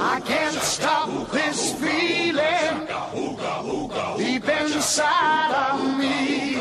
[0.00, 2.86] I can't stop this feeling
[4.18, 6.56] deep inside of me.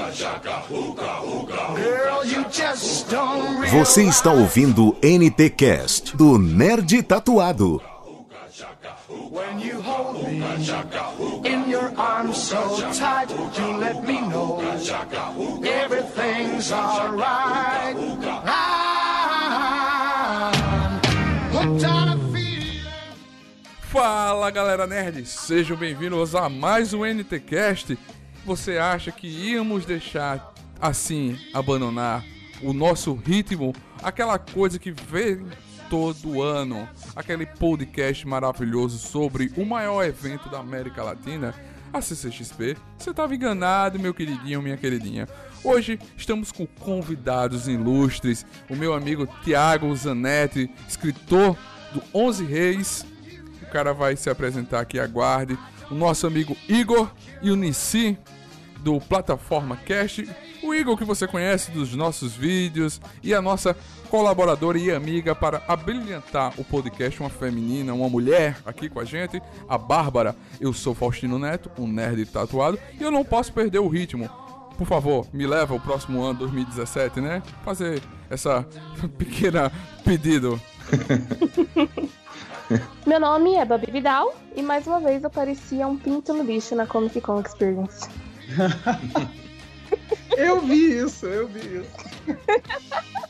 [1.76, 3.68] Girl, you just don't.
[3.70, 7.82] Você está ouvindo NT Cast do Nerd Tatuado.
[9.10, 10.40] When you hold me
[11.98, 14.60] arms so tight, you let me know
[15.66, 17.96] everything's alright.
[18.46, 19.34] I'm
[21.52, 22.82] hooked on a feeling.
[23.82, 27.98] Fala galera nerd, sejam bem-vindos a mais um NTcast.
[28.46, 32.26] Você acha que íamos deixar assim abandonar
[32.62, 35.46] o nosso ritmo, aquela coisa que vem
[35.90, 41.54] todo ano, aquele podcast maravilhoso sobre o maior evento da América Latina,
[41.94, 42.76] a CCXP?
[42.98, 45.30] Você estava enganado, meu queridinho, minha queridinha.
[45.64, 51.56] Hoje estamos com convidados ilustres, o meu amigo Tiago Zanetti, escritor
[51.94, 53.06] do 11 Reis,
[53.62, 55.58] o cara vai se apresentar aqui, aguarde.
[55.92, 58.18] O nosso amigo Igor e o Nissi
[58.80, 60.28] do Plataforma Cast.
[60.64, 63.76] O Igor que você conhece dos nossos vídeos e a nossa
[64.14, 69.42] colaboradora e amiga para abrilhantar o podcast, uma feminina, uma mulher aqui com a gente,
[69.68, 70.36] a Bárbara.
[70.62, 74.30] Eu sou Faustino Neto, um nerd tatuado, e eu não posso perder o ritmo.
[74.78, 77.42] Por favor, me leva ao próximo ano, 2017, né?
[77.66, 78.64] Fazer essa
[79.18, 79.72] pequena
[80.06, 80.62] pedido.
[83.08, 86.76] Meu nome é Babi Vidal e mais uma vez eu parecia um pinto no bicho
[86.76, 88.08] na Comic Con Experience.
[90.38, 93.30] Eu vi isso, eu vi isso.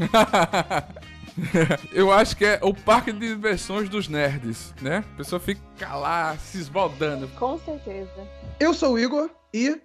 [1.92, 5.04] Eu acho que é o parque de diversões dos nerds, né?
[5.14, 7.28] A pessoa fica lá se esbaldando.
[7.38, 8.10] Com certeza.
[8.58, 9.80] Eu sou o Igor e.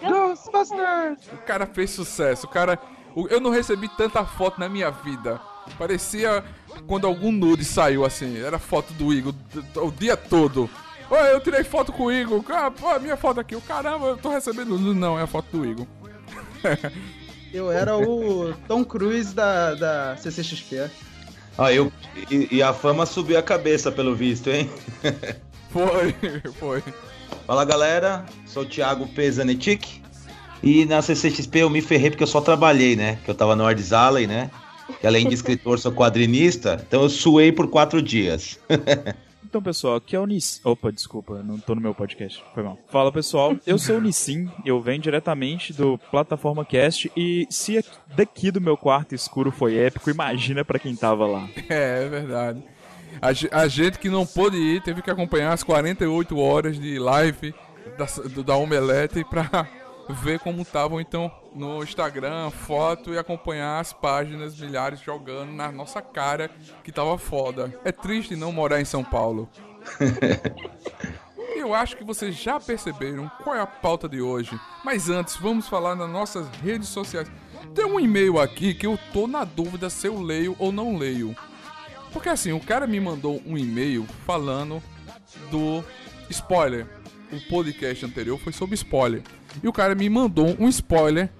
[0.00, 1.26] Ghostbusters!
[1.32, 2.46] O cara fez sucesso.
[2.46, 2.78] O cara.
[3.30, 5.40] Eu não recebi tanta foto na minha vida.
[5.78, 6.44] Parecia
[6.86, 8.38] quando algum nude saiu assim.
[8.38, 9.34] Era foto do Igor
[9.76, 10.68] o dia todo.
[11.08, 12.42] Oi, eu tirei foto com o Igor.
[12.50, 13.54] Ah, pô, minha foto aqui.
[13.54, 14.76] O caramba, eu tô recebendo.
[14.78, 15.86] Não, é a foto do Igor.
[17.54, 20.90] Eu era o Tom Cruise da, da CCXP.
[21.56, 21.90] Ah, eu.
[22.30, 24.68] E, e a fama subiu a cabeça, pelo visto, hein?
[25.70, 26.14] Foi,
[26.58, 26.82] foi.
[27.46, 30.02] Fala galera, sou o Thiago Pesanetic.
[30.62, 33.18] E na CCXP eu me ferrei porque eu só trabalhei, né?
[33.24, 34.50] Que eu tava no Alley, né?
[35.00, 36.82] Que além de escritor, sou quadrinista.
[36.86, 38.58] Então eu suei por quatro dias.
[39.56, 40.60] Então, pessoal, aqui é o Nissin.
[40.64, 42.44] Opa, desculpa, não tô no meu podcast.
[42.52, 42.78] Foi mal.
[42.88, 43.56] Fala, pessoal.
[43.66, 48.60] Eu sou o Nissin, eu venho diretamente do Plataforma Cast e se aqui- daqui do
[48.60, 51.48] meu quarto escuro foi épico, imagina pra quem tava lá.
[51.70, 52.62] É, é verdade.
[53.22, 57.54] A, a gente que não pôde ir teve que acompanhar as 48 horas de live
[57.96, 59.66] da, do- da Omelete pra
[60.22, 66.02] ver como estavam então no Instagram, foto e acompanhar as páginas milhares jogando na nossa
[66.02, 66.50] cara
[66.84, 67.74] que tava foda.
[67.84, 69.48] É triste não morar em São Paulo.
[71.56, 74.60] Eu acho que vocês já perceberam qual é a pauta de hoje.
[74.84, 77.28] Mas antes, vamos falar nas nossas redes sociais.
[77.74, 81.34] Tem um e-mail aqui que eu tô na dúvida se eu leio ou não leio.
[82.12, 84.82] Porque assim, o cara me mandou um e-mail falando
[85.50, 85.82] do
[86.28, 86.86] spoiler.
[87.32, 89.22] O podcast anterior foi sobre spoiler.
[89.62, 91.30] E o cara me mandou um spoiler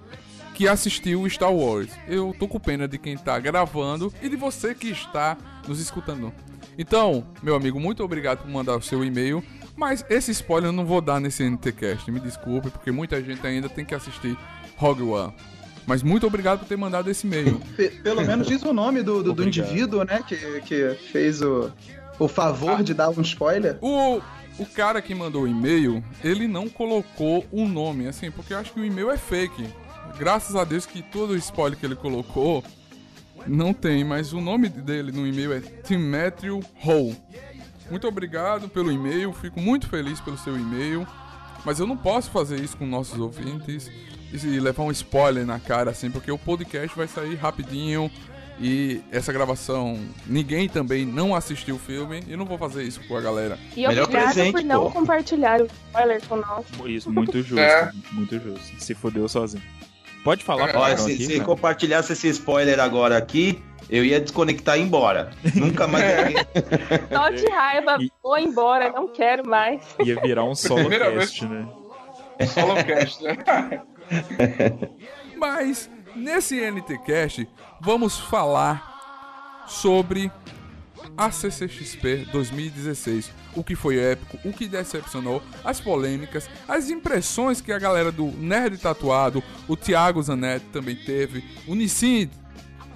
[0.53, 1.89] que assistiu Star Wars.
[2.07, 6.33] Eu tô com pena de quem tá gravando e de você que está nos escutando.
[6.77, 9.43] Então, meu amigo, muito obrigado por mandar o seu e-mail.
[9.75, 12.09] Mas esse spoiler eu não vou dar nesse NTCast.
[12.11, 14.35] Me desculpe, porque muita gente ainda tem que assistir
[14.75, 15.31] Rogue One.
[15.85, 17.61] Mas muito obrigado por ter mandado esse e-mail.
[17.77, 20.23] Pe- pelo menos diz o nome do, do, do indivíduo, né?
[20.27, 21.71] Que, que fez o,
[22.19, 23.77] o favor de dar um spoiler.
[23.81, 24.19] O,
[24.59, 28.73] o cara que mandou o e-mail, ele não colocou o nome, assim, porque eu acho
[28.73, 29.67] que o e-mail é fake.
[30.17, 32.63] Graças a Deus que todo o spoiler que ele colocou
[33.45, 37.15] não tem, mas o nome dele no e-mail é Timetrio Hall.
[37.89, 41.07] Muito obrigado pelo e-mail, fico muito feliz pelo seu e-mail,
[41.63, 43.89] mas eu não posso fazer isso com nossos ouvintes
[44.33, 48.11] e levar um spoiler na cara, assim, porque o podcast vai sair rapidinho.
[48.59, 52.99] E essa gravação, ninguém também não assistiu o filme e eu não vou fazer isso
[53.07, 53.57] com a galera.
[53.75, 54.91] E Melhor obrigado presente, por não pô.
[54.91, 56.65] compartilhar o spoiler com nós.
[56.85, 57.91] Isso, muito justo, É.
[58.11, 58.83] muito justo.
[58.83, 59.61] Se fodeu sozinho.
[60.23, 61.45] Pode falar, Olha, palavrão se, aqui, se né?
[61.45, 65.29] compartilhasse esse spoiler agora aqui, eu ia desconectar e ir embora.
[65.55, 66.33] Nunca mais.
[67.13, 69.81] Só de raiva, E- vou embora, não quero mais.
[70.03, 71.67] Ia virar um solo cast, né?
[72.61, 73.37] Holocast, né?
[75.37, 77.47] Mas nesse NTcast
[77.79, 80.31] vamos falar sobre
[81.15, 83.31] a CCXP 2016.
[83.55, 88.25] O que foi épico, o que decepcionou, as polêmicas, as impressões que a galera do
[88.27, 92.29] Nerd Tatuado, o Thiago Zanetti também teve, o Nissin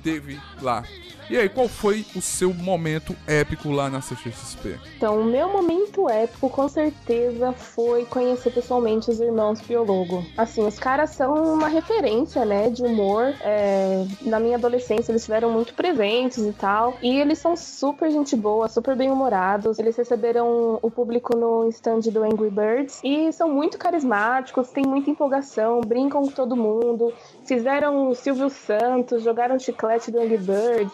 [0.03, 0.83] teve lá.
[1.31, 4.77] E aí, qual foi o seu momento épico lá na CCXP?
[4.97, 10.25] Então, o meu momento épico, com certeza, foi conhecer pessoalmente os irmãos Piologo.
[10.37, 13.33] Assim, os caras são uma referência, né, de humor.
[13.39, 16.97] É, na minha adolescência, eles estiveram muito presentes e tal.
[17.01, 19.79] E eles são super gente boa, super bem-humorados.
[19.79, 22.99] Eles receberam o público no stand do Angry Birds.
[23.05, 27.13] E são muito carismáticos, têm muita empolgação, brincam com todo mundo.
[27.45, 30.91] Fizeram o Silvio Santos, jogaram chiclete do Angry Birds.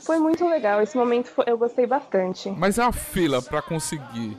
[0.00, 2.50] Foi muito legal, esse momento foi- eu gostei bastante.
[2.50, 4.36] Mas a fila pra conseguir,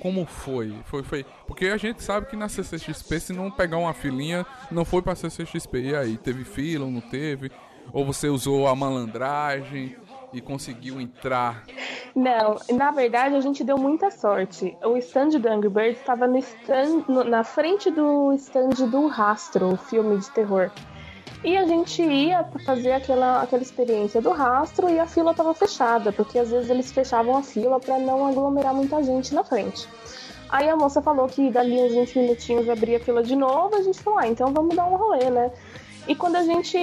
[0.00, 0.74] como foi?
[0.84, 1.24] Foi, foi?
[1.46, 5.14] Porque a gente sabe que na CCXP, se não pegar uma filinha, não foi pra
[5.14, 5.78] CCXP.
[5.90, 7.50] E aí, teve fila ou não teve?
[7.92, 9.96] Ou você usou a malandragem
[10.32, 11.64] e conseguiu entrar?
[12.14, 14.76] Não, na verdade a gente deu muita sorte.
[14.84, 19.74] O stand do Angry Birds estava no stand, no- na frente do stand do Rastro,
[19.74, 20.70] o filme de terror.
[21.44, 26.12] E a gente ia fazer aquela, aquela experiência do rastro e a fila estava fechada,
[26.12, 29.88] porque às vezes eles fechavam a fila para não aglomerar muita gente na frente.
[30.48, 33.82] Aí a moça falou que dali uns 20 minutinhos abria a fila de novo, a
[33.82, 35.50] gente falou, ah, então vamos dar um rolê, né?
[36.06, 36.78] E quando a gente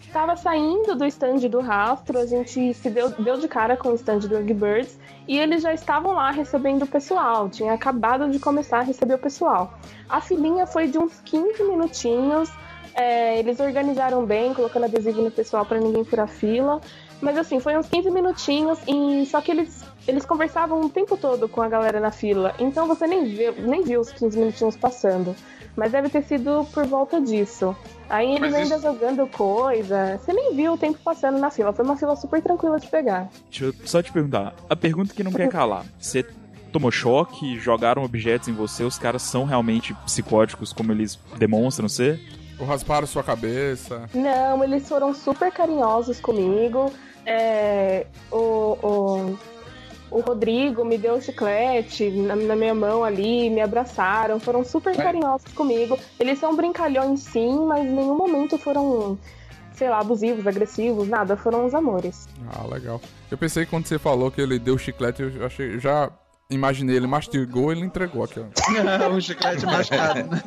[0.00, 3.94] estava saindo do stand do rastro, a gente se deu, deu de cara com o
[3.94, 4.98] stand do Angry Birds
[5.28, 9.18] e eles já estavam lá recebendo o pessoal, tinha acabado de começar a receber o
[9.18, 9.74] pessoal.
[10.08, 12.50] A filinha foi de uns 15 minutinhos,
[12.94, 16.80] é, eles organizaram bem, colocando adesivo no pessoal para ninguém furar fila.
[17.20, 21.48] Mas assim, foi uns 15 minutinhos e só que eles, eles conversavam o tempo todo
[21.48, 22.54] com a galera na fila.
[22.58, 25.36] Então você nem viu, nem viu os 15 minutinhos passando.
[25.76, 27.76] Mas deve ter sido por volta disso.
[28.08, 30.18] Aí eles Mas ainda isso- jogando coisa.
[30.18, 31.72] Você nem viu o tempo passando na fila.
[31.72, 33.28] Foi uma fila super tranquila de pegar.
[33.50, 34.54] Deixa eu só te perguntar.
[34.68, 35.84] A pergunta que não quer calar.
[35.98, 36.24] Você
[36.72, 42.20] tomou choque, jogaram objetos em você, os caras são realmente psicóticos como eles demonstram ser?
[42.60, 44.02] Ou rasparam sua cabeça?
[44.12, 46.92] Não, eles foram super carinhosos comigo.
[47.24, 48.36] É, o,
[48.82, 49.38] o,
[50.10, 54.94] o Rodrigo me deu um chiclete na, na minha mão ali, me abraçaram, foram super
[54.94, 55.98] carinhosos comigo.
[56.18, 59.18] Eles são brincalhões sim, mas em nenhum momento foram,
[59.72, 62.28] sei lá, abusivos, agressivos, nada, foram uns amores.
[62.52, 63.00] Ah, legal.
[63.30, 66.10] Eu pensei que quando você falou que ele deu chiclete, eu achei, já
[66.50, 68.40] imaginei, ele mastigou e ele entregou aqui.
[68.40, 69.08] ó.
[69.10, 70.28] um chiclete mascado.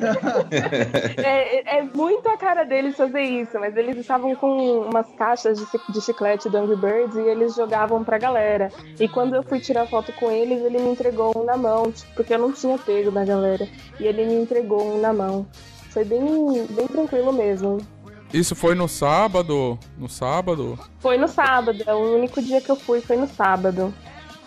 [1.16, 5.58] É, é- é muito a cara deles fazer isso, mas eles estavam com umas caixas
[5.58, 8.70] de, de chiclete do Angry Birds e eles jogavam pra galera.
[8.98, 12.14] E quando eu fui tirar foto com eles, ele me entregou um na mão, tipo,
[12.14, 13.66] porque eu não tinha pego da galera.
[13.98, 15.46] E ele me entregou um na mão.
[15.90, 17.78] Foi bem, bem tranquilo mesmo.
[18.32, 19.78] Isso foi no sábado?
[19.96, 20.78] No sábado?
[20.98, 23.94] Foi no sábado, é o único dia que eu fui foi no sábado.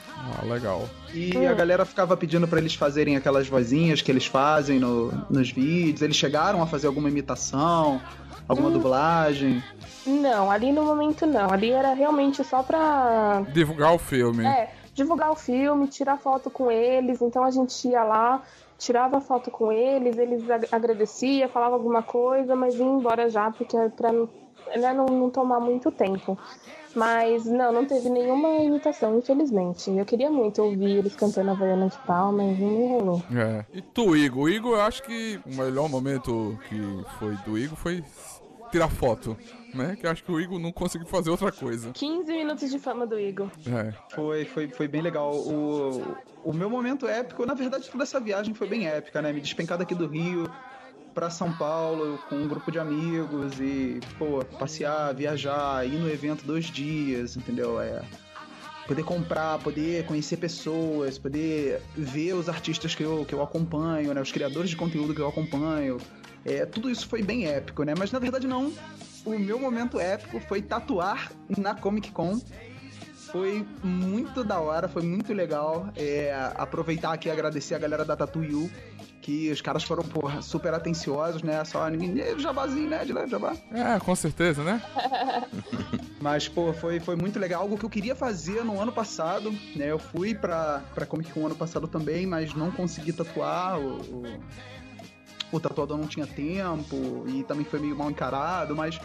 [0.09, 0.83] Ah, legal.
[1.17, 5.49] E a galera ficava pedindo pra eles fazerem aquelas vozinhas que eles fazem no- nos
[5.51, 6.01] vídeos.
[6.01, 7.99] Eles chegaram a fazer alguma imitação,
[8.47, 9.63] alguma dublagem.
[10.05, 11.51] Não, ali no momento não.
[11.51, 14.45] Ali era realmente só pra Divulgar o filme.
[14.45, 17.21] É, divulgar o filme, tirar foto com eles.
[17.21, 18.41] Então a gente ia lá,
[18.77, 23.75] tirava foto com eles, eles ag- agradecia, falava alguma coisa, mas ia embora já, porque
[23.75, 24.29] é pra não,
[24.75, 26.37] né, não, não tomar muito tempo.
[26.97, 29.91] Mas não, não teve nenhuma imitação, infelizmente.
[29.91, 33.23] Eu queria muito ouvir eles cantando a Havaiana de Pau, mas não rolou.
[33.31, 33.63] É.
[33.71, 34.45] E tu, Igor?
[34.45, 36.75] O Igor, eu acho que o melhor momento que
[37.19, 38.03] foi do Igor foi
[38.71, 39.37] tirar foto,
[39.75, 39.95] né?
[39.95, 41.91] Que acho que o Igor não conseguiu fazer outra coisa.
[41.91, 43.51] 15 minutos de fama do Igor.
[43.67, 43.93] É.
[44.15, 45.35] Foi, foi, foi bem legal.
[45.35, 49.31] O, o meu momento épico, na verdade, toda essa viagem foi bem épica, né?
[49.31, 50.49] Me despencar daqui do Rio
[51.17, 56.45] pra São Paulo com um grupo de amigos e, pô, passear, viajar, ir no evento
[56.45, 57.81] dois dias, entendeu?
[57.81, 58.03] É.
[58.85, 64.21] Poder comprar, poder conhecer pessoas, poder ver os artistas que eu, que eu acompanho, né?
[64.21, 65.97] Os criadores de conteúdo que eu acompanho.
[66.45, 67.95] É, tudo isso foi bem épico, né?
[67.97, 68.71] Mas na verdade não.
[69.25, 72.39] O meu momento épico foi tatuar na Comic Con.
[73.31, 75.89] Foi muito da hora, foi muito legal.
[75.95, 78.69] É, aproveitar aqui e agradecer a galera da Tatu You,
[79.21, 81.63] que os caras foram, porra, super atenciosos, né?
[81.65, 82.39] Só ninguém.
[82.39, 83.03] Jabazinho, né?
[83.03, 83.55] De leve, jabá.
[83.71, 84.81] É, com certeza, né?
[86.21, 87.61] Mas, pô, foi, foi muito legal.
[87.61, 89.91] Algo que eu queria fazer no ano passado, né?
[89.91, 93.79] Eu fui pra, pra Comic Con ano passado também, mas não consegui tatuar.
[93.79, 94.23] O, o,
[95.51, 98.99] o tatuador não tinha tempo e também foi meio mal encarado, mas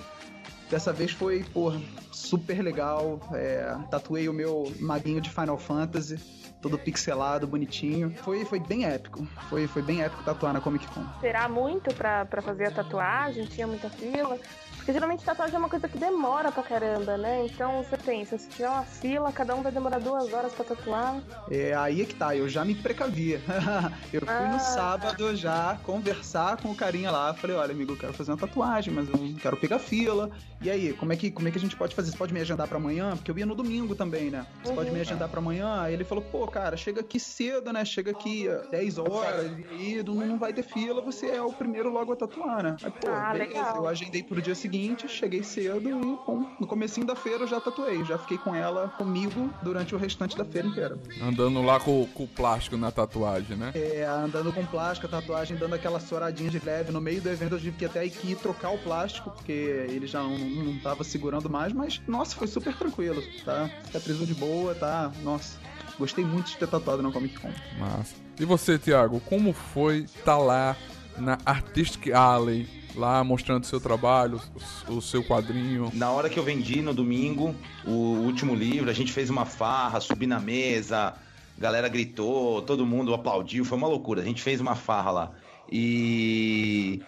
[0.73, 1.71] dessa vez foi, pô,
[2.11, 3.21] super legal.
[3.35, 6.17] É, tatuei o meu maguinho de Final Fantasy,
[6.63, 8.15] todo pixelado, bonitinho.
[8.23, 9.27] Foi, foi bem épico.
[9.51, 11.05] Foi, foi bem épico tatuar na Comic Con.
[11.17, 14.39] Esperar muito pra, pra fazer a tatuagem, tinha muita fila.
[14.83, 17.47] Porque geralmente tatuagem é uma coisa que demora pra caramba, né?
[17.47, 21.23] Então você pensa, se tiver uma fila, cada um vai demorar duas horas pra tatuar.
[21.49, 23.41] É aí é que tá, eu já me precavia.
[24.13, 24.49] eu fui Ah.
[24.53, 27.33] no sábado já conversar com o carinha lá.
[27.33, 30.29] Falei, olha, amigo, eu quero fazer uma tatuagem, mas eu não quero pegar fila.
[30.61, 32.11] E aí, como é que, como é que a gente pode fazer?
[32.11, 33.17] Você pode me agendar pra amanhã?
[33.17, 34.45] Porque eu ia no domingo também, né?
[34.65, 35.81] Você pode me agendar pra amanhã?
[35.81, 37.85] Aí ele falou, pô, cara, chega aqui cedo, né?
[37.85, 41.53] Chega aqui às 10 horas, e aí não, não vai ter fila, você é o
[41.53, 42.77] primeiro logo a tatuar, né?
[42.83, 43.49] Aí, pô, Ah, beleza.
[43.55, 43.77] legal.
[43.77, 44.72] Eu agendei pro dia seguinte,
[45.09, 48.05] cheguei cedo e, bom, no comecinho da feira eu já tatuei.
[48.05, 50.99] Já fiquei com ela comigo durante o restante da feira inteira.
[51.23, 53.73] Andando lá com, com o plástico na tatuagem, né?
[53.75, 56.93] É, andando com plástico, a tatuagem, dando aquela choradinha de leve.
[56.93, 60.07] No meio do evento eu tive que até que ir trocar o plástico, porque ele
[60.07, 63.71] já não, não tava segurando mais, mas, nossa, foi super tranquilo, tá?
[63.85, 65.13] Cicatrizou de boa, tá?
[65.23, 65.59] Nossa,
[65.99, 67.51] gostei muito de ter tatuado na Comic Con.
[67.79, 68.15] Massa.
[68.39, 70.77] E você, Thiago, como foi estar lá
[71.17, 74.41] na Artistic Alley, lá mostrando seu trabalho,
[74.89, 75.91] o, o seu quadrinho?
[75.95, 77.55] Na hora que eu vendi no domingo
[77.87, 81.15] o último livro, a gente fez uma farra, subi na mesa,
[81.59, 84.23] galera gritou, todo mundo aplaudiu, foi uma loucura.
[84.23, 85.31] A gente fez uma farra lá.
[85.71, 87.01] E.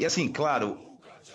[0.00, 0.78] E assim, claro,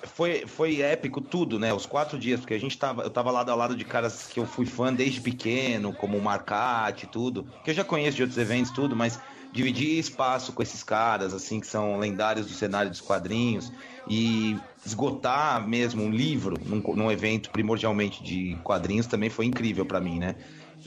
[0.03, 1.73] foi, foi épico tudo, né?
[1.73, 3.03] Os quatro dias, porque a gente tava.
[3.03, 6.21] Eu tava lado a lado de caras que eu fui fã desde pequeno, como o
[6.21, 9.19] Marcate e tudo, que eu já conheço de outros eventos, tudo, mas
[9.53, 13.71] dividir espaço com esses caras, assim, que são lendários do cenário dos quadrinhos,
[14.07, 20.01] e esgotar mesmo um livro num, num evento primordialmente de quadrinhos também foi incrível pra
[20.01, 20.35] mim, né?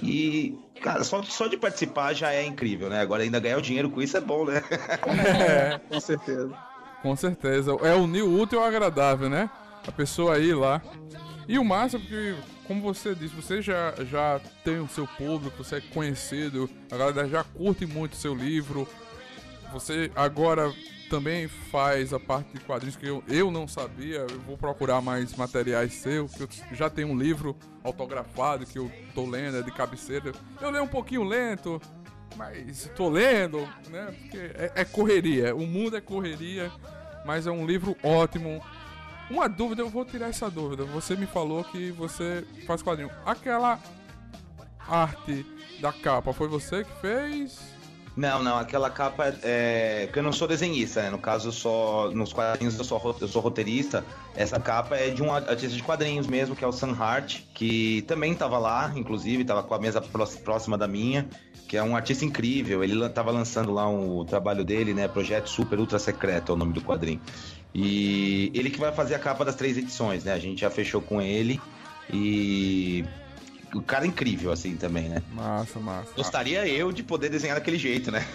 [0.02, 3.00] E, cara, só, só de participar já é incrível, né?
[3.00, 4.62] Agora ainda ganhar o dinheiro com isso é bom, né?
[5.88, 6.52] Com certeza.
[7.02, 7.70] Com certeza.
[7.82, 9.48] É o new útil ao agradável, né?
[9.86, 10.82] A pessoa ir lá.
[11.48, 12.34] E o massa, porque,
[12.66, 17.28] como você disse, você já, já tem o seu público, você é conhecido, a galera
[17.28, 18.88] já curte muito o seu livro.
[19.72, 20.72] Você agora
[21.08, 24.26] também faz a parte de quadrinhos que eu, eu não sabia.
[24.28, 28.90] Eu vou procurar mais materiais seus, que eu já tenho um livro autografado que eu
[29.14, 30.32] tô lendo, é de cabeceira.
[30.60, 31.80] Eu leio um pouquinho lento,
[32.36, 34.14] mas tô lendo, né?
[34.20, 36.70] Porque é, é correria, o mundo é correria,
[37.24, 38.62] mas é um livro ótimo.
[39.30, 40.84] Uma dúvida, eu vou tirar essa dúvida.
[40.84, 43.10] Você me falou que você faz quadrinho.
[43.24, 43.78] Aquela
[44.88, 45.44] arte
[45.80, 47.74] da capa, foi você que fez?
[48.16, 50.06] Não, não, aquela capa é.
[50.06, 51.10] Porque eu não sou desenhista, né?
[51.10, 52.10] No caso, só.
[52.14, 54.02] Nos quadrinhos eu sou, eu sou roteirista.
[54.34, 58.02] Essa capa é de um artista de quadrinhos mesmo, que é o Sam Hart, que
[58.02, 61.28] também tava lá, inclusive, tava com a mesa pró- próxima da minha,
[61.68, 62.82] que é um artista incrível.
[62.82, 65.06] Ele lan- tava lançando lá um, o trabalho dele, né?
[65.08, 67.20] Projeto Super Ultra Secreto é o nome do quadrinho.
[67.78, 70.32] E ele que vai fazer a capa das três edições, né?
[70.32, 71.60] A gente já fechou com ele.
[72.10, 73.04] E.
[73.74, 75.22] O cara é incrível, assim, também, né?
[75.34, 76.10] Massa, massa.
[76.16, 78.26] Gostaria eu de poder desenhar daquele jeito, né?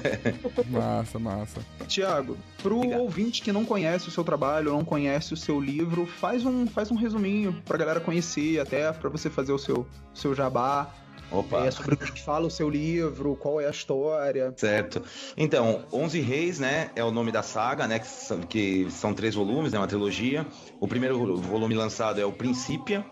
[0.68, 1.60] Massa, massa.
[1.86, 3.00] Tiago, pro Obrigado.
[3.00, 6.90] ouvinte que não conhece o seu trabalho, não conhece o seu livro, faz um, faz
[6.90, 10.92] um resuminho pra galera conhecer, até pra você fazer o seu, seu jabá.
[11.32, 11.66] Opa.
[11.66, 14.52] É, sobre o que fala o seu livro, qual é a história.
[14.56, 15.02] Certo.
[15.36, 19.34] Então, Onze Reis, né, é o nome da saga, né, que são, que são três
[19.34, 20.46] volumes, né, uma trilogia.
[20.78, 23.04] O primeiro volume lançado é o Princípia.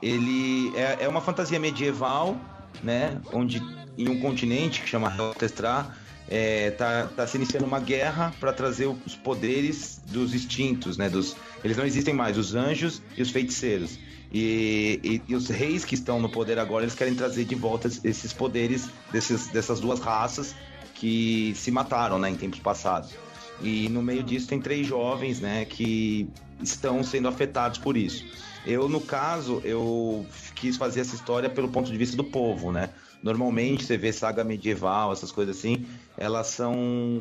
[0.00, 2.36] Ele é, é uma fantasia medieval,
[2.82, 3.60] né, onde
[3.98, 5.86] em um continente que chama Heltestra,
[6.28, 11.36] é, tá, tá se iniciando uma guerra para trazer os poderes dos extintos, né, dos
[11.62, 13.98] eles não existem mais, os anjos e os feiticeiros.
[14.34, 17.86] E, e- e os reis que estão no poder agora, eles querem trazer de volta
[18.02, 20.56] esses poderes desses, dessas duas raças
[20.96, 23.12] que se mataram, né, em tempos passados.
[23.62, 26.28] E no meio disso tem três jovens, né, que
[26.60, 28.24] estão sendo afetados por isso.
[28.66, 30.26] Eu, no caso, eu
[30.56, 32.90] quis fazer essa história pelo ponto de vista do povo, né?
[33.22, 35.86] Normalmente você vê saga medieval, essas coisas assim,
[36.16, 36.74] elas são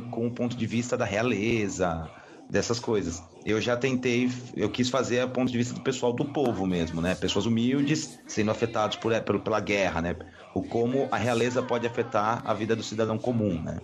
[0.10, 2.10] com o ponto de vista da realeza,
[2.50, 3.22] dessas coisas.
[3.46, 7.02] Eu já tentei, eu quis fazer a ponto de vista do pessoal do povo mesmo,
[7.02, 7.14] né?
[7.16, 10.16] Pessoas humildes sendo afetados por, por- pela guerra, né?
[10.54, 13.78] O como a realeza pode afetar a vida do cidadão comum, né?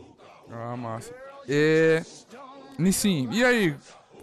[0.50, 1.14] Ah, massa.
[1.48, 2.04] É.
[2.78, 3.76] Nissim, e aí?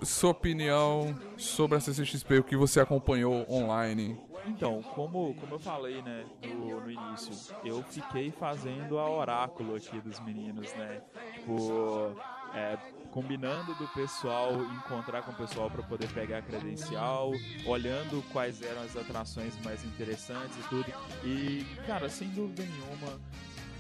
[0.03, 4.17] Sua opinião sobre a CCXP, o que você acompanhou online?
[4.47, 10.01] Então, como, como eu falei, né, no, no início, eu fiquei fazendo a oráculo aqui
[10.01, 11.01] dos meninos, né?
[11.33, 12.15] Tipo,
[12.53, 12.79] é,
[13.17, 17.33] combinando do pessoal, encontrar com o pessoal para poder pegar a credencial,
[17.65, 20.93] olhando quais eram as atrações mais interessantes e tudo.
[21.25, 23.19] E, cara, sem dúvida nenhuma,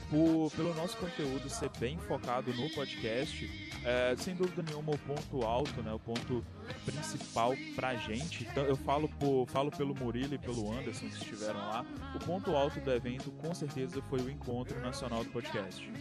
[0.08, 3.46] por, pelo nosso conteúdo ser bem focado no podcast,
[3.84, 6.42] é, sem dúvida nenhuma o ponto alto, né, o ponto
[6.86, 11.58] principal pra gente, então, eu falo, por, falo pelo Murilo e pelo Anderson que estiveram
[11.58, 15.92] lá, o ponto alto do evento com certeza foi o encontro nacional do podcast.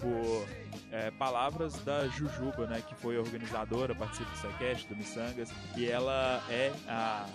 [0.00, 0.46] Tipo,
[0.90, 6.42] é, palavras da Jujuba, né, que foi organizadora, participa do SciCast, do Missangas, e ela
[6.48, 7.26] é a,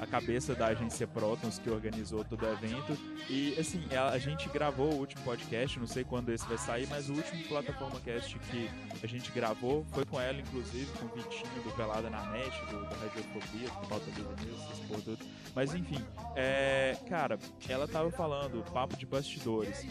[0.00, 2.98] a cabeça da agência Protons que organizou todo o evento.
[3.30, 6.88] E assim, a, a gente gravou o último podcast, não sei quando esse vai sair,
[6.88, 8.68] mas o último plataforma cast que
[9.00, 12.82] a gente gravou foi com ela, inclusive, com o Vitinho do Pelada na Net, do,
[12.82, 15.24] da Radiofobia, do Nota do News, essas porra tudo.
[15.54, 19.86] Mas enfim, é, cara, ela tava falando, papo de bastidores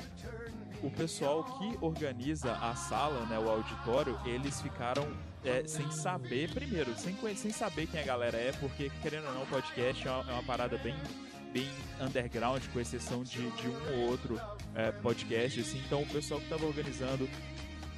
[0.84, 5.08] o pessoal que organiza a sala, né, o auditório, eles ficaram
[5.44, 9.44] é, sem saber, primeiro, sem, sem saber quem a galera é, porque, querendo ou não,
[9.44, 10.96] o podcast é uma, é uma parada bem
[11.54, 11.70] bem
[12.02, 14.40] underground, com exceção de, de um ou outro
[14.76, 17.28] é, podcast, assim, então o pessoal que estava organizando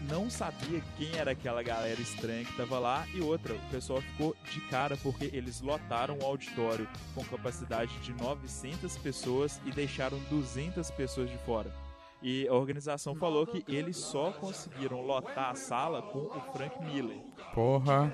[0.07, 4.35] não sabia quem era aquela galera estranha que estava lá e outra, o pessoal ficou
[4.49, 10.89] de cara porque eles lotaram o auditório com capacidade de 900 pessoas e deixaram 200
[10.91, 11.88] pessoas de fora.
[12.21, 17.17] E a organização falou que eles só conseguiram lotar a sala com o Frank Miller.
[17.53, 18.13] Porra.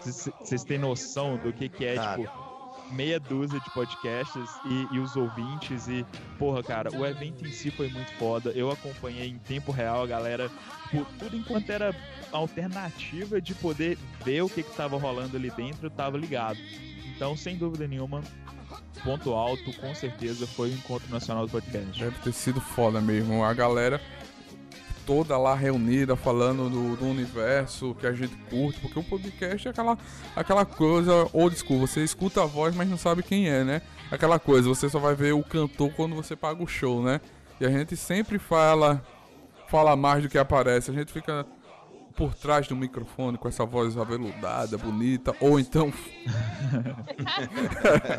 [0.00, 2.22] Vocês têm noção do que, que é, Cara.
[2.22, 2.56] tipo,
[2.90, 6.04] meia dúzia de podcasts e, e os ouvintes e,
[6.38, 8.50] porra, cara, o evento em si foi muito foda.
[8.50, 10.50] Eu acompanhei em tempo real a galera,
[10.90, 11.94] por tudo enquanto era
[12.32, 16.58] alternativa de poder ver o que que tava rolando ali dentro, eu tava ligado.
[17.14, 18.22] Então, sem dúvida nenhuma,
[19.00, 21.98] ponto alto, com certeza, foi o Encontro Nacional do Podcast.
[21.98, 23.44] Deve ter sido foda mesmo.
[23.44, 24.00] A galera
[25.06, 29.70] toda lá reunida falando do, do universo que a gente curte, porque o podcast é
[29.70, 29.96] aquela,
[30.34, 33.82] aquela coisa old school, você escuta a voz, mas não sabe quem é, né?
[34.10, 37.20] Aquela coisa, você só vai ver o cantor quando você paga o show, né?
[37.60, 39.02] E a gente sempre fala
[39.68, 41.46] fala mais do que aparece, a gente fica
[42.16, 45.92] por trás do microfone com essa voz aveludada, bonita, ou então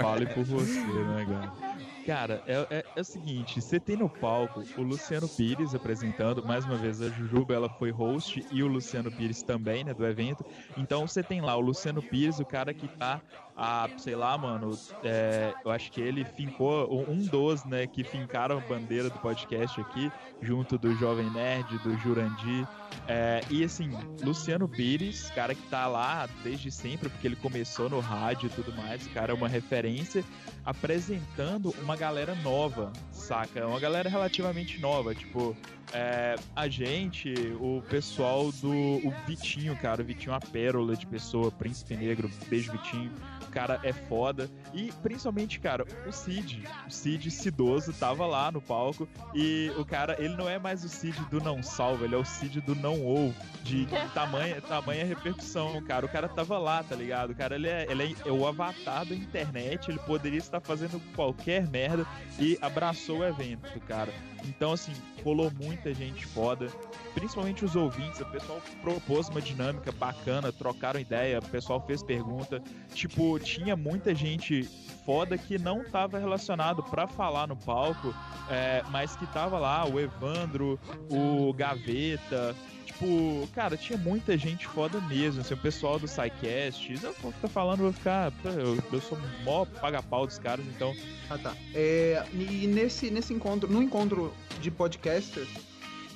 [0.01, 1.67] Fale por você, né, cara?
[2.05, 6.63] Cara, é, é- é o seguinte, você tem no palco o Luciano Pires apresentando, mais
[6.63, 10.45] uma vez a Jujuba, ela foi host e o Luciano Pires também, né, do evento.
[10.77, 13.21] Então você tem lá o Luciano Pires, o cara que tá
[13.57, 18.59] a, sei lá, mano, é, eu acho que ele fincou um dos, né, que fincaram
[18.59, 20.11] a bandeira do podcast aqui,
[20.41, 22.67] junto do Jovem Nerd, do Jurandir.
[23.07, 23.89] É, e assim,
[24.21, 28.71] Luciano Pires, cara que tá lá desde sempre, porque ele começou no rádio e tudo
[28.73, 30.23] mais, cara é uma referência,
[30.63, 33.65] apresentando uma galera nova, saca?
[33.65, 35.55] Uma galera relativamente nova, tipo,
[35.93, 41.05] é, a gente, o pessoal do o Vitinho, cara, o Vitinho é uma pérola de
[41.05, 46.91] pessoa, príncipe negro, beijo Vitinho, o cara é foda, e principalmente, cara, o Cid, o
[46.91, 51.17] Cid Cidoso tava lá no palco, e o cara, ele não é mais o Cid
[51.29, 55.81] do não salva, ele é o Cid do não ou, de, de tamanha, tamanha repercussão,
[55.83, 57.31] cara, o cara tava lá, tá ligado?
[57.31, 61.67] O cara, ele é, ele é o avatar da internet, ele poderia estar fazendo qualquer
[61.67, 62.05] merda,
[62.37, 64.13] e abraçou o evento, cara.
[64.45, 66.67] Então, assim, rolou muita gente foda,
[67.13, 68.21] principalmente os ouvintes.
[68.21, 72.61] O pessoal propôs uma dinâmica bacana, trocaram ideia, o pessoal fez pergunta.
[72.93, 74.63] Tipo, tinha muita gente
[75.05, 78.13] foda que não tava relacionado pra falar no palco,
[78.49, 82.55] é, mas que tava lá, o Evandro, o Gaveta.
[82.97, 86.93] Tipo, cara, tinha muita gente foda mesmo, assim, o pessoal do SciCast.
[87.03, 88.33] Eu vou ficar falando, vou ficar.
[88.43, 90.95] Eu, eu sou maior paga-pau dos caras, então
[91.29, 91.55] Ah, tá.
[91.75, 95.47] É, e nesse, nesse encontro, no encontro de podcasters,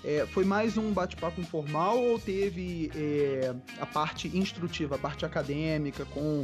[0.03, 6.03] é, foi mais um bate-papo informal ou teve é, a parte instrutiva, a parte acadêmica,
[6.05, 6.43] com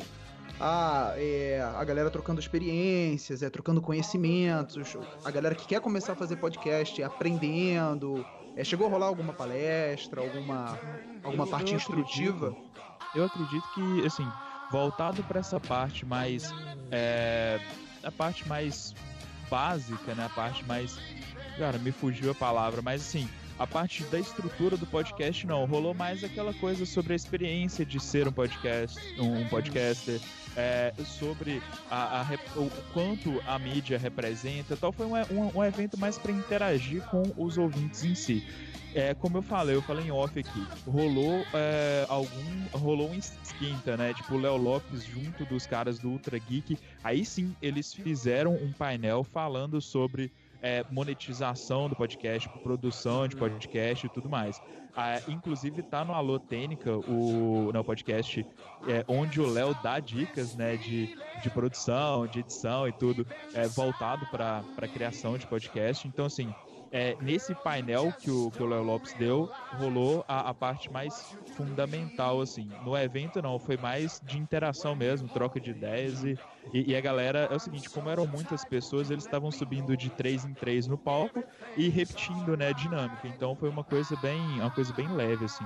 [0.60, 4.95] a, é, a galera trocando experiências, é, trocando conhecimentos,
[5.26, 8.23] a galera que quer começar a fazer podcast aprendendo?
[8.58, 10.80] É, chegou a rolar alguma palestra, alguma,
[11.24, 12.56] alguma parte instrutiva?
[13.13, 14.28] eu acredito que, assim,
[14.72, 16.52] voltado para essa parte mais.
[16.91, 17.60] É,
[18.04, 18.96] a parte mais
[19.50, 20.26] básica, né?
[20.26, 20.98] A parte mais.
[21.58, 23.30] Cara, me fugiu a palavra, mas assim.
[23.60, 28.00] A parte da estrutura do podcast não, rolou mais aquela coisa sobre a experiência de
[28.00, 30.22] ser um podcast, um podcaster,
[30.58, 34.91] é, sobre a, a o quanto a mídia representa, tal.
[34.91, 38.43] Foi um, um, um evento mais para interagir com os ouvintes em si.
[38.96, 42.67] É, como eu falei, eu falei em off aqui, rolou é, algum.
[42.74, 44.13] rolou um esquenta, né?
[44.13, 46.80] Tipo, o Léo Lopes junto dos caras do Ultra Geek.
[47.04, 54.06] Aí sim, eles fizeram um painel falando sobre é, monetização do podcast, produção de podcast
[54.06, 54.62] e tudo mais.
[54.96, 58.43] Ah, inclusive tá no Alô Tênica, o no podcast,
[58.88, 63.67] é, onde o Léo dá dicas né, de, de produção, de edição e tudo, é,
[63.67, 66.08] voltado para criação de podcast.
[66.08, 66.52] Então, assim,
[66.91, 71.36] é, nesse painel que o que o Léo Lopes deu, rolou a, a parte mais
[71.56, 72.69] fundamental, assim.
[72.84, 76.38] No evento não, foi mais de interação mesmo, troca de ideias e,
[76.73, 80.10] e, e a galera, é o seguinte, como eram muitas pessoas, eles estavam subindo de
[80.10, 81.43] três em três no palco
[81.76, 83.28] e repetindo, né, a dinâmica.
[83.28, 85.65] Então foi uma coisa bem, uma coisa bem leve, assim.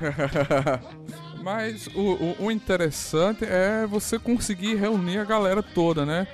[1.42, 6.26] Mas o, o, o interessante é você conseguir reunir a galera toda, né?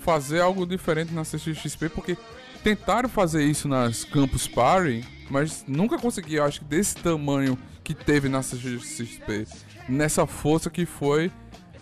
[0.00, 2.16] Fazer algo diferente na CXP, porque
[2.62, 8.28] tentaram fazer isso nas Campus Party, mas nunca conseguiram, acho que desse tamanho que teve
[8.28, 9.46] na CXP,
[9.88, 11.30] nessa força que foi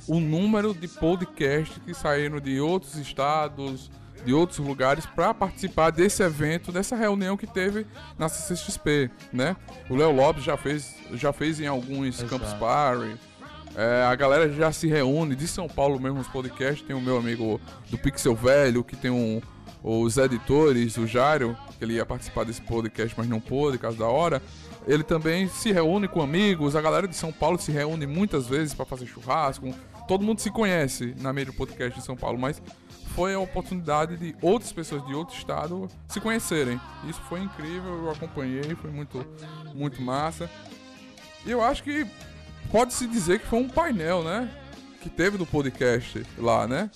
[0.07, 3.91] o número de podcasts que saíram de outros estados,
[4.25, 7.87] de outros lugares para participar desse evento, dessa reunião que teve
[8.19, 9.57] na CCXP, né?
[9.89, 12.31] O Léo Lopes já fez, já fez em alguns Exato.
[12.31, 13.17] Campus Party.
[13.77, 16.87] É, a galera já se reúne de São Paulo mesmo os podcasts.
[16.87, 19.41] Tem o meu amigo do Pixel Velho, que tem um,
[19.83, 24.07] os editores, o Jairo, que ele ia participar desse podcast, mas não pôde, caso da
[24.07, 24.43] hora.
[24.87, 28.75] Ele também se reúne com amigos, a galera de São Paulo se reúne muitas vezes
[28.75, 29.75] para fazer churrasco.
[30.09, 32.61] Todo mundo se conhece na mídia podcast de São Paulo, mas
[33.15, 36.81] foi a oportunidade de outras pessoas de outro estado se conhecerem.
[37.09, 39.25] Isso foi incrível, eu acompanhei, foi muito,
[39.75, 40.51] muito massa.
[41.45, 42.07] E eu acho que
[42.71, 44.51] pode-se dizer que foi um painel, né?
[45.01, 46.91] Que teve do podcast lá, né?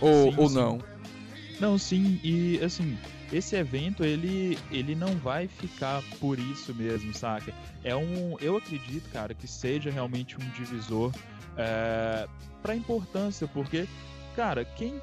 [0.00, 0.54] Ou, Sim, ou sim.
[1.60, 1.78] Não?
[1.78, 2.96] Sim, e assim,
[3.32, 7.52] esse evento ele, ele não vai ficar por isso mesmo, saca?
[7.84, 11.12] É um, eu acredito, cara, que seja realmente um divisor
[11.56, 12.26] é,
[12.62, 13.86] para importância, porque,
[14.34, 15.00] cara, quem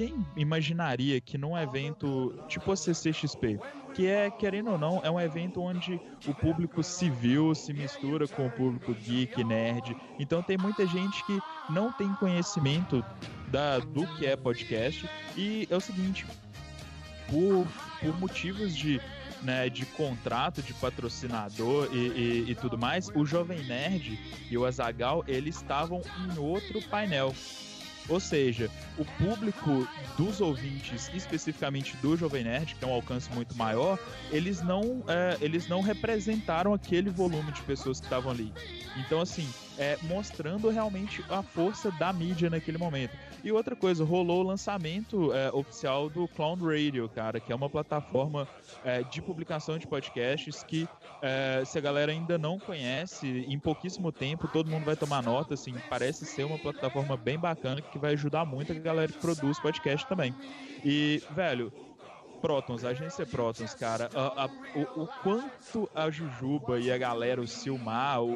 [0.00, 3.58] quem imaginaria que num evento tipo a CCXP,
[3.92, 8.46] que é, querendo ou não, é um evento onde o público civil se mistura com
[8.46, 9.94] o público geek, nerd.
[10.18, 13.04] Então tem muita gente que não tem conhecimento
[13.50, 15.08] da, do que é podcast.
[15.36, 16.26] E é o seguinte,
[17.28, 17.66] por,
[18.00, 19.00] por motivos de,
[19.42, 24.18] né, de contrato, de patrocinador e, e, e tudo mais, o Jovem Nerd
[24.50, 27.34] e o Azagal eles estavam em outro painel.
[28.08, 29.86] Ou seja, o público
[30.16, 33.98] dos ouvintes, especificamente do Jovem Nerd, que é um alcance muito maior,
[34.30, 38.52] eles não, é, eles não representaram aquele volume de pessoas que estavam ali.
[38.96, 43.16] Então, assim, é, mostrando realmente a força da mídia naquele momento.
[43.42, 47.70] E outra coisa, rolou o lançamento é, oficial do Clown Radio, cara, que é uma
[47.70, 48.46] plataforma
[48.84, 50.86] é, de publicação de podcasts que,
[51.22, 55.54] é, se a galera ainda não conhece, em pouquíssimo tempo todo mundo vai tomar nota,
[55.54, 60.06] assim, parece ser uma plataforma bem bacana vai ajudar muito a galera que produz podcast
[60.06, 60.34] também.
[60.84, 61.72] E, velho,
[62.40, 67.40] Protons, a agência Protons, cara, a- a- o, o quanto a Jujuba e a galera,
[67.40, 68.34] o Silmar, o,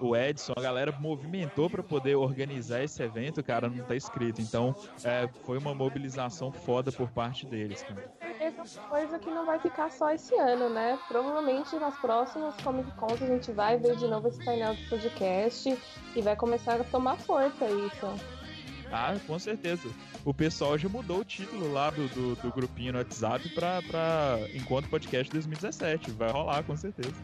[0.00, 4.40] o, o Edson, a galera movimentou para poder organizar esse evento, cara, não tá escrito.
[4.40, 8.12] Então, é, foi uma mobilização foda por parte deles, cara.
[8.40, 10.98] Essa coisa que não vai ficar só esse ano, né?
[11.08, 15.78] Provavelmente nas próximas Comic Cons a gente vai ver de novo esse painel de podcast
[16.16, 18.06] e vai começar a tomar força isso.
[18.94, 19.88] Ah, com certeza.
[20.24, 24.38] O pessoal já mudou o título lá do, do, do grupinho no WhatsApp pra, pra
[24.54, 26.12] Encontro Podcast 2017.
[26.12, 27.14] Vai rolar, com certeza.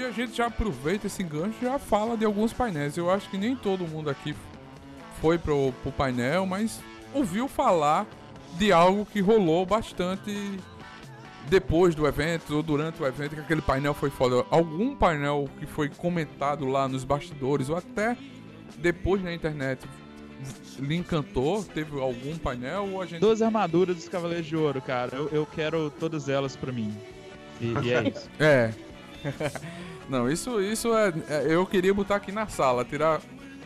[0.00, 2.96] E a gente já aproveita esse gancho e já fala de alguns painéis.
[2.96, 4.34] Eu acho que nem todo mundo aqui
[5.20, 6.80] foi pro, pro painel, mas
[7.12, 8.06] ouviu falar
[8.56, 10.58] de algo que rolou bastante
[11.50, 14.42] depois do evento ou durante o evento, que aquele painel foi foda.
[14.50, 18.16] Algum painel que foi comentado lá nos bastidores ou até
[18.78, 19.86] depois na internet
[20.78, 21.62] lhe encantou?
[21.62, 23.20] Teve algum painel ou a gente.
[23.20, 25.14] 12 armaduras dos Cavaleiros de Ouro, cara.
[25.14, 26.90] Eu, eu quero todas elas pra mim.
[27.60, 28.30] E, e é isso.
[28.40, 28.72] É.
[30.10, 33.20] Não, isso, isso é, é- Eu queria botar aqui na sala, tirar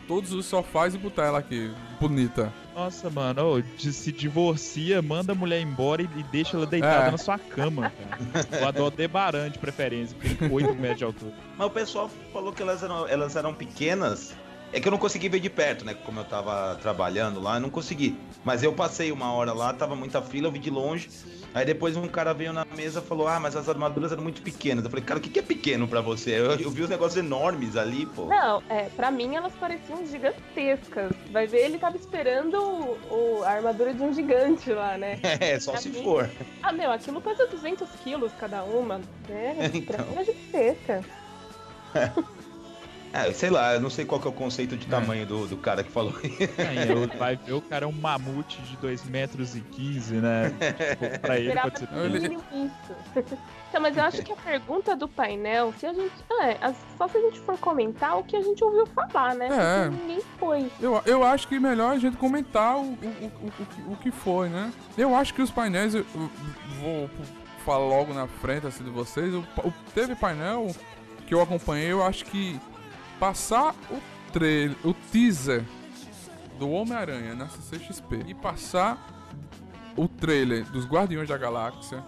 [0.07, 2.53] todos os sofás e botar ela aqui, bonita.
[2.75, 7.11] Nossa, mano, de- se divorcia, manda a mulher embora e, e deixa ela deitada É.
[7.11, 8.79] na sua cama, cara.
[8.79, 11.33] O Aldebaran de preferência, porque tem 8 metros de altura.
[11.57, 14.35] Mas o pessoal falou que elas eram, elas eram pequenas.
[14.73, 15.93] É que eu não consegui ver de perto, né?
[15.93, 18.17] Como eu tava trabalhando lá, eu não consegui.
[18.43, 21.09] Mas eu passei uma hora lá, tava muita fila, eu vi de longe.
[21.55, 24.41] Aí depois um cara veio na mesa e falou: Ah, mas as armaduras eram muito
[24.41, 24.83] pequenas.
[24.83, 26.31] Eu falei, cara, o que, que é pequeno pra você?
[26.37, 28.25] Eu, eu vi os negócios enormes ali, pô.
[28.25, 31.13] Não, é, pra mim elas pareciam gigantescas.
[31.31, 35.17] Vai ver, ele tava esperando o, o- a armadura de um gigante lá, né?
[35.39, 36.29] É, só Pra se mim- for.
[36.61, 38.99] Ah, meu, aquilo pesa 200 quilos cada uma.
[39.29, 39.55] né?
[39.87, 40.05] Pra Então.
[40.07, 41.03] mim é gigantesca.
[43.15, 45.55] É, sei lá, eu não sei qual que é o conceito de tamanho do, do
[45.57, 46.13] cara que falou.
[46.89, 50.49] Eu- vai ver o cara é um mamute de 2 metros e 15, né?
[50.49, 51.87] Tipo, pra ele pode ser.
[52.33, 53.35] isso.
[53.69, 56.11] Então, mas eu acho que a pergunta do painel, se a gente.
[56.41, 56.57] É,
[56.97, 59.47] só se a gente for comentar o que a gente ouviu falar, né?
[59.47, 59.89] É.
[59.89, 60.71] Porque ninguém foi.
[60.81, 62.91] Eu, eu acho que melhor a gente comentar o, o,
[63.89, 64.71] o, o que foi, né?
[64.97, 66.29] Eu acho que os painéis, eu, eu
[66.81, 67.09] vou
[67.65, 69.33] falar logo na frente assim de vocês.
[69.33, 70.67] O, o- teve painel
[71.27, 72.59] que eu acompanhei, eu acho que
[73.19, 73.99] passar o
[74.31, 75.63] trailer, o teaser
[76.59, 78.97] do Homem-Aranha na CCXP e passar
[79.97, 82.03] o trailer dos Guardiões da Galáxia,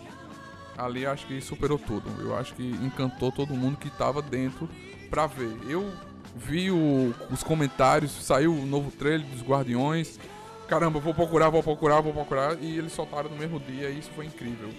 [0.78, 2.10] ali acho que superou tudo.
[2.22, 4.70] Eu acho que encantou todo mundo que tava dentro
[5.10, 5.58] pra ver.
[5.68, 5.92] Eu
[6.36, 10.20] vi o- os comentários, saiu o novo trailer dos Guardiões.
[10.68, 12.58] Caramba, vou procurar, vou procurar, vou procurar.
[12.62, 14.70] E eles soltaram no mesmo dia e isso foi incrível.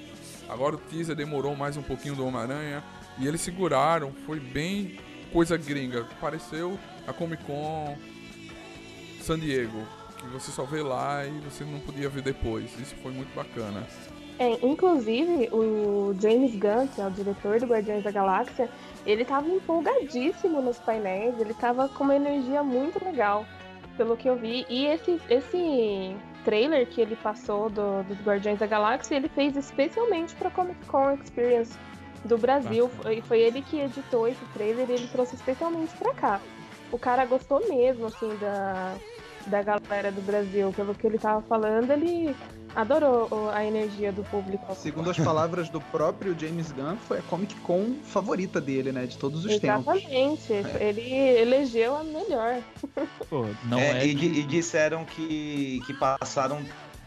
[0.48, 2.82] Agora o teaser demorou mais um pouquinho do Homem-Aranha.
[3.18, 4.98] E eles seguraram, foi bem
[5.32, 6.06] coisa gringa.
[6.20, 7.96] Pareceu a Comic Con
[9.20, 9.82] San Diego.
[10.18, 12.64] Que você só vê lá e você não podia ver depois.
[12.78, 13.86] Isso foi muito bacana.
[14.40, 18.68] É, inclusive, o James Gunn, que é o diretor do Guardiões da Galáxia,
[19.04, 23.44] ele tava empolgadíssimo nos painéis, ele tava com uma energia muito legal,
[23.96, 24.64] pelo que eu vi.
[24.68, 30.34] E esse, esse trailer que ele passou do- dos Guardiões da Galáxia, ele fez especialmente
[30.36, 31.76] pra Comic Con Experience
[32.24, 32.88] do Brasil.
[32.88, 36.40] Foi, foi ele que editou esse trailer e ele trouxe especialmente pra cá.
[36.90, 38.96] O cara gostou mesmo, assim, da,
[39.46, 40.72] da galera do Brasil.
[40.74, 42.34] Pelo que ele tava falando, ele
[42.74, 44.74] adorou a energia do público.
[44.74, 49.06] Segundo as palavras do próprio James Gunn, foi a Comic Con favorita dele, né?
[49.06, 49.86] De todos os tempos.
[50.02, 50.52] Exatamente.
[50.80, 52.62] Ele elegeu a melhor.
[53.28, 54.06] Pô, não É, é.
[54.06, 56.60] e, que- e disseram que, que passaram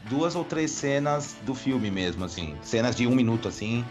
[0.04, 2.56] duas ou três cenas do filme mesmo, assim.
[2.62, 3.84] Cenas de um minuto, assim.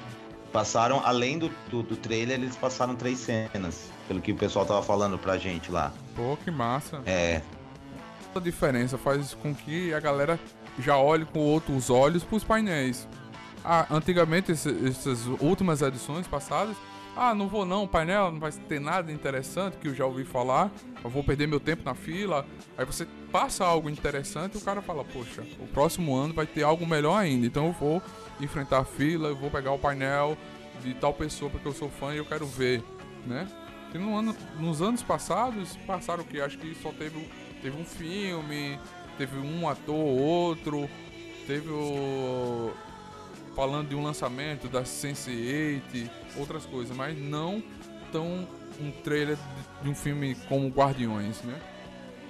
[0.52, 3.90] Passaram, além do, do, do trailer, eles passaram três cenas.
[4.08, 5.92] Pelo que o pessoal tava falando pra gente lá.
[6.16, 7.00] Pô, que massa.
[7.06, 7.40] É,
[8.34, 10.38] A diferença faz com que a galera
[10.78, 13.06] já olhe com outros olhos pros painéis.
[13.64, 16.76] Ah, antigamente, esse- essas últimas edições passadas,
[17.20, 20.72] ah, não vou não, painel não vai ter nada interessante que eu já ouvi falar,
[21.04, 22.46] eu vou perder meu tempo na fila.
[22.78, 26.62] Aí você passa algo interessante e o cara fala, poxa, o próximo ano vai ter
[26.62, 28.02] algo melhor ainda, então eu vou
[28.40, 30.34] enfrentar a fila, eu vou pegar o painel
[30.82, 32.82] de tal pessoa porque eu sou fã e eu quero ver,
[33.26, 33.46] né?
[33.92, 36.40] Que no ano, nos anos passados passaram o que?
[36.40, 37.28] Acho que só teve,
[37.60, 38.78] teve um filme,
[39.18, 40.88] teve um ator ou outro,
[41.46, 42.72] teve o.
[43.60, 47.62] Falando de um lançamento da Sense8, outras coisas, mas não
[48.10, 48.48] tão
[48.80, 49.36] um trailer
[49.82, 51.60] de, um filme como Guardiões, né?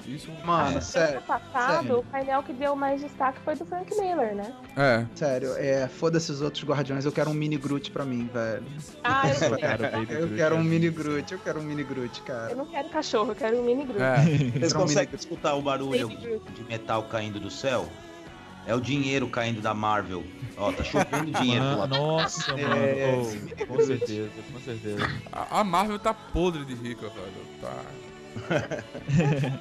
[0.05, 0.29] Isso.
[0.45, 0.81] Mano, É.
[0.81, 1.19] sério.
[1.19, 1.99] Ano passado, sério.
[2.01, 4.53] o painel que deu mais destaque foi do Frank Miller, né?
[4.77, 5.07] É.
[5.15, 8.65] Sério, é, foda-se os outros guardiões, eu quero um mini Groot pra mim, velho.
[9.05, 10.13] Ah, eu Cara, quero.
[10.13, 12.51] Eu Groot quero um mini Groot, eu quero um mini Groot, cara.
[12.51, 14.03] Eu não quero cachorro, eu quero um mini Groot.
[14.03, 14.51] É.
[14.59, 17.89] Vocês um conseguem mini- escutar o barulho de metal caindo do céu?
[18.67, 20.25] É o dinheiro caindo da Marvel.
[20.57, 21.97] Ó, tá chovendo dinheiro Mano, lado.
[21.97, 22.75] nossa, mano.
[22.75, 25.11] É, Oh, com certeza, com certeza.
[25.33, 27.33] A, a Marvel tá podre de rica, velho.
[27.61, 27.83] Tá.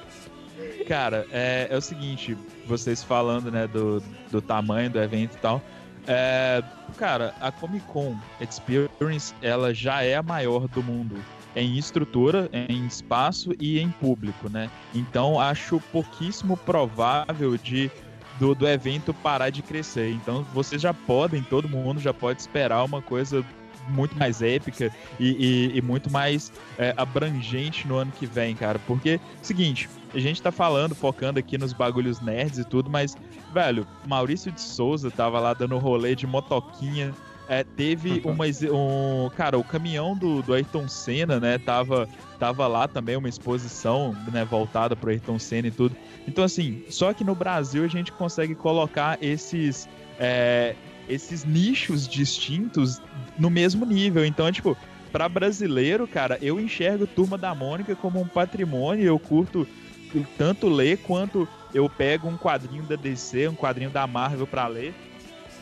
[0.86, 2.36] Cara, é, é o seguinte,
[2.66, 5.62] vocês falando, né, do, do tamanho do evento e tal.
[6.06, 6.62] É,
[6.98, 11.16] cara, a Comic Con Experience, ela já é a maior do mundo
[11.56, 14.70] em estrutura, em espaço e em público, né?
[14.94, 17.90] Então acho pouquíssimo provável de
[18.40, 20.10] do, do evento parar de crescer.
[20.10, 23.44] Então vocês já podem, todo mundo já pode esperar uma coisa
[23.88, 25.28] muito mais épica e,
[25.74, 28.78] e- e muito mais é, abrangente no ano que vem, cara.
[28.86, 33.16] Porque, seguinte, a gente tá falando, focando aqui nos bagulhos nerds e tudo, mas,
[33.52, 37.12] velho, Maurício de Souza tava lá dando rolê de motoquinha.
[37.48, 38.46] É, teve uma.
[38.46, 41.58] exi- Um, cara, o caminhão do, do Ayrton Senna, né?
[41.58, 42.08] Tava,
[42.40, 45.94] tava lá também, uma exposição né, voltada pro Ayrton Senna e tudo.
[46.26, 49.88] Então, assim, só que no Brasil a gente consegue colocar esses.
[50.18, 50.74] é,
[51.08, 53.02] esses nichos distintos
[53.38, 54.24] no mesmo nível.
[54.24, 54.76] Então, tipo,
[55.10, 59.04] pra brasileiro, cara, eu enxergo Turma da Mônica como um patrimônio.
[59.04, 59.66] Eu curto
[60.38, 64.94] tanto ler quanto eu pego um quadrinho da DC, um quadrinho da Marvel pra ler.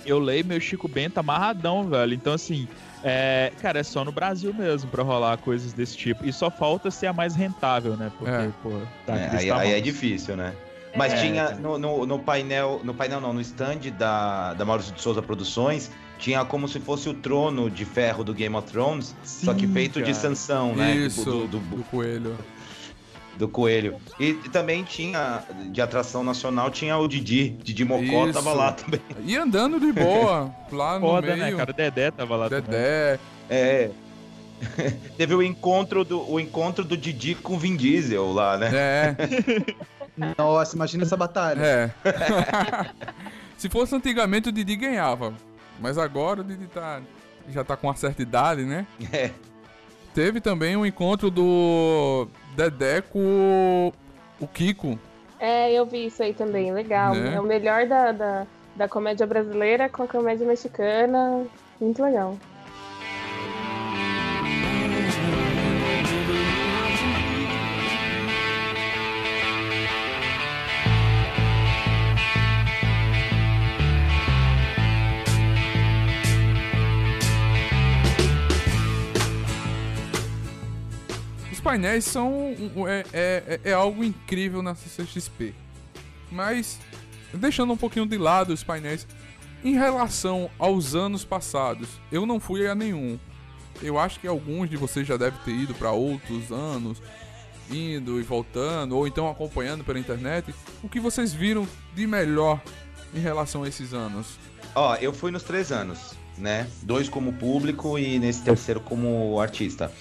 [0.08, 2.14] Eu leio meu Chico Bento amarradão, velho.
[2.14, 2.66] Então, assim,
[3.04, 6.24] é, cara, é só no Brasil mesmo pra rolar coisas desse tipo.
[6.24, 8.10] E só falta ser a mais rentável, né?
[8.18, 8.50] Porque, É.
[8.62, 8.70] pô,
[9.06, 10.54] tá É, aí, aí é difícil, né?
[10.96, 11.16] Mas É.
[11.16, 15.20] tinha no, no, no painel, no painel não, no stand da, da Maurício de Souza
[15.20, 19.66] Produções, tinha como se fosse o trono de ferro do Game of Thrones, só que
[19.66, 20.14] Sim, feito de cara.
[20.14, 20.96] Sansão, né?
[20.96, 22.36] Isso, Do, do, do, coelho.
[23.38, 23.96] Do coelho.
[24.18, 27.50] E também tinha, de atração nacional, tinha o Didi.
[27.62, 28.32] Didi Mocó Isso.
[28.34, 29.00] tava lá também.
[29.24, 31.38] E andando de boa, lá no Foda, meio.
[31.38, 31.70] né, cara?
[31.70, 32.64] O Dedé tava lá também.
[32.64, 33.18] Dedé.
[33.48, 33.90] É.
[35.16, 38.70] Teve o encontro do, o encontro do Didi com o Vin Diesel lá, né?
[38.74, 39.16] É,
[40.36, 41.60] Nossa, imagina essa batalha.
[41.62, 41.90] é.
[43.56, 45.32] Se fosse antigamente, o Didi ganhava.
[45.80, 47.00] Mas agora o Didi tá,
[47.50, 48.84] já tá com uma certa idade, né?
[49.12, 49.30] É.
[50.12, 52.26] Teve também o encontro do
[52.58, 53.92] Dedé com
[54.40, 54.98] o Kiko.
[55.38, 57.14] É, eu vi isso aí também, legal.
[57.14, 57.36] Né?
[57.36, 61.46] É o melhor da, da, da comédia brasileira com a comédia mexicana.
[61.80, 62.36] Muito legal.
[81.68, 82.32] Painéis são
[82.74, 85.54] um- é, é, é algo incrível na CCXP.
[86.32, 86.78] Mas,
[87.34, 89.06] deixando um pouquinho de lado os painéis,
[89.62, 93.18] em relação aos anos passados, eu não fui a nenhum.
[93.82, 97.02] Eu acho que alguns de vocês já devem ter ido para outros anos,
[97.70, 100.54] indo e voltando, ou então acompanhando pela internet.
[100.82, 102.62] O que vocês viram de melhor
[103.14, 104.38] em relação a esses anos?
[104.74, 106.66] Ó, eu fui nos três anos, né?
[106.82, 109.92] Dois como público e nesse terceiro como artista.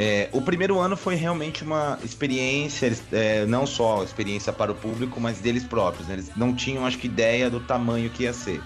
[0.00, 5.20] É, o primeiro ano foi realmente uma experiência, é, não só experiência para o público,
[5.20, 6.06] mas deles próprios.
[6.06, 6.14] né?
[6.14, 8.62] Eles não tinham, acho que, ideia do tamanho que ia ser.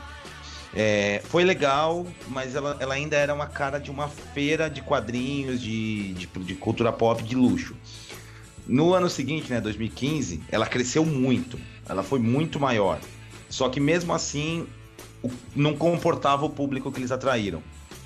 [0.75, 5.59] É, foi legal, mas ela, ela ainda era uma cara de uma feira de quadrinhos,
[5.59, 7.75] de, de, de cultura pop de luxo.
[8.67, 11.59] No ano seguinte, né, 2015, ela cresceu muito.
[11.89, 13.01] Ela foi muito maior.
[13.49, 14.67] Só que mesmo assim,
[15.57, 17.63] não comportava o público que eles atraíram.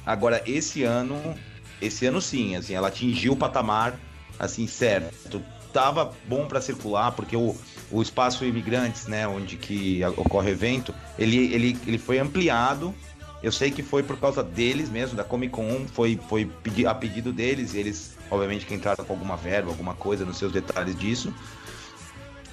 [0.06, 1.34] Agora, esse ano,
[1.80, 3.98] esse ano sim, assim, ela atingiu o patamar,
[4.38, 5.42] assim, certo.
[5.72, 7.54] Tava bom para circular, porque o,
[7.90, 12.94] o espaço imigrantes, né, onde que ocorre o evento, ele, ele, ele foi ampliado.
[13.42, 16.50] Eu sei que foi por causa deles mesmo, da Comic Con, foi, foi
[16.88, 20.50] a pedido deles, e eles, obviamente, que entraram com alguma verba, alguma coisa nos seus
[20.50, 21.32] detalhes disso.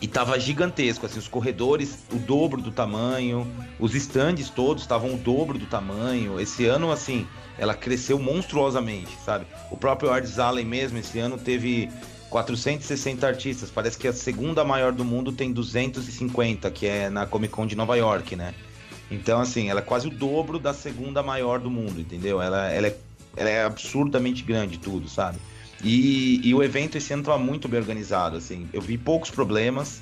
[0.03, 3.47] E tava gigantesco, assim, os corredores, o dobro do tamanho,
[3.79, 6.41] os stands todos estavam o dobro do tamanho.
[6.41, 7.25] Esse ano, assim,
[7.57, 9.45] ela cresceu monstruosamente, sabe?
[9.71, 11.89] O próprio Arts Allen mesmo, esse ano teve
[12.29, 13.71] 460 artistas.
[13.71, 17.77] Parece que a segunda maior do mundo tem 250, que é na Comic Con de
[17.77, 18.53] Nova York, né?
[19.09, 22.41] Então, assim, ela é quase o dobro da segunda maior do mundo, entendeu?
[22.41, 22.97] Ela, ela, é,
[23.37, 25.39] ela é absurdamente grande tudo, sabe?
[25.84, 28.67] E, e o evento esse ano estava muito bem organizado, assim.
[28.72, 30.02] Eu vi poucos problemas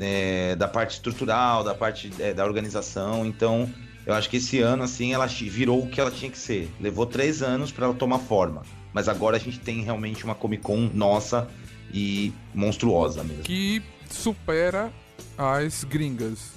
[0.00, 3.24] é, da parte estrutural, da parte é, da organização.
[3.24, 3.70] Então,
[4.04, 6.68] eu acho que esse ano, assim, ela virou o que ela tinha que ser.
[6.80, 8.62] Levou três anos para ela tomar forma.
[8.92, 11.48] Mas agora a gente tem realmente uma Comic Con nossa
[11.92, 13.42] e monstruosa mesmo.
[13.44, 14.92] Que supera
[15.38, 16.52] as gringas.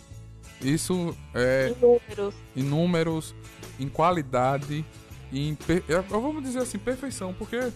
[0.62, 2.36] Isso é Em números.
[2.56, 3.36] em números,
[3.80, 4.84] em qualidade,
[5.32, 7.72] em per- vamos dizer assim, perfeição, porque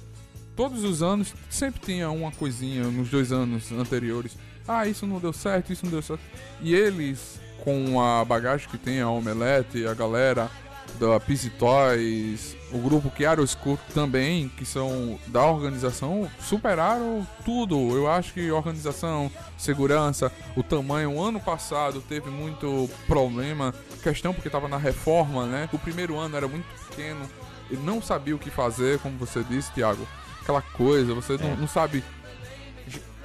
[0.61, 4.37] todos os anos sempre tinha uma coisinha nos dois anos anteriores.
[4.67, 6.21] Ah, isso não deu certo, isso não deu certo.
[6.61, 10.51] E eles, com a bagagem que tem a Omelete, a galera
[10.99, 17.97] da Peace Toys, o grupo Chiaroscuro também, que são da organização, superaram tudo.
[17.97, 21.15] Eu acho que organização, segurança, o tamanho.
[21.15, 25.67] O ano passado teve muito problema, questão porque estava na reforma, né?
[25.73, 27.27] O primeiro ano era muito pequeno,
[27.67, 30.07] ele não sabia o que fazer, como você disse, Thiago.
[30.41, 32.03] Aquela coisa, você não, não sabe.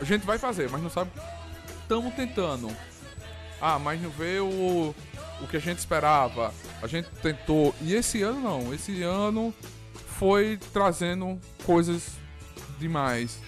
[0.01, 1.11] A gente vai fazer, mas não sabe.
[1.83, 2.71] Estamos tentando.
[3.61, 4.95] Ah, mas não veio o,
[5.41, 6.53] o que a gente esperava.
[6.83, 7.75] A gente tentou.
[7.81, 8.75] E esse ano não.
[8.75, 9.55] Esse ano
[10.19, 12.13] foi trazendo coisas
[12.79, 13.41] demais.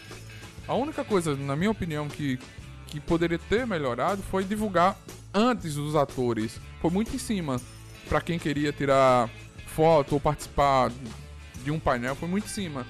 [0.67, 2.39] A única coisa, na minha opinião, que,
[2.87, 4.97] que poderia ter melhorado foi divulgar
[5.33, 6.61] antes os atores.
[6.81, 7.61] Foi muito em cima.
[8.09, 9.29] Pra quem queria tirar
[9.67, 10.91] foto ou participar
[11.63, 12.87] de um painel, foi muito em cima.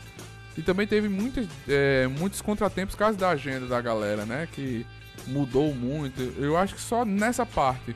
[0.58, 4.48] E também teve muitas, é, muitos contratempos por causa da agenda da galera, né?
[4.52, 4.84] Que
[5.28, 6.20] mudou muito.
[6.36, 7.94] Eu acho que só nessa parte.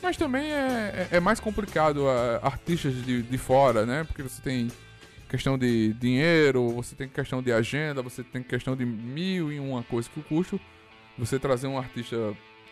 [0.00, 4.04] Mas também é, é- é mais complicado a, artistas de, de fora, né?
[4.04, 4.68] Porque você tem
[5.28, 9.82] questão de dinheiro, você tem questão de agenda, você tem questão de mil e uma
[9.82, 10.60] coisa que o custo.
[11.18, 12.16] Você trazer um artista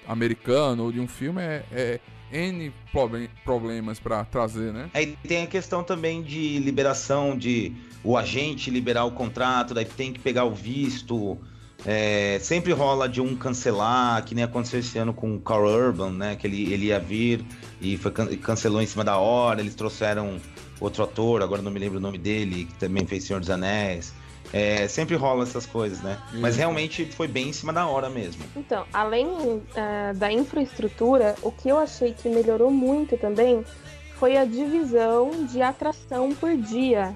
[0.06, 2.00] americano ou de um filme é, é
[2.32, 4.90] N problem- problemas pra trazer, né?
[4.92, 10.12] Aí tem a questão também de liberação de o agente liberar o contrato, daí tem
[10.12, 11.38] que pegar o visto.
[11.86, 16.12] É, sempre rola de um cancelar, que nem aconteceu esse ano com o Carl Urban,
[16.12, 16.34] né?
[16.36, 17.44] Que ele, ele ia vir
[17.80, 19.60] e foi, can- cancelou em cima da hora.
[19.60, 20.40] Eles trouxeram
[20.80, 24.14] outro ator, agora não me lembro o nome dele, que também fez Senhor dos Anéis.
[24.56, 26.16] É, sempre rola essas coisas, né?
[26.34, 26.58] Mas Isso.
[26.58, 28.44] realmente foi bem em cima da hora mesmo.
[28.54, 33.64] Então, além eh, da infraestrutura, o que eu achei que melhorou muito também
[34.12, 37.12] foi a divisão de atração por dia.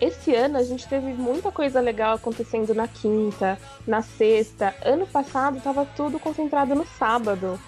[0.00, 4.72] esse ano a gente teve muita coisa legal acontecendo na quinta, na sexta.
[4.84, 7.58] Ano passado tava tudo concentrado no sábado.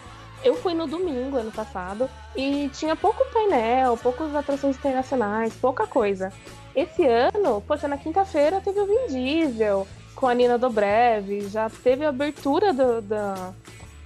[0.44, 6.32] Eu fui no domingo ano passado e tinha pouco painel, poucas atrações internacionais, pouca coisa.
[6.74, 12.04] Esse ano, poxa, na quinta-feira teve o Vin Diesel com a Nina Dobrev, já teve
[12.04, 13.54] a abertura do, do,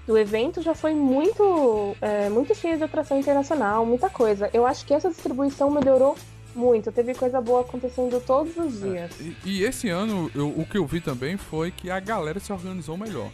[0.07, 4.51] do evento, já foi muito, é, muito cheia de atração internacional, muita coisa.
[4.53, 6.17] Eu acho que essa distribuição melhorou
[6.55, 9.13] muito, teve coisa boa acontecendo todos os dias.
[9.21, 12.53] E, e esse ano, eu- o que eu vi também foi que a galera se
[12.53, 13.31] organizou melhor.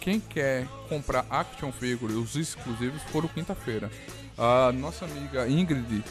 [0.00, 3.90] Quem quer comprar action figure, os exclusivos, foram quinta-feira.
[4.36, 6.02] A nossa amiga Ingrid,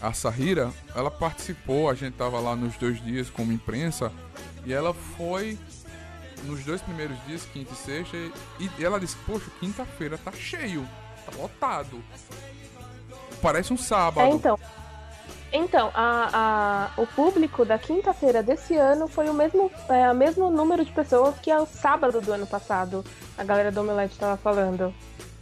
[0.00, 4.10] a Sahira, ela participou, a gente tava lá nos dois dias como imprensa,
[4.64, 5.58] e ela foi
[6.44, 8.32] nos dois primeiros dias, quinta e sexta, e
[8.78, 10.86] e ela disse, poxa, quinta-feira tá cheio,
[11.26, 12.02] tá lotado.
[13.42, 14.26] Parece um sábado.
[14.26, 14.58] É, então.
[15.52, 20.48] Então, a, a- o público da quinta-feira desse ano foi o mesmo, é, o mesmo
[20.48, 23.04] número de pessoas que é o sábado do ano passado.
[23.36, 24.94] A galera do Omelete estava falando.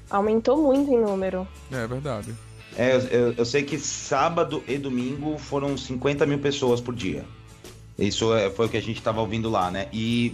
[0.08, 1.46] Aumentou muito em número.
[1.70, 2.34] É verdade.
[2.78, 7.24] É, eu, eu- sei que sábado e domingo foram 50 mil pessoas por dia.
[7.98, 9.88] Isso é- foi o que a gente tava ouvindo lá, né?
[9.92, 10.32] E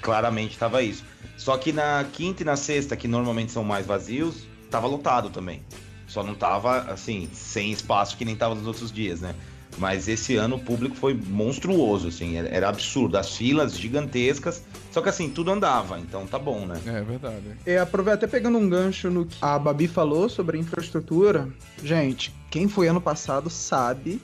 [0.00, 1.04] claramente tava isso.
[1.36, 5.62] Só que na quinta e na sexta, que normalmente são mais vazios, tava lotado também.
[6.06, 9.34] Só não tava, assim, sem espaço que nem tava nos outros dias, né?
[9.78, 13.16] Mas esse ano o público foi monstruoso, assim, era, absurdo.
[13.16, 16.80] As filas gigantescas, só que assim, tudo andava, então tá bom, né?
[16.84, 17.42] É verdade.
[17.64, 21.48] É, aprove- até pegando um gancho no que a Babi falou sobre a infraestrutura,
[21.82, 24.20] gente, quem foi ano passado sabe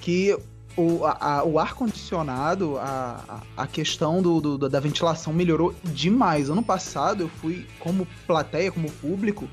[0.00, 0.36] que
[0.76, 6.48] o, a- o ar-condicionado, a, a a questão do, do- da ventilação melhorou demais.
[6.48, 9.46] Ano passado eu fui como plateia, como público,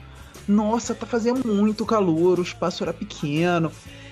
[0.47, 3.69] nossa, tá fazendo muito calor, o espaço era pequeno.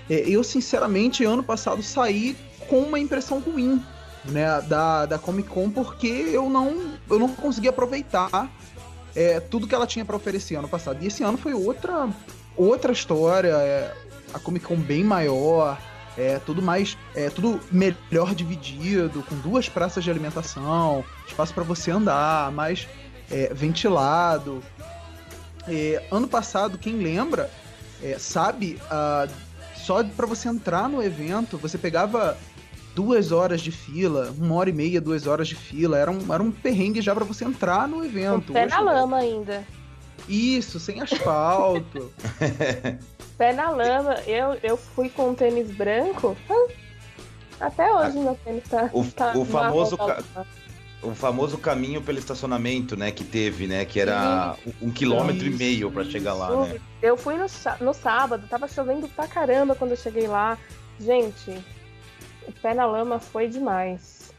[0.10, 2.36] É, eu, sinceramente, ano passado saí
[2.70, 3.82] com uma impressão ruim
[4.26, 8.49] né, da, da Comic Con porque eu não, eu não consegui aproveitar
[9.16, 11.01] é, tudo que ela tinha para oferecer ano passado.
[11.01, 12.10] E esse ano foi outra,
[12.56, 13.93] outra história, é,
[14.34, 15.78] a Comic Con bem maior,
[16.18, 21.91] é tudo mais, é tudo melhor dividido, com duas praças de alimentação, espaço para você
[21.91, 22.88] andar, mais
[23.30, 24.64] é, ventilado.
[25.68, 27.49] É, ano passado, quem lembra,
[28.01, 29.28] é, sabe, ah,
[29.86, 32.38] só para você entrar no evento, você pegava
[32.96, 35.98] duas horas de fila, uma hora e meia, duas horas de fila.
[35.98, 38.50] Era um, era um perrengue já pra você entrar no Com evento.
[38.50, 39.64] o pé Hoje na lama ainda.
[40.28, 42.12] Isso, sem asfalto.
[43.38, 44.16] Pé na lama.
[44.26, 46.36] Eu, eu fui com um tênis branco.
[46.50, 48.90] ah, Até hoje meu tênis tá.
[48.94, 50.46] O- tá o famoso marrom.
[51.06, 55.58] O famoso caminho pelo estacionamento, né, que teve, né, que era um quilômetro e Isso,
[55.58, 56.80] meio pra chegar lá, né?
[57.01, 57.45] Eu fui no,
[57.82, 60.58] no sábado, tava chovendo pra caramba quando eu cheguei lá.
[60.99, 61.64] Gente,
[62.47, 64.34] o pé na lama foi demais.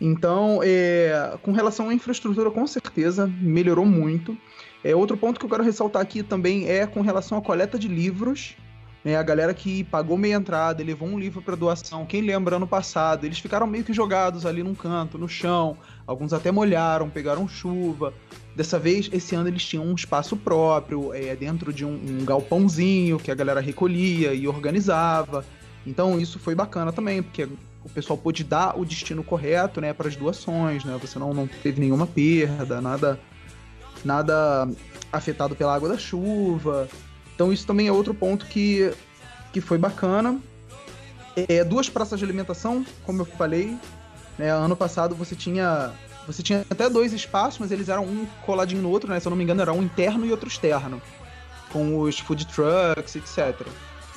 [0.00, 4.36] Então, é, com relação à infraestrutura, com certeza melhorou muito.
[4.82, 7.86] É, outro ponto que eu quero ressaltar aqui também é com relação à coleta de
[7.86, 8.56] livros.
[9.04, 12.06] Né, a galera que pagou meia entrada, levou um livro para doação.
[12.06, 15.76] Quem lembra ano passado, eles ficaram meio que jogados ali num canto, no chão.
[16.06, 18.14] Alguns até molharam, pegaram chuva.
[18.54, 23.18] Dessa vez, esse ano eles tinham um espaço próprio, é, dentro de um, um galpãozinho
[23.18, 25.44] que a galera recolhia e organizava.
[25.86, 27.48] Então isso foi bacana também, porque
[27.84, 30.96] o pessoal pôde dar o destino correto, né, para as doações, né?
[31.00, 33.18] Você não, não teve nenhuma perda, nada
[34.04, 34.68] nada
[35.12, 36.88] afetado pela água da chuva.
[37.42, 38.92] Então isso também é outro ponto que,
[39.52, 40.38] que foi bacana.
[41.34, 43.76] É, duas praças de alimentação, como eu falei,
[44.38, 44.50] né?
[44.52, 45.92] Ano passado você tinha
[46.24, 49.18] você tinha até dois espaços, mas eles eram um coladinho no outro, né?
[49.18, 51.02] Se eu não me engano, era um interno e outro externo,
[51.72, 53.66] com os food trucks, etc.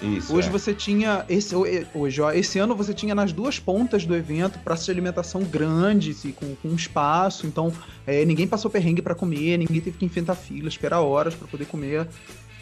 [0.04, 0.36] Isso.
[0.36, 0.52] Hoje é.
[0.52, 4.86] você tinha esse hoje, ó, esse ano você tinha nas duas pontas do evento praças
[4.86, 7.74] de alimentação grandes e com, com espaço, então
[8.06, 11.66] é, ninguém passou perrengue para comer, ninguém teve que enfrentar fila, esperar horas para poder
[11.66, 12.08] comer.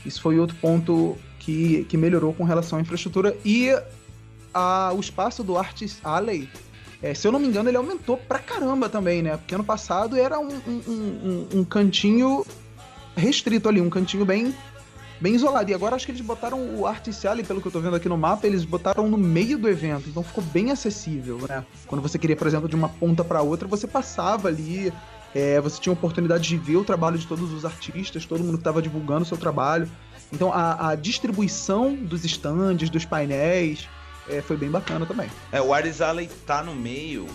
[0.06, 3.70] Isso foi outro ponto que, que melhorou com relação à infraestrutura e
[4.54, 6.48] a, o espaço do Artist Alley.
[7.02, 9.36] é, se eu não me engano, ele aumentou pra caramba também, né?
[9.38, 12.46] Porque ano passado era um, um, um- um cantinho
[13.16, 14.54] restrito ali, um cantinho bem
[15.22, 15.72] bem isolado.
[15.72, 18.10] E agora acho que eles botaram o Artist Alley, pelo que eu tô vendo aqui
[18.10, 21.64] no mapa, eles botaram no meio do evento, então ficou bem acessível, né?
[21.88, 24.92] Quando você queria, por exemplo, de uma ponta para outra, você passava ali,
[25.34, 28.54] é, você tinha a oportunidade de ver o trabalho de todos os artistas, todo mundo
[28.54, 29.90] que estava divulgando o seu trabalho.
[30.32, 33.88] Então a, a distribuição dos estandes, dos painéis,
[34.28, 35.30] é, foi bem bacana também.
[35.52, 37.28] É, o Ares Alley tá no meio,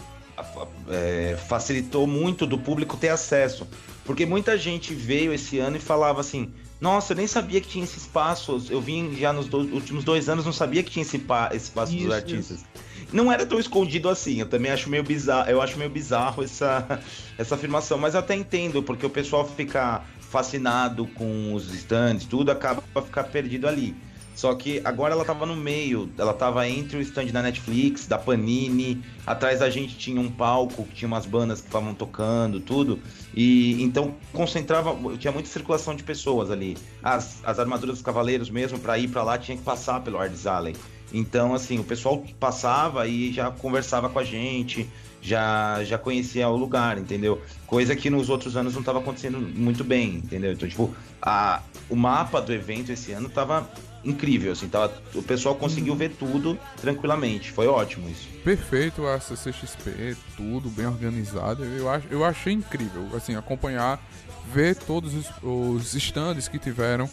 [0.89, 3.67] é, facilitou muito do público ter acesso.
[4.05, 7.83] Porque muita gente veio esse ano e falava assim: Nossa, eu nem sabia que tinha
[7.85, 8.65] esse espaço.
[8.71, 11.95] Eu vim já nos últimos dois anos, não sabia que tinha esse, pa- esse espaço
[11.95, 12.65] Isso, dos artistas.
[13.13, 14.39] não era tão escondido assim.
[14.41, 17.01] Eu também acho meio bizarro, eu acho meio bizarro essa,
[17.37, 22.51] essa afirmação, mas eu até entendo, porque o pessoal fica fascinado com os stands, tudo
[22.53, 23.97] acaba ficar perdido ali.
[24.39, 28.17] Só que agora ela tava no meio, ela tava entre o stand da Netflix, da
[28.17, 33.01] Panini, atrás da gente tinha um palco, tinha umas bandas que estavam tocando, tudo.
[33.35, 36.77] E então concentrava, tinha muita circulação de pessoas ali.
[37.03, 40.47] As, as armaduras dos cavaleiros mesmo, para ir para lá, tinha que passar pelo Ardes
[40.47, 40.77] Alley.
[41.13, 44.89] Então, assim, o pessoal passava e já conversava com a gente,
[45.21, 47.43] já, já conhecia o lugar, entendeu?
[47.67, 50.53] Coisa que nos outros anos não estava acontecendo muito bem, entendeu?
[50.53, 51.61] Então, tipo, a,
[51.91, 53.69] o mapa do evento esse ano tava
[54.05, 58.29] incrível, assim, tava, o pessoal conseguiu ver tudo tranquilamente, foi ótimo isso.
[58.45, 61.65] Perfeito a CCXP, tudo bem organizado.
[61.65, 64.01] Eu, ach, eu achei incrível, assim, acompanhar,
[64.53, 67.09] ver todos os, os stands que tiveram.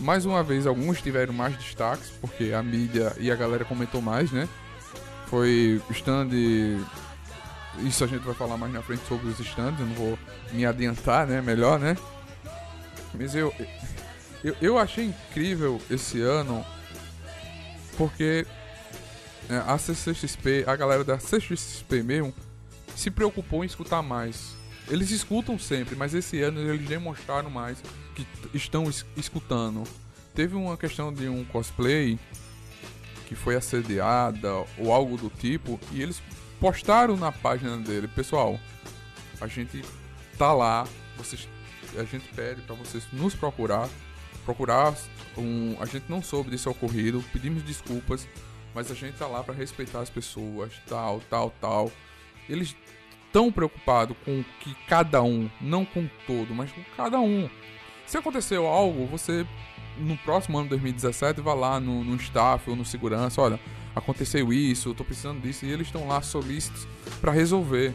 [0.00, 4.30] Mais uma vez, alguns tiveram mais destaques, porque a mídia e a galera comentou mais,
[4.30, 4.48] né?
[5.26, 6.30] Foi stand.
[7.78, 10.18] Isso a gente vai falar mais na frente sobre os stands, eu não vou
[10.52, 11.40] me adiantar, né?
[11.40, 11.96] Melhor, né?
[13.14, 13.52] Mas eu,
[14.42, 16.64] eu, eu achei incrível esse ano,
[17.96, 18.46] porque
[19.48, 22.34] é, a CCXP, a galera da CCXP mesmo,
[22.94, 24.56] se preocupou em escutar mais.
[24.88, 27.82] Eles escutam sempre, mas esse ano eles demonstraram mais
[28.14, 29.84] que estão es escutando.
[30.34, 32.18] Teve uma questão de um cosplay
[33.26, 36.22] que foi assediada ou algo do tipo, e eles
[36.60, 38.58] postaram na página dele, pessoal,
[39.40, 39.82] a gente
[40.38, 40.86] tá lá,
[41.16, 41.48] vocês,
[41.96, 43.88] a gente pede para vocês nos procurar,
[44.44, 44.94] procurar
[45.36, 48.26] um, a gente não soube desse ocorrido, pedimos desculpas,
[48.74, 51.92] mas a gente tá lá para respeitar as pessoas, tal, tal, tal.
[52.48, 52.76] Eles
[53.32, 57.48] tão preocupados com que cada um, não com todo, mas com cada um.
[58.06, 59.46] Se aconteceu algo, você
[59.96, 63.58] no próximo ano 2017 vai lá no, no staff ou no segurança, olha,
[63.94, 66.86] aconteceu isso, eu tô precisando disso, e eles estão lá solícitos
[67.20, 67.94] para resolver,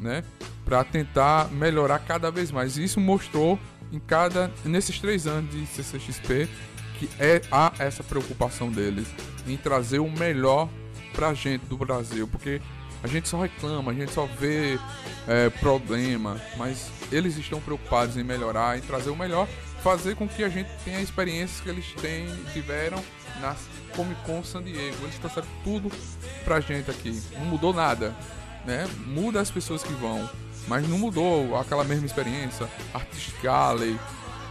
[0.00, 0.24] né?
[0.64, 2.76] Para tentar melhorar cada vez mais.
[2.76, 3.58] E isso mostrou
[3.92, 6.48] em cada nesses três anos de CCXP
[6.98, 9.06] que é há essa preocupação deles
[9.46, 10.68] em trazer o melhor
[11.12, 12.60] pra gente do Brasil, porque
[13.02, 14.78] a gente só reclama, a gente só vê
[15.26, 19.48] é, problema, mas eles estão preocupados em melhorar, em trazer o melhor,
[19.82, 23.02] fazer com que a gente tenha experiências que eles têm, tiveram
[23.40, 23.56] na
[23.96, 24.96] Comic Con San Diego.
[25.02, 25.90] Eles trouxeram tudo
[26.44, 27.20] pra gente aqui.
[27.38, 28.14] Não mudou nada,
[28.64, 28.88] né?
[29.04, 30.28] Muda as pessoas que vão,
[30.68, 32.68] mas não mudou aquela mesma experiência.
[32.92, 33.98] Artistic Alley,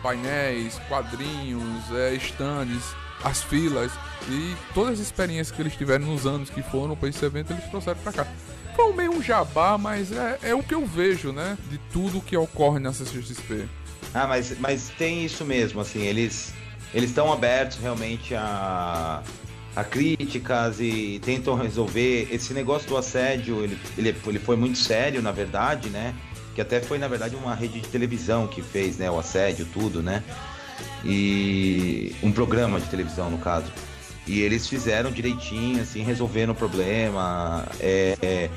[0.02, 3.92] painéis, quadrinhos, é, stands, as filas
[4.28, 7.66] e todas as experiências que eles tiveram nos anos que foram para esse evento eles
[7.66, 8.28] trouxeram para cá.
[8.76, 11.58] Foi meio um jabá, mas é, é o que eu vejo, né?
[11.70, 13.68] De tudo que ocorre nessa CXP.
[14.14, 16.54] Ah, mas, mas tem isso mesmo, assim, eles
[16.94, 19.24] eles estão abertos realmente a,
[19.76, 22.28] a críticas e tentam resolver.
[22.32, 26.14] Esse negócio do assédio, ele, ele, ele foi muito sério, na verdade, né?
[26.54, 29.10] Que até foi, na verdade, uma rede de televisão que fez, né?
[29.10, 30.24] O assédio, tudo, né?
[31.06, 33.72] E um programa de televisão, no caso.
[34.28, 37.66] E eles fizeram direitinho, assim, resolveram o problema.
[37.80, 38.50] É, é,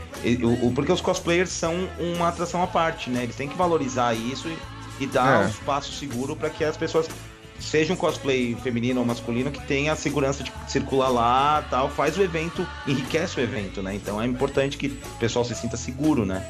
[0.62, 3.22] o, porque os cosplayers são uma atração à parte, né?
[3.22, 5.46] Eles têm que valorizar isso e, e dar É.
[5.46, 7.08] um espaço seguro para que as pessoas
[7.64, 12.16] seja um cosplay feminino ou masculino que tenha a segurança de circular lá tal, faz
[12.16, 13.94] o evento, enriquece o evento, né?
[13.94, 16.44] Então é importante que o pessoal se sinta seguro, né?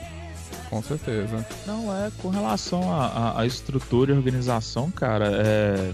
[0.70, 1.46] Com certeza.
[1.66, 5.92] Não, é com relação à estrutura e organização, cara, é.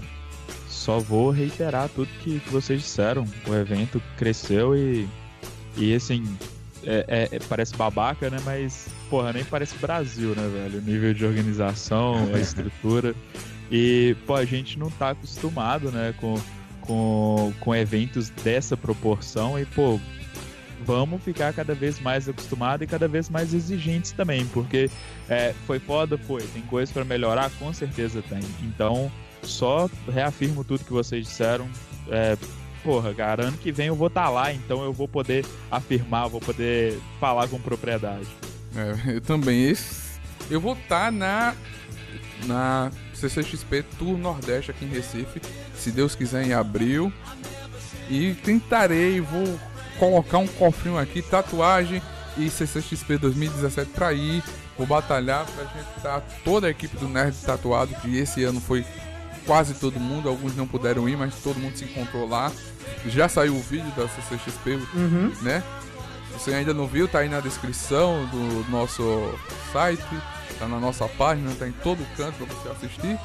[0.67, 3.27] Só vou reiterar tudo que, que vocês disseram.
[3.47, 5.07] O evento cresceu e.
[5.77, 6.25] E assim.
[6.83, 8.39] é- é- é- parece babaca, né?
[8.43, 10.79] Mas, porra, nem parece Brasil, né, velho?
[10.79, 13.13] O nível de organização, a estrutura.
[13.71, 16.35] E, pô, a gente não tá acostumado, né, com,
[16.81, 19.57] com, com eventos dessa proporção.
[19.57, 19.99] E, pô,
[20.85, 24.89] vamos ficar cada vez mais acostumados e cada vez mais exigentes também, porque
[25.29, 26.41] é, foi foda, foi.
[26.41, 28.41] Tem coisa pra melhorar, com certeza tem.
[28.63, 29.09] Então,
[29.43, 31.67] só reafirmo tudo que vocês disseram.
[32.09, 32.37] É,
[32.83, 36.41] porra, cara, ano que vem eu vou estar lá, então eu vou poder afirmar, vou
[36.41, 38.27] poder falar com propriedade.
[38.75, 39.73] É, eu também.
[40.49, 41.55] Eu vou estar na
[42.45, 42.91] na
[43.21, 45.41] CCXP Tour Nordeste aqui em Recife,
[45.77, 47.13] se Deus quiser em abril.
[48.09, 49.59] E tentarei, vou
[49.97, 52.01] colocar um cofrinho aqui, tatuagem
[52.37, 54.43] e CCXP 2017 pra ir.
[54.77, 58.83] Vou batalhar pra gente estar toda a equipe do Nerd tatuado, que esse ano foi
[59.45, 62.51] quase todo mundo, alguns não puderam ir, mas todo mundo se encontrou lá.
[63.05, 64.79] Já saiu o vídeo da CCXP,
[65.41, 65.63] né?
[66.31, 69.03] Se você ainda não viu, tá aí na descrição do nosso
[69.71, 70.03] site,
[70.59, 73.19] tá na nossa página, tá em todo canto pra você assistir.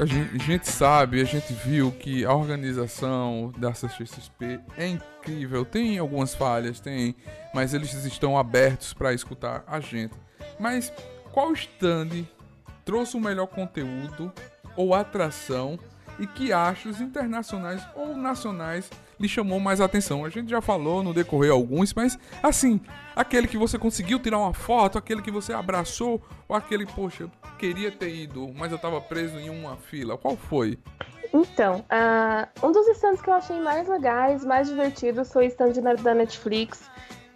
[0.00, 5.64] a gente, a gente sabe, a gente viu que a organização da CXP é incrível.
[5.64, 7.16] Tem algumas falhas, tem,
[7.52, 10.14] mas eles estão abertos para escutar a gente.
[10.58, 10.92] Mas
[11.32, 12.24] qual stand
[12.84, 14.32] trouxe o melhor conteúdo
[14.76, 15.78] ou atração
[16.18, 20.24] e que achos internacionais ou nacionais lhe chamou mais atenção?
[20.24, 22.80] A gente já falou no decorrer alguns, mas assim,
[23.14, 27.30] aquele que você conseguiu tirar uma foto, aquele que você abraçou, ou aquele, poxa, eu
[27.58, 30.16] queria ter ido, mas eu tava preso em uma fila.
[30.16, 30.78] Qual foi?
[31.32, 35.72] Então, uh, um dos stands que eu achei mais legais, mais divertidos, foi o stand
[36.02, 36.90] da Netflix,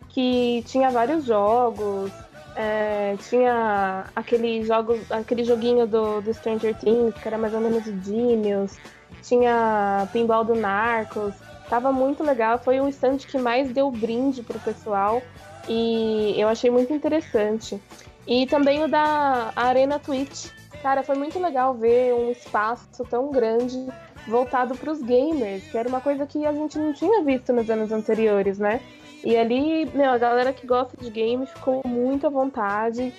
[0.09, 2.11] que tinha vários jogos,
[2.55, 7.87] é, tinha aquele jogo, aquele joguinho do, do Stranger Things, que era mais ou menos
[7.87, 8.77] o Genius.
[9.23, 11.35] Tinha pinball do Narcos.
[11.69, 12.59] Tava muito legal.
[12.59, 15.23] Foi o stand que mais deu brinde pro pessoal.
[15.69, 17.81] E eu achei muito interessante.
[18.27, 20.49] E também o da Arena Twitch.
[20.83, 23.87] Cara, foi muito legal ver um espaço tão grande
[24.27, 27.69] voltado para os gamers, que era uma coisa que a gente não tinha visto nos
[27.71, 28.81] anos anteriores, né?
[29.25, 33.13] E ali, meu, a galera que gosta de games ficou muito à vontade.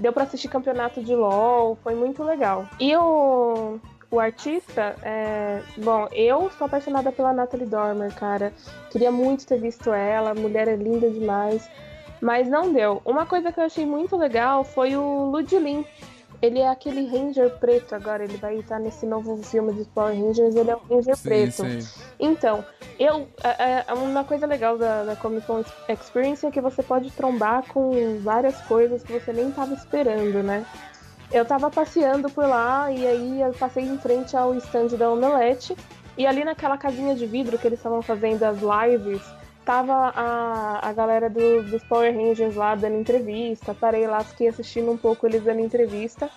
[0.00, 2.68] Deu para assistir campeonato de LoL, foi muito legal.
[2.78, 3.78] E o,
[4.10, 5.62] o artista, é...
[5.78, 8.52] bom, eu sou apaixonada pela Natalie Dormer, cara.
[8.90, 11.68] Queria muito ter visto ela, a mulher é linda demais.
[12.20, 13.00] Mas não deu.
[13.04, 15.84] Uma coisa que eu achei muito legal foi o Ludlin,
[16.42, 20.54] ele é aquele Ranger preto agora, ele vai estar nesse novo filme dos Power Rangers,
[20.54, 21.64] ele é o Ranger sim, preto.
[21.64, 22.02] Sim.
[22.18, 22.64] Então,
[22.98, 23.26] eu.
[23.42, 27.64] É, é, uma coisa legal da, da Comic Con Experience é que você pode trombar
[27.68, 30.64] com várias coisas que você nem estava esperando, né?
[31.32, 35.76] Eu tava passeando por lá e aí eu passei em frente ao stand da Omelete.
[36.18, 39.20] E ali naquela casinha de vidro que eles estavam fazendo as lives,
[39.66, 43.74] tava a, a galera do, dos Power Rangers lá dando entrevista.
[43.74, 46.30] Parei lá, fiquei assistindo um pouco eles dando entrevista.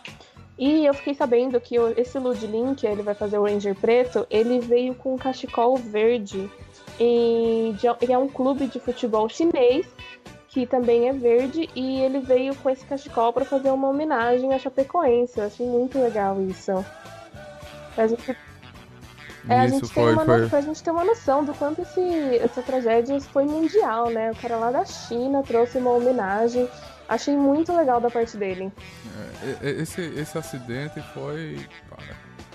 [0.57, 4.59] E eu fiquei sabendo que esse Ludlin, que ele vai fazer o Ranger Preto, ele
[4.59, 6.51] veio com um cachecol verde.
[6.99, 7.73] E
[8.09, 9.87] é um clube de futebol chinês
[10.49, 14.57] que também é verde e ele veio com esse cachecol para fazer uma homenagem à
[14.57, 15.39] Chapecoense.
[15.39, 16.71] Eu achei muito legal isso.
[17.95, 18.35] A gente
[19.47, 20.59] é, a gente, foi, uma, foi.
[20.59, 24.31] a gente tem uma noção do quanto esse, essa tragédia foi mundial, né?
[24.31, 26.67] O cara lá da China trouxe uma homenagem.
[27.07, 28.71] Achei muito legal da parte dele.
[29.61, 31.57] É, esse, esse acidente foi.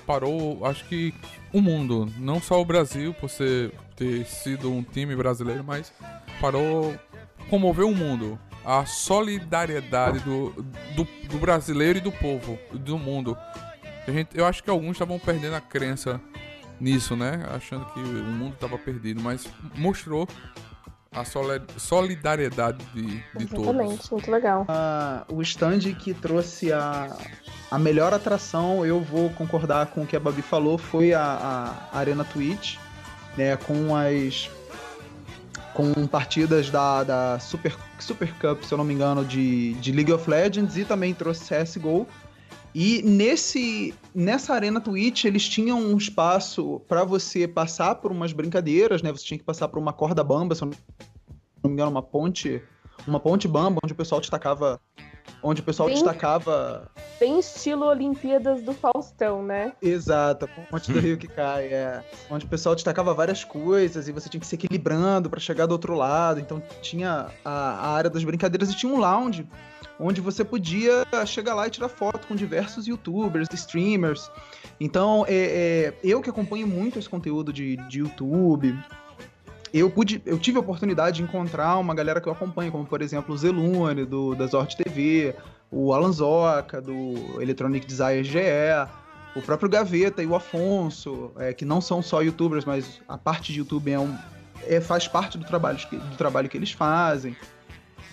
[0.07, 1.15] Parou, acho que
[1.53, 5.93] o mundo, não só o Brasil, por ser, ter sido um time brasileiro, mas
[6.41, 6.95] parou,
[7.49, 8.39] comoveu o mundo.
[8.65, 10.51] A solidariedade do,
[10.95, 13.37] do, do brasileiro e do povo, do mundo.
[14.07, 16.21] A gente, eu acho que alguns estavam perdendo a crença
[16.81, 17.47] nisso, né?
[17.51, 19.47] Achando que o mundo estava perdido, mas
[19.77, 20.29] mostrou
[21.13, 21.25] a
[21.79, 23.69] solidariedade de, de todos.
[23.69, 24.65] Exatamente, muito legal.
[24.69, 27.17] Ah, o stand que trouxe a,
[27.71, 31.99] a melhor atração, eu vou concordar com o que a Babi falou, foi a, a
[31.99, 32.77] Arena Twitch,
[33.37, 33.57] né?
[33.57, 34.51] Com as
[35.73, 40.13] com partidas da, da Super, Super Cup, se eu não me engano, de, de League
[40.13, 42.07] of Legends e também trouxe CSGO.
[42.75, 49.01] E nesse nessa arena Twitch eles tinham um espaço para você passar por umas brincadeiras,
[49.01, 49.13] né?
[49.13, 52.61] Você tinha que passar por uma corda bamba, se não me engano, uma ponte,
[53.07, 54.81] uma ponte bamba onde o pessoal destacava
[55.43, 59.73] onde o pessoal bem, destacava bem estilo Olimpíadas do Faustão, né?
[59.81, 64.29] Exato, ponte do Rio que cai, é, onde o pessoal destacava várias coisas e você
[64.29, 66.41] tinha que se equilibrando para chegar do outro lado.
[66.41, 69.47] Então tinha a, a área das brincadeiras e tinha um lounge
[69.99, 74.31] onde você podia chegar lá e tirar foto com diversos youtubers, streamers.
[74.81, 78.77] Então, é, é, eu que acompanho muito esse conteúdo de, de YouTube,
[79.81, 83.03] eu pude, eu tive a oportunidade de encontrar uma galera que eu acompanho, como por
[83.03, 85.35] exemplo o Zelune, do, da Zort TV,
[85.71, 88.39] o Alan Zoca, do Electronic Desire GE,
[89.35, 93.53] o próprio Gaveta e o Afonso, é, que não são só youtubers, mas a parte
[93.53, 94.17] de YouTube é um,
[94.67, 97.37] é, faz parte do trabalho, do trabalho que eles fazem.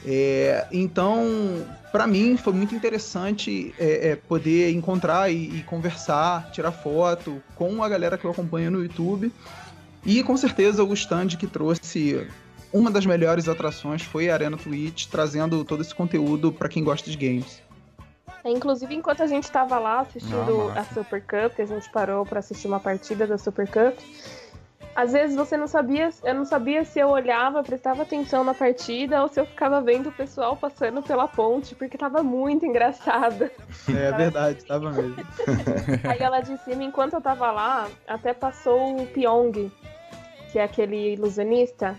[0.04, 6.72] É, então, para mim, foi muito interessante é, é, poder encontrar e, e, conversar, tirar
[6.72, 9.32] foto com a galera que eu acompanho no YouTube.
[10.06, 12.28] E com certeza o stand que trouxe
[12.74, 17.10] uma das melhores atrações foi a Arena Twitch, trazendo todo esse conteúdo para quem gosta
[17.10, 17.62] de games.
[18.44, 22.40] É, inclusive, enquanto a gente estava lá assistindo a Super Cup, a gente parou para
[22.40, 24.00] assistir uma partida da Super Cup
[24.96, 29.22] às vezes você não sabia, eu não sabia se eu olhava, prestava atenção na partida
[29.22, 33.52] ou se eu ficava vendo o pessoal passando pela ponte, porque tava muito engraçada.
[33.90, 35.16] É verdade, tava mesmo.
[36.08, 39.72] Aí ela de cima, enquanto eu tava lá, até passou o Pyong,
[40.52, 41.98] que é aquele ilusionista.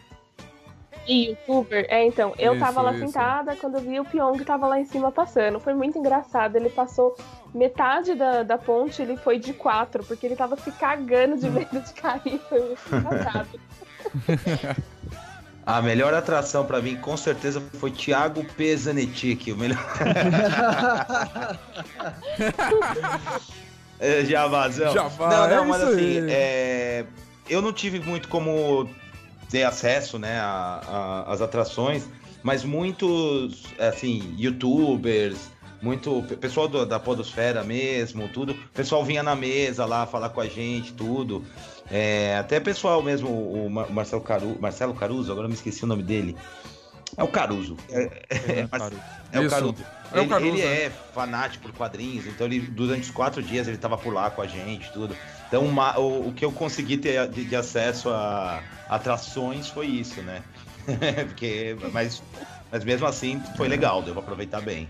[1.07, 1.84] E youtuber?
[1.88, 3.07] É, então, eu Isso, tava lá isso.
[3.07, 5.59] sentada quando eu vi o Pyong tava lá em cima passando.
[5.59, 6.55] Foi muito engraçado.
[6.55, 7.16] Ele passou
[7.53, 11.80] metade da, da ponte, ele foi de quatro, porque ele tava se cagando de medo
[11.80, 12.40] de cair.
[12.48, 13.48] Foi muito engraçado.
[15.64, 19.46] A melhor atração pra mim, com certeza, foi Thiago Pesanetic.
[19.46, 19.78] O melhor.
[24.00, 24.92] é, Javazão.
[24.92, 26.30] Javá, não, não, é mas isso assim, aí.
[26.30, 27.05] é,
[27.53, 28.88] eu não tive muito como
[29.50, 30.40] ter acesso, né,
[31.26, 32.05] às atrações,
[32.42, 35.50] mas muitos, assim, youtubers,
[35.80, 40.30] muito pe- pessoal do- da podosfera mesmo, tudo, o pessoal vinha na mesa lá falar
[40.30, 41.44] com a gente, tudo.
[41.90, 46.03] É, até pessoal mesmo, o Mar- Marcelo, Caru, Marcelo Caruso, agora me esqueci o nome
[46.03, 46.36] dele.
[47.16, 47.76] É o Caruso.
[47.90, 48.96] É, é, Claro.
[49.32, 49.50] é o.
[49.50, 49.76] Caruso.
[50.12, 50.82] É o ele, Caruso, ele né?
[50.84, 54.40] é fanático por quadrinhos, então ele durante os quatro dias ele tava por lá com
[54.40, 55.14] a gente, tudo.
[55.53, 60.22] Então uma- o, o que eu consegui ter de, de acesso a atrações foi isso,
[60.22, 60.42] né?
[61.28, 62.22] Porque, mas,
[62.70, 64.88] mas mesmo assim foi legal, deu pra aproveitar bem.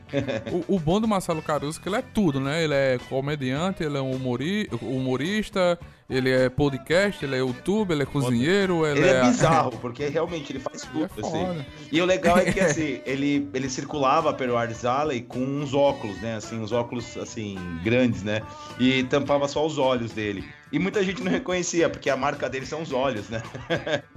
[0.69, 2.63] O, o bom do Marcelo Caruso é que ele é tudo, né?
[2.63, 5.77] Ele é comediante, ele é um humori- humorista,
[6.13, 10.53] ele é podcast, ele é youtuber, ele é cozinheiro, ele, Ele é bizarro, porque realmente
[10.53, 11.65] ele faz Ele é tudo, assim.
[11.91, 16.21] E o legal é que assim, ele, ele circulava pelo Arts Alley com uns óculos,
[16.21, 16.37] né?
[16.37, 18.43] Assim, uns óculos assim, grandes, né?
[18.79, 20.45] E tampava só os olhos dele.
[20.73, 23.43] E muita gente não reconhecia, porque a marca dele são os olhos, né?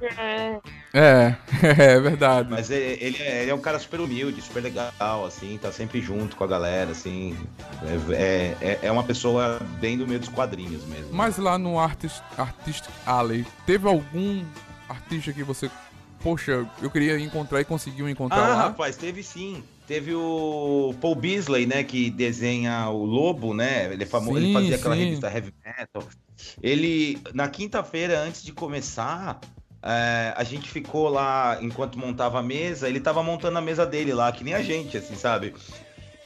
[0.02, 0.58] É,
[0.94, 2.50] É, é verdade.
[2.50, 6.00] Mas ele, ele é, ele é um cara super humilde, super legal, assim, tá sempre
[6.00, 7.38] junto com a galera, assim.
[8.14, 11.10] É, é, é uma pessoa bem do meio dos quadrinhos mesmo.
[11.12, 14.44] Mas lá no Artist, Artistic Alley, teve algum
[14.90, 15.70] artista que você,
[16.22, 18.56] poxa, eu queria encontrar e conseguiu encontrar Ah, lá?
[18.64, 19.64] rapaz, teve sim.
[19.88, 23.94] Teve o Paul Beasley, né, que desenha o Lobo, né?
[23.94, 25.04] Ele é famoso, ele Sim, fazia aquela sim.
[25.04, 26.04] revista Heavy Metal.
[26.62, 29.40] Ele, na quinta-feira, antes de começar,
[29.84, 32.90] é, a gente ficou lá enquanto montava a mesa.
[32.90, 35.54] Ele tava montando a mesa dele lá, que nem a gente, assim, sabe?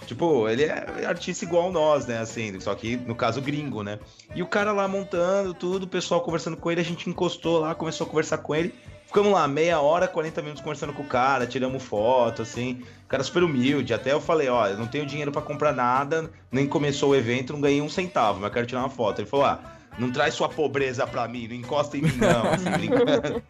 [0.10, 2.18] Tipo, ele é artista igual nós, né?
[2.18, 3.99] Assim, só que no caso gringo, né?
[4.34, 7.76] E o cara lá montando tudo, o pessoal conversando com ele, a gente encostou lá,
[7.76, 8.74] começou a conversar com ele.
[9.05, 12.82] Ficamos lá meia hora, 40 minutos conversando com o cara, tiramos foto, assim.
[13.05, 13.93] O cara super humilde.
[13.93, 17.53] Até eu falei, ó, eu não tenho dinheiro pra comprar nada, nem começou o evento,
[17.53, 19.22] não ganhei um centavo, mas quero tirar uma foto.
[19.22, 19.60] Ele falou, ah,
[19.98, 23.42] não traz sua pobreza pra mim, não encosta em mim, não, assim, brincando.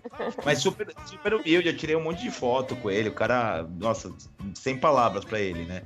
[0.45, 3.09] Mas super, super humilde, eu tirei um monte de foto com ele.
[3.09, 4.11] O cara, nossa,
[4.55, 5.83] sem palavras pra ele, né?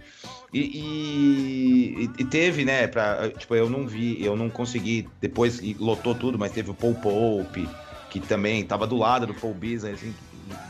[0.54, 6.14] E, e- e teve, né, pra, tipo, eu não vi, eu não consegui, depois lotou
[6.16, 7.68] tudo, mas teve o Paul Pope,
[8.10, 10.14] que também tava do lado do Paul Beasley, assim,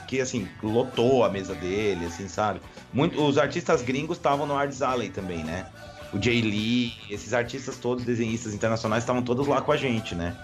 [0.07, 2.61] que, assim, lotou a mesa dele, assim, sabe?
[2.93, 5.65] Muito, os artistas gringos estavam no Arts Alley também, né?
[6.13, 10.35] O Jay Lee, esses artistas todos, desenhistas internacionais, estavam todos lá com a gente, né?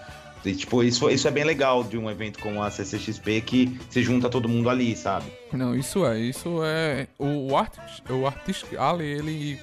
[0.43, 4.01] E, tipo, isso, isso é bem legal de um evento como a CCXP, que se
[4.01, 5.25] junta todo mundo ali, sabe?
[5.51, 7.07] Não, isso é, isso é.
[7.17, 9.59] O, Artist, o Artistic Alley, ele,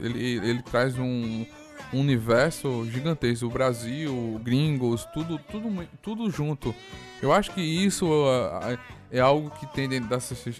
[0.00, 1.44] ele, ele traz um
[1.92, 3.46] universo gigantesco.
[3.46, 6.74] O Brasil, gringos, tudo, tudo, tudo junto.
[7.20, 8.78] Eu acho que isso ah,
[9.16, 10.18] é algo que tem dentro da,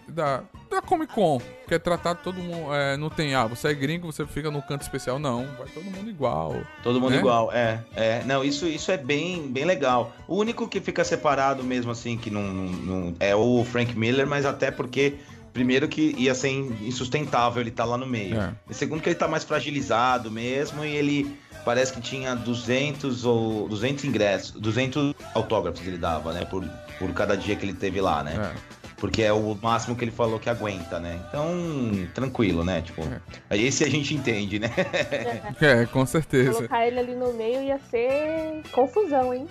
[0.09, 2.73] da, da Comic Con, que é tratar todo mundo.
[2.75, 5.19] é, não tem, ah, você é gringo, você fica no canto especial.
[5.19, 6.57] Não, vai todo mundo igual.
[6.83, 7.19] Todo mundo Né?
[7.19, 8.23] igual, é, é.
[8.25, 10.13] Não, isso, isso é bem, bem legal.
[10.29, 14.27] O único que fica separado mesmo assim, que não, não- não- é o Frank Miller,
[14.27, 15.15] mas até porque,
[15.53, 18.41] primeiro que ia ser insustentável ele estar lá no meio.
[18.41, 18.53] É.
[18.71, 23.69] E segundo que ele tá mais fragilizado mesmo e ele parece que tinha 200 ou
[23.69, 26.65] 200 ingressos, 200 autógrafos ele dava, né, por,
[26.99, 28.53] por cada dia que ele teve lá, né?
[28.53, 28.85] É.
[28.97, 31.21] Porque é o máximo que ele falou que aguenta, né?
[31.29, 31.47] Então,
[32.15, 32.81] tranquilo, né?
[32.81, 33.03] Tipo,
[33.51, 34.71] esse a gente entende, né?
[35.61, 36.55] É, com certeza.
[36.55, 39.47] colocar ele ali no meio ia ser confusão, hein?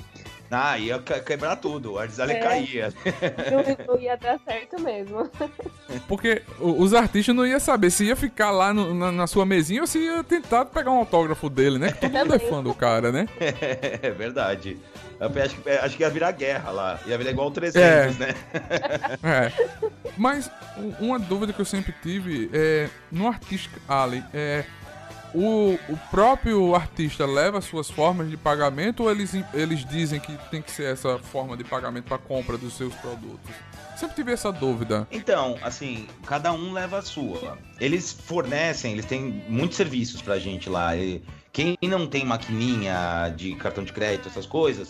[0.55, 2.39] Ah, ia que- quebrar tudo, o Arzale É.
[2.39, 2.93] caía.
[3.51, 5.29] Não, não ia dar certo mesmo.
[6.07, 9.81] Porque os artistas não iam saber se ia ficar lá no- na, na sua mesinha
[9.81, 11.91] ou se ia tentar pegar um autógrafo dele, né?
[11.91, 13.27] Que todo mundo é fã do cara, né?
[14.01, 14.77] É verdade.
[15.19, 16.99] Acho que, acho que ia virar guerra lá.
[17.05, 18.27] Ia virar igual o 300, né?
[19.23, 19.51] É.
[20.17, 20.51] Mas
[20.99, 24.63] uma dúvida que eu sempre tive é no Artistic Alley, é
[25.33, 30.61] o, o próprio artista leva suas formas de pagamento ou eles, eles dizem que tem
[30.61, 33.51] que ser essa forma de pagamento para compra dos seus produtos?
[33.95, 35.07] Sempre tive essa dúvida.
[35.11, 37.57] Então, assim, cada um leva a sua.
[37.79, 40.95] Eles fornecem, eles têm muitos serviços pra gente lá.
[40.95, 44.89] E quem não tem maquininha de cartão de crédito, essas coisas,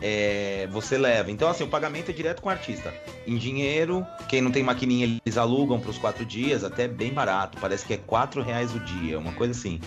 [0.00, 1.30] é, você leva.
[1.30, 2.92] Então, assim, o pagamento é direto com o artista.
[3.26, 7.58] Em dinheiro, quem não tem maquininha, eles alugam pros quatro dias, até bem barato.
[7.60, 9.80] Parece que é quatro reais o dia, uma coisa assim.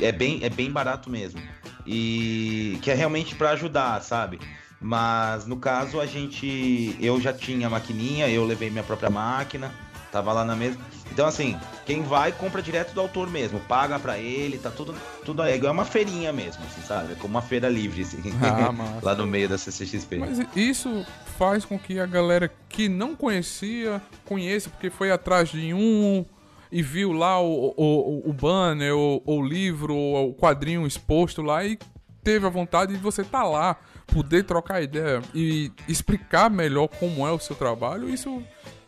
[0.00, 1.40] É bem, é bem barato mesmo.
[1.86, 4.40] E que é realmente pra ajudar, sabe?
[4.80, 6.96] Mas no caso a gente.
[7.00, 9.72] Eu já tinha maquininha, eu levei minha própria máquina,
[10.14, 10.78] tava lá na mesa.
[11.10, 14.94] Então, assim, quem vai compra direto do autor mesmo, paga pra ele, tá tudo,
[15.24, 15.52] tudo aí.
[15.52, 17.14] É igual uma feirinha mesmo, assim, sabe?
[17.14, 20.18] É como uma feira livre, assim, Ah, lá no meio da CCXP.
[20.18, 21.04] Mas isso
[21.36, 26.24] faz com que a galera que não conhecia, conheça, porque foi atrás de um
[26.70, 31.76] e viu lá o, o, o banner, o, o livro, o quadrinho exposto lá e
[32.22, 37.32] teve a vontade de você estar lá, poder trocar ideia e explicar melhor como é
[37.32, 38.42] o seu trabalho, isso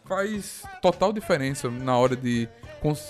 [0.07, 2.49] faz total diferença na hora de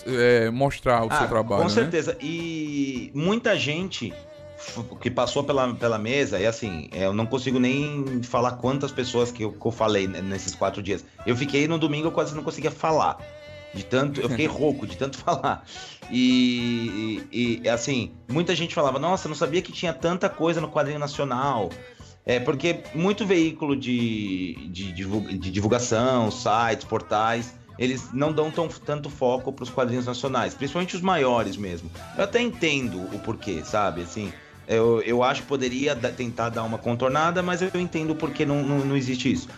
[0.06, 1.62] é, mostrar o seu trabalho.
[1.62, 1.74] Com né?
[1.74, 2.16] certeza.
[2.20, 4.12] E muita gente
[5.00, 9.42] que passou pela, pela mesa, e assim, eu não consigo nem falar quantas pessoas que
[9.42, 11.04] eu, que eu falei né, nesses quatro dias.
[11.26, 13.18] Eu fiquei no domingo, eu quase não conseguia falar.
[13.74, 15.62] De tanto, eu fiquei rouco de tanto falar.
[16.10, 20.70] E, e, e, assim, muita gente falava, nossa, não sabia que tinha tanta coisa no
[20.70, 21.70] quadrinho nacional.
[22.26, 29.08] É, porque muito veículo de, de, de divulgação, sites, portais, eles não dão tão, tanto
[29.08, 31.88] foco para os quadrinhos nacionais, principalmente os maiores mesmo.
[32.18, 34.02] Eu até entendo o porquê, sabe?
[34.02, 34.32] Assim,
[34.66, 38.60] eu, eu acho que poderia tentar dar uma contornada, mas eu entendo o porquê não,
[38.64, 39.48] não, não existe isso.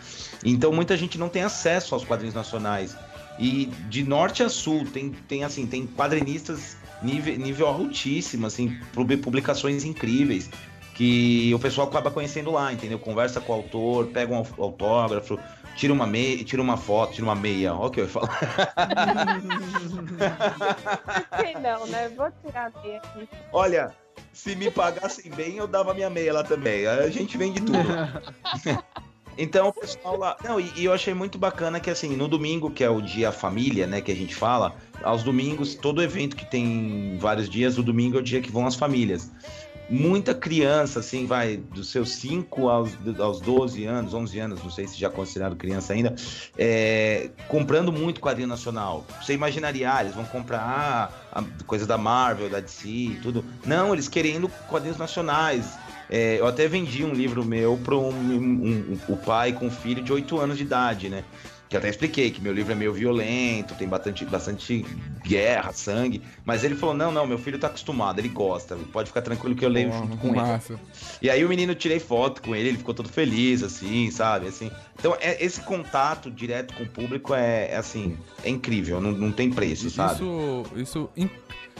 [0.44, 2.94] Então muita gente não tem acesso aos quadrinhos nacionais.
[3.38, 9.16] E de norte a sul tem, tem assim, tem quadrinistas nível, nível altíssimo, assim, pub-
[9.18, 10.50] publicações incríveis
[10.98, 12.98] que o pessoal acaba conhecendo lá, entendeu?
[12.98, 15.38] Conversa com o autor, pega um au- autógrafo,
[15.76, 18.36] tira uma meia, tira uma foto, tira uma meia, ó o que eu ia falar.
[21.40, 22.08] Que não, né?
[22.16, 23.28] Vou tirar a meia aqui.
[23.52, 23.92] Olha,
[24.32, 26.84] se me pagassem bem, eu dava minha meia lá também.
[26.84, 27.78] A gente vende tudo.
[29.40, 30.36] Então o pessoal lá.
[30.42, 33.30] Não, e, e eu achei muito bacana que assim, no domingo, que é o dia
[33.30, 37.82] família, né, que a gente fala, aos domingos, todo evento que tem vários dias, o
[37.84, 39.30] domingo é o dia que vão as famílias.
[39.90, 44.86] Muita criança, assim, vai dos seus 5 aos, aos 12 anos, 11 anos, não sei
[44.86, 46.14] se já considerado criança ainda,
[46.58, 49.06] é, comprando muito quadrinho nacional.
[49.22, 53.42] Você imaginaria, ah, eles vão comprar ah, a- coisa da Marvel, da DC e tudo.
[53.64, 55.78] Não, eles querendo quadrinhos nacionais.
[56.10, 59.70] É, eu até vendi um livro meu para um, um- um- o pai com um
[59.70, 61.24] filho de 8 anos de idade, né?
[61.68, 64.86] Que eu até expliquei que meu livro é meio violento, tem bastante, bastante
[65.22, 66.22] guerra, sangue.
[66.44, 68.74] Mas ele falou: não, não, meu filho tá acostumado, ele gosta.
[68.92, 70.36] Pode ficar tranquilo que eu leio Porra, junto com ele.
[70.36, 70.80] massa.
[71.20, 74.48] E aí o menino tirei foto com ele, ele ficou todo feliz, assim, sabe?
[74.48, 74.70] Assim.
[74.98, 79.30] Então, é, esse contato direto com o público é, é, assim, é incrível, não, não
[79.30, 80.14] tem preço, sabe?
[80.14, 81.10] Isso, isso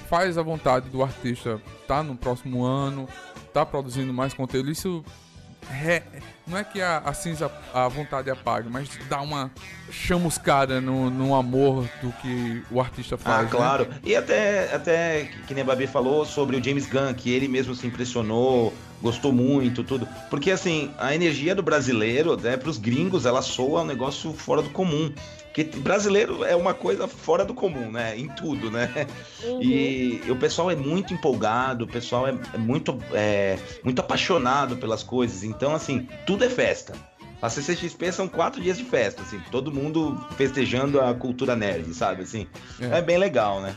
[0.08, 3.08] faz a vontade do artista tá no próximo ano,
[3.52, 4.70] tá produzindo mais conteúdo.
[4.70, 5.04] Isso
[5.70, 6.02] re-
[6.46, 9.50] não é que a, a cinza, a vontade apague, mas dá uma
[9.90, 13.40] chamuscada no, no amor do que o artista faz.
[13.40, 13.48] Ah, né?
[13.50, 13.86] claro.
[14.02, 17.48] E até, até que que nem a Babi falou sobre o James Gunn, que ele
[17.48, 20.08] mesmo se impressionou, gostou muito, tudo.
[20.30, 24.70] Porque, assim, a energia do brasileiro, né, pros gringos, ela soa um negócio fora do
[24.70, 25.12] comum.
[25.64, 28.16] Porque brasileiro é uma coisa fora do comum, né?
[28.16, 28.88] Em tudo, né?
[29.42, 29.60] Uhum.
[29.60, 35.02] E o pessoal é muito empolgado, o pessoal é, é muito, é, muito apaixonado pelas
[35.02, 35.42] coisas.
[35.42, 36.94] Então, assim, tudo é festa.
[37.42, 42.22] A CCXP são quatro dias de festa, assim, todo mundo festejando a cultura nerd, sabe?
[42.22, 42.46] Assim,
[42.80, 42.98] É.
[42.98, 43.76] é, bem legal, né?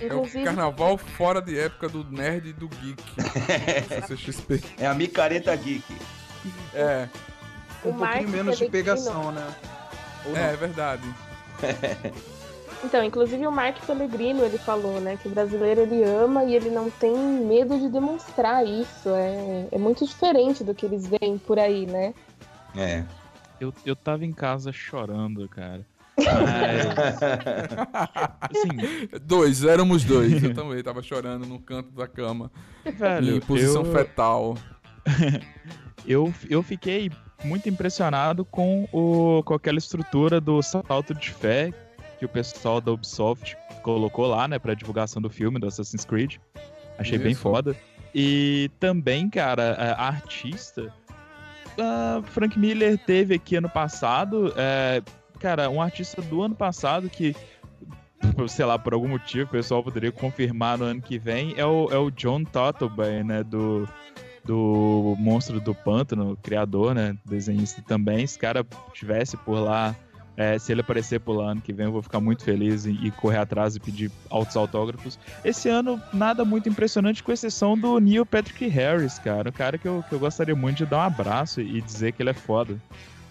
[0.00, 3.02] É o carnaval fora de época do nerd e do geek.
[4.08, 4.62] CCXP.
[4.78, 5.84] É a micareta geek.
[6.74, 7.08] É,
[7.82, 9.46] Com O um pouquinho menos de pegação, né?
[10.26, 10.38] Ou não?
[10.38, 11.02] é verdade.
[12.82, 16.70] Então, inclusive o Mark Pellegrino, ele falou, né, que o brasileiro ele ama e ele
[16.70, 19.10] não tem medo de demonstrar isso.
[19.10, 22.14] É, é muito diferente do que eles veem por aí, né?
[22.74, 23.04] É.
[23.60, 25.84] Eu, eu tava em casa chorando, cara.
[26.16, 27.22] Mas,
[28.40, 30.42] assim, Dois, éramos dois.
[30.42, 32.50] Eu também tava chorando no canto da cama.
[32.84, 34.56] velho, em posição eu, fetal.
[36.06, 37.10] eu, eu fiquei
[37.44, 41.72] muito impressionado com, o, com aquela estrutura do salto de fé
[42.18, 46.36] que o pessoal da Ubisoft colocou lá, né, pra divulgação do filme, do Assassin's Creed.
[46.98, 47.40] Achei bem Isso.
[47.40, 47.74] foda.
[48.14, 50.92] E também, cara, a a artista.
[51.78, 54.52] a Frank Miller teve aqui ano passado.
[54.56, 55.02] é,
[55.38, 57.34] cara, um artista do ano passado que,
[58.48, 61.88] sei lá, por algum motivo, o pessoal poderia confirmar no ano que vem, é o,
[61.90, 63.42] é o John Totleben, né?
[63.42, 63.88] Do,
[64.50, 67.16] do Monstro do Pântano, criador, né?
[67.24, 68.26] Desenhista também.
[68.26, 69.94] Se o cara estivesse por lá,
[70.36, 73.12] é, se ele aparecer por lá ano que vem, eu vou ficar muito feliz e,
[73.12, 75.20] correr atrás e pedir altos autógrafos.
[75.44, 79.50] Esse ano, nada muito impressionante, com exceção do Neil Patrick Harris, cara.
[79.50, 82.20] Um cara que eu, que eu gostaria muito de dar um abraço e dizer que
[82.20, 82.76] ele é foda.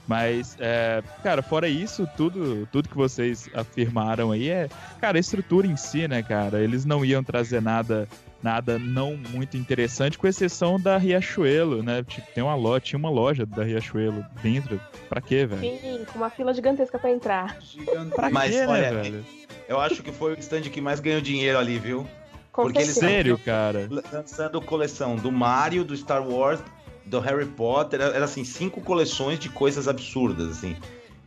[0.08, 4.70] Mas, é, cara, fora isso, tudo, tudo que vocês afirmaram aí é,
[5.02, 6.62] cara, a estrutura em si, né, cara?
[6.64, 8.08] Eles não iam trazer nada
[8.42, 12.04] nada não muito interessante, com exceção da Riachuelo, né?
[12.04, 14.80] Tipo, tem uma loja, tinha uma loja da Riachuelo dentro.
[15.08, 15.62] Pra quê, velho?
[15.62, 17.58] Sim, com uma fila gigantesca pra entrar.
[17.62, 18.16] Gigante.
[18.16, 19.26] Pra Mas, quê, olha, né, velho?
[19.68, 22.08] Eu acho que foi o stand que mais ganhou dinheiro ali, viu?
[22.52, 23.14] Com Porque eles certeza.
[23.14, 23.88] Sério, cara?
[24.12, 26.60] Lançando coleção do Mario, do Star Wars,
[27.06, 28.02] do Harry Potter.
[28.02, 30.76] Era, era, assim, cinco coleções de coisas absurdas, assim.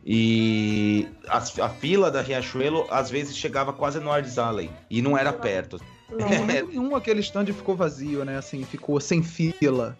[0.05, 4.69] E a, a fila da Riachuelo, às vezes, chegava quase no Arts Alley.
[4.89, 5.79] E não era perto.
[6.09, 6.27] Não.
[6.27, 8.37] Em momento nenhum aquele stand ficou vazio, né?
[8.37, 9.97] Assim, ficou sem fila.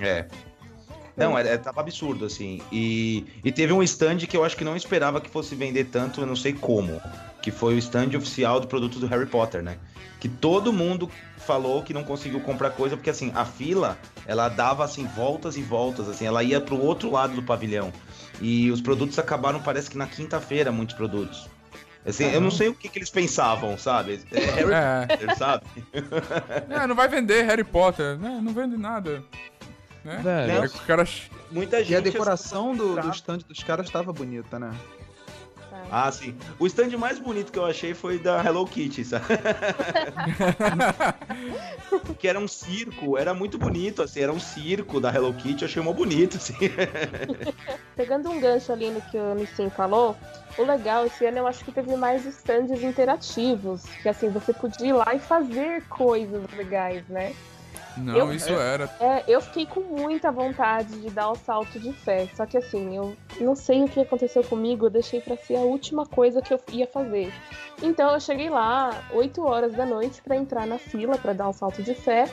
[0.00, 0.26] É.
[1.16, 2.60] Não, era, tava absurdo, assim.
[2.70, 6.20] E, e teve um stand que eu acho que não esperava que fosse vender tanto,
[6.20, 7.00] eu não sei como.
[7.40, 9.78] Que foi o stand oficial do produto do Harry Potter, né?
[10.20, 14.84] Que todo mundo falou que não conseguiu comprar coisa, porque assim, a fila, ela dava
[14.84, 17.92] assim, voltas e voltas, assim, ela ia pro outro lado do pavilhão.
[18.40, 21.48] E os produtos acabaram, parece que na quinta-feira, muitos produtos.
[22.06, 24.20] Assim, eu não sei o que, que eles pensavam, sabe?
[24.30, 25.06] É Harry É.
[25.06, 25.66] Potter, sabe?
[26.70, 28.40] É, não vai vender Harry Potter, né?
[28.42, 29.22] Não vende nada.
[30.04, 30.62] Né?
[30.64, 31.04] É que o cara.
[31.50, 31.92] Muita gente.
[31.92, 34.72] E a decoração do, do stand dos caras tava bonita, né?
[35.90, 36.36] Ah, sim.
[36.58, 39.24] O stand mais bonito que eu achei foi da Hello Kitty, sabe?
[42.18, 45.68] que era um circo, era muito bonito, assim, era um circo da Hello Kitty, eu
[45.68, 46.54] achei mó bonito, assim.
[47.94, 50.16] Pegando um gancho ali no que o Nissin falou,
[50.58, 54.88] o legal esse ano eu acho que teve mais stands interativos, que assim, você podia
[54.88, 57.34] ir lá e fazer coisas legais, né?
[57.96, 58.90] Não, Eu- isso era.
[59.00, 62.96] É, eu fiquei com muita vontade de dar o salto de fé, só que assim,
[62.96, 66.52] eu não sei o que aconteceu comigo, eu deixei pra ser a última coisa que
[66.52, 67.32] eu ia fazer.
[67.82, 71.52] Então eu cheguei lá 8 horas da noite pra entrar na fila pra dar o
[71.52, 72.24] salto de fé.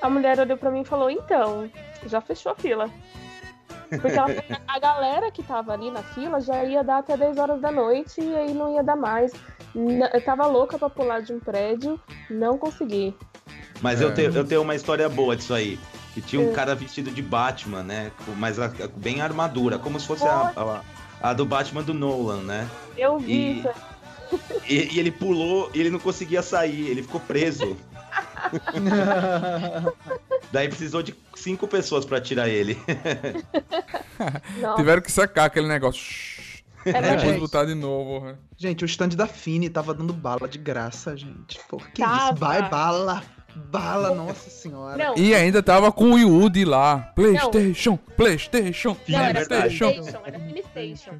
[0.00, 1.70] A mulher olhou pra mim e falou: "Então,
[2.06, 2.90] já fechou a fila".
[3.88, 4.26] Porque ela-
[4.66, 8.20] a galera que tava ali na fila já ia dar até 10 horas da noite
[8.20, 9.32] e aí não ia dar mais.
[9.74, 13.14] Eu tava louca pra pular de um prédio, não consegui.
[13.82, 14.04] Mas É.
[14.04, 15.78] eu, tenho, eu tenho uma história boa disso aí.
[16.14, 16.54] Que tinha um É.
[16.54, 18.12] cara vestido de Batman, né?
[18.24, 20.52] com- Mas a- a- bem armadura, como se fosse a,
[21.20, 22.68] a, a do Batman do Nolan, né?
[22.96, 23.68] Eu vi E- isso.
[24.68, 27.76] E, e ele pulou e ele não conseguia sair, ele ficou preso.
[30.52, 32.78] Daí precisou de cinco pessoas pra tirar ele.
[34.76, 36.02] Tiveram que sacar aquele negócio.
[36.84, 38.26] é Depois botar de novo.
[38.26, 38.34] né?
[38.56, 41.58] Gente, o stand da Fini tava dando bala de graça, gente.
[41.68, 42.24] Por que Tava.
[42.30, 42.34] isso?
[42.36, 43.22] Vai bala!
[43.54, 44.96] Bala, nossa senhora.
[44.96, 46.18] Não, E ainda tava com o
[46.50, 47.12] de lá.
[47.14, 50.38] PlayStation, PlayStation, não, era PlayStation, era.
[50.40, 51.12] Finistation.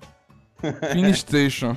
[0.93, 1.77] Finistation.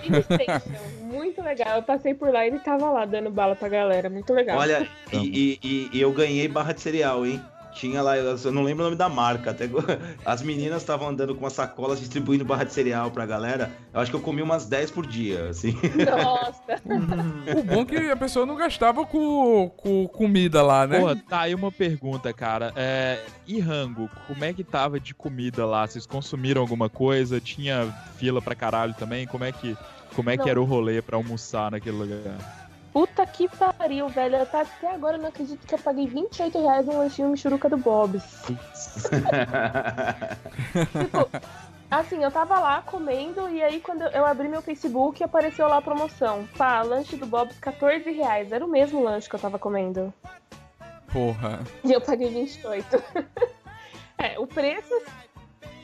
[1.02, 1.78] Muito legal.
[1.78, 4.10] Eu passei por lá e ele tava lá dando bala pra galera.
[4.10, 4.58] Muito legal.
[4.60, 7.42] Olha, e, e- e- e eu ganhei barra de cereal, hein?
[7.76, 9.52] Tinha lá, eu não lembro o nome da marca.
[9.52, 9.70] Até
[10.26, 13.70] as meninas estavam andando com umas sacolas distribuindo barra de cereal pra galera.
[13.94, 15.78] Eu acho que eu comi umas 10 por dia, assim.
[16.10, 16.56] Nossa.
[17.56, 21.00] O bom é que a pessoa não gastava com, com comida lá, né?
[21.00, 22.72] Porra, tá aí uma pergunta, cara.
[22.76, 25.86] É, e rango, como é que tava de comida lá?
[25.86, 27.40] Vocês consumiram alguma coisa?
[27.40, 29.28] Tinha fila pra caralho também?
[29.28, 29.78] Como é que,
[30.16, 32.65] como é que era o rolê pra almoçar naquele lugar?
[32.96, 34.38] Puta que pariu, velho.
[34.38, 37.68] Eu tá- até agora eu não acredito que eu paguei 28 reais no lanchinho Michuruca
[37.68, 38.24] do Bob's.
[40.98, 41.30] Tipo,
[41.92, 45.82] assim, eu tava lá comendo e aí quando eu abri meu Facebook apareceu lá a
[45.82, 46.48] promoção.
[46.58, 48.54] Pá, lanche do Bob's 14 reais.
[48.54, 50.14] Era o mesmo lanche que eu tava comendo.
[51.12, 51.60] Porra.
[51.84, 53.04] E eu paguei 28.
[54.18, 54.96] é, o preço.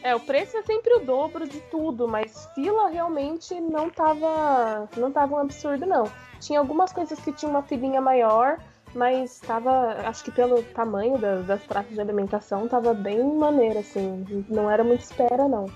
[0.03, 4.89] É, o preço é sempre o dobro de tudo, mas fila realmente não tava.
[4.97, 6.05] não tava um absurdo, não.
[6.39, 8.57] Tinha algumas coisas que tinha uma filinha maior,
[8.95, 9.69] mas tava.
[10.07, 14.25] Acho que pelo tamanho das, das praças de alimentação, tava bem maneiro, assim.
[14.49, 15.67] Não era muita espera, não.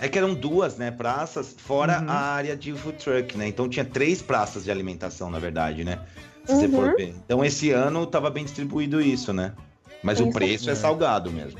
[0.00, 2.10] É que eram duas, né, praças, fora Uhum.
[2.10, 3.46] a área de food truck, né?
[3.46, 5.98] Então tinha três praças de alimentação, na verdade, né?
[6.44, 6.72] Se você Uhum.
[6.72, 7.14] for ver.
[7.24, 9.54] Então esse ano tava bem distribuído isso, né?
[10.02, 10.32] Mas o Isso.
[10.32, 10.76] preço é É.
[10.76, 11.58] salgado mesmo.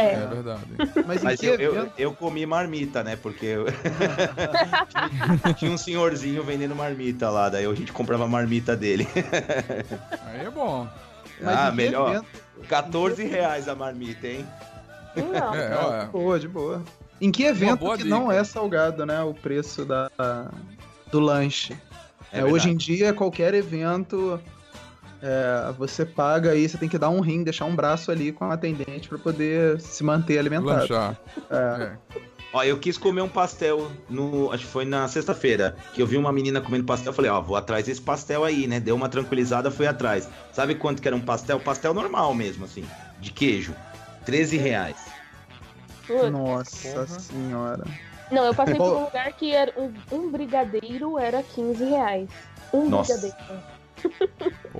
[0.00, 0.26] É É.
[0.26, 0.62] verdade.
[1.06, 3.16] Mas, Mas eu, eu, eu comi marmita, né?
[3.16, 3.66] Porque eu-
[5.58, 9.06] tinha um senhorzinho vendendo marmita lá, daí a gente comprava a marmita dele.
[10.26, 10.88] Aí é bom.
[11.40, 12.10] Mas ah, melhor.
[12.10, 12.26] evento?
[12.68, 14.46] 14 reais a marmita, hein?
[15.16, 15.54] Não.
[15.54, 16.82] É, De ó, boa, de boa.
[17.20, 18.08] Em que evento que dica.
[18.08, 19.22] não é salgado, né?
[19.22, 20.10] O preço da,
[21.10, 21.76] do lanche.
[22.32, 24.40] É É, hoje em dia, qualquer evento,
[25.22, 28.44] é, você paga aí, você tem que dar um rim, deixar um braço ali com
[28.44, 30.80] a atendente pra poder se manter alimentado.
[30.80, 31.20] lanchar.
[31.50, 31.82] É.
[31.82, 32.20] É.
[32.52, 34.50] Ó, eu quis comer um pastel no.
[34.50, 35.76] Acho que foi na sexta-feira.
[35.94, 37.10] Que eu vi uma menina comendo pastel.
[37.10, 38.80] Eu falei, ó, vou atrás desse pastel aí, né?
[38.80, 40.28] Deu uma tranquilizada, fui atrás.
[40.52, 41.60] Sabe quanto que era um pastel?
[41.60, 42.84] Pastel normal mesmo, assim.
[43.20, 43.74] De queijo.
[44.24, 44.96] 13 reais.
[46.32, 47.06] Nossa Porra.
[47.06, 47.84] senhora.
[48.32, 52.28] Não, eu passei por um lugar que era um, um brigadeiro era 15 reais.
[52.72, 53.16] Um Nossa.
[53.16, 53.79] brigadeiro.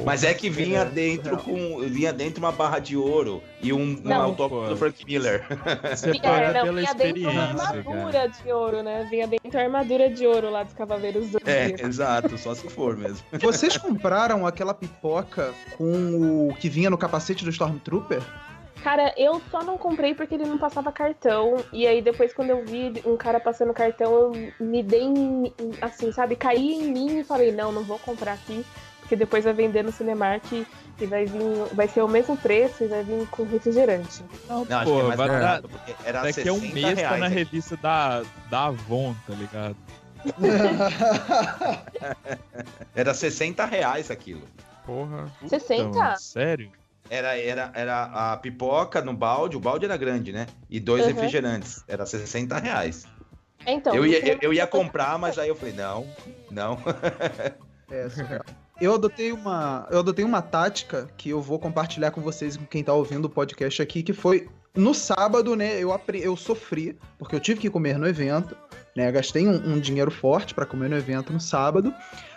[0.04, 1.80] Mas é que vinha dentro com.
[1.80, 5.44] Vinha dentro uma barra de ouro e um, um autógrafo do Frank Miller.
[5.90, 7.78] Você Vinha, paga não, pela vinha dentro da experiência, cara.
[7.78, 9.06] armadura de ouro, né?
[9.10, 12.96] Vinha dentro da armadura de ouro lá dos Cavaleiros do É, exato, só se for
[12.96, 13.24] mesmo.
[13.40, 18.22] Vocês compraram aquela pipoca com o que vinha no capacete do Stormtrooper?
[18.82, 21.56] Cara, eu só não comprei porque ele não passava cartão.
[21.72, 25.06] E aí depois, quando eu vi um cara passando cartão, eu me dei,
[25.82, 26.34] assim, sabe?
[26.34, 28.64] Caí em mim e falei, não, não vou comprar aqui.
[29.11, 31.40] Porque depois vai vender no Cinemark e vai vir.
[31.74, 34.22] Vai ser o mesmo preço e vai vir com refrigerante.
[34.48, 36.61] Não, Não, acho pô, que é mais vai dar, barato, porque era daqui a um
[36.61, 37.34] 60 mês tá reais na aqui.
[37.34, 39.76] revista da, da Avon, tá ligado?
[42.94, 44.42] Era 60 reais aquilo.
[44.86, 45.28] Porra.
[45.48, 45.74] 60?
[45.82, 46.70] Então, sério?
[47.08, 50.46] Era, era, era a pipoca no balde, o balde era grande, né?
[50.68, 51.14] E dois Uhum.
[51.14, 51.82] refrigerantes.
[51.88, 53.08] Era 60 reais.
[53.66, 56.06] Então, eu, ia, eu, Cinemark eu ia comprar, mas aí eu falei, não,
[56.48, 56.78] não.
[57.90, 58.44] É, surreal.
[58.80, 62.64] Eu adotei uma, eu adotei uma tática que eu vou compartilhar com vocês e com
[62.64, 65.78] quem tá ouvindo o podcast aqui, que foi no sábado, né?
[65.78, 68.56] Eu, eu sofri, porque eu tive que comer no evento,
[68.96, 69.12] né?
[69.12, 71.92] Gastei um, um dinheiro forte pra comer no evento no sábado,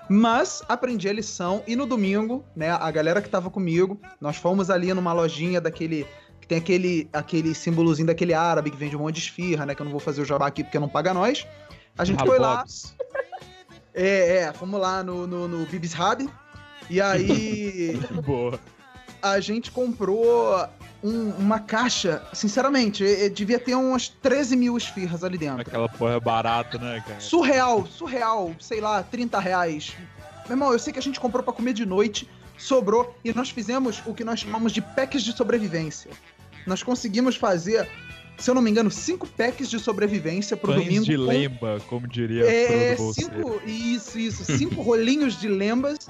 [0.09, 2.71] mas aprendi a lição e no domingo, né?
[2.71, 6.05] A galera que tava comigo, nós fomos ali numa lojinha daquele
[6.41, 9.73] que tem aquele, aquele símbolozinho daquele árabe que vende um monte de esfirra, né?
[9.73, 11.47] Que eu não vou fazer o jabá aqui porque não paga nós.
[11.97, 12.93] A gente foi lá, Habobs.
[13.93, 16.29] É, é, fomos lá no, no, no Bibis Hub.
[16.89, 18.59] E aí Boa.
[19.21, 20.67] a gente comprou
[21.03, 25.61] um- uma caixa, sinceramente, eh, eh, devia ter umas 13 mil esfirras ali dentro.
[25.61, 27.19] Aquela porra barata, né, cara?
[27.19, 29.93] Surreal, surreal, sei lá, 30 reais.
[30.45, 33.49] Meu irmão, eu sei que a gente comprou pra comer de noite, sobrou, e nós
[33.49, 36.11] fizemos o que nós chamamos de packs de sobrevivência.
[36.67, 37.89] Nós conseguimos fazer,
[38.43, 41.05] se eu não me engano, cinco packs de sobrevivência pro Pães domingo.
[41.05, 43.33] de com- lemba, como diria é, Frodo Bolseiro.
[43.35, 46.07] cinco, isso, isso, cinco rolinhos de lembas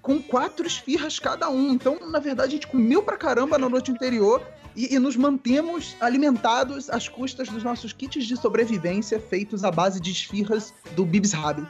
[0.00, 1.70] com quatro esfirras cada um.
[1.72, 4.42] Então, na verdade, a gente comeu pra caramba na noite anterior
[4.74, 10.00] e, e nos mantemos alimentados às custas dos nossos kits de sobrevivência feitos à base
[10.00, 11.66] de esfirras do Bibs Hub.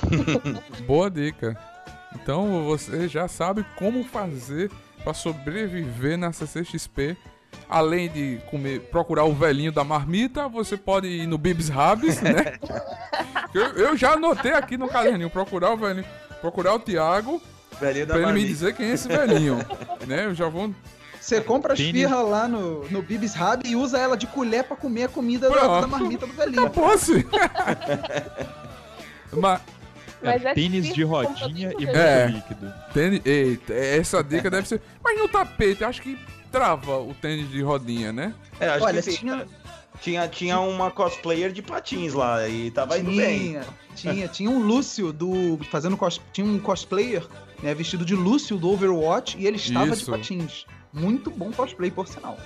[0.86, 1.58] Boa dica.
[2.14, 4.70] Então você já sabe como fazer
[5.04, 7.16] para sobreviver na CCXP.
[7.68, 12.58] Além de comer, procurar o velhinho da marmita, você pode ir no Bibs Habs, né?
[13.52, 16.06] Eu, eu já anotei aqui no caderninho, procurar o velhinho,
[16.40, 16.78] procurar o
[18.06, 18.46] da pra ele me marmita.
[18.48, 19.58] dizer quem é esse velhinho,
[20.06, 20.26] né?
[20.26, 20.72] Eu já vou
[21.20, 24.76] Você compra a esfirra lá no, no Bibs Hub e usa ela de colher pra
[24.76, 26.70] comer a comida da, da marmita do velhinho.
[26.70, 27.26] posse.
[29.32, 29.60] Mas
[30.22, 32.26] Mas é Tênis de rodinha e muito É.
[32.26, 32.72] líquido.
[32.92, 34.80] tênis, eita, essa dica deve ser.
[35.02, 36.18] Mas no tapete, acho que
[36.50, 38.34] trava o tênis de rodinha, né?
[38.58, 39.46] É, acho Olha, que tinha,
[40.00, 43.38] Tinha, tinha uma cosplayer de patins lá e tava indo bem.
[43.38, 45.58] Tinha, tinha, tinha um Lúcio do.
[45.70, 47.26] fazendo cos, Tinha um cosplayer,
[47.62, 50.06] né, vestido de Lúcio do Overwatch e ele estava Isso.
[50.06, 50.64] de patins.
[50.92, 52.38] Muito bom cosplay, por sinal.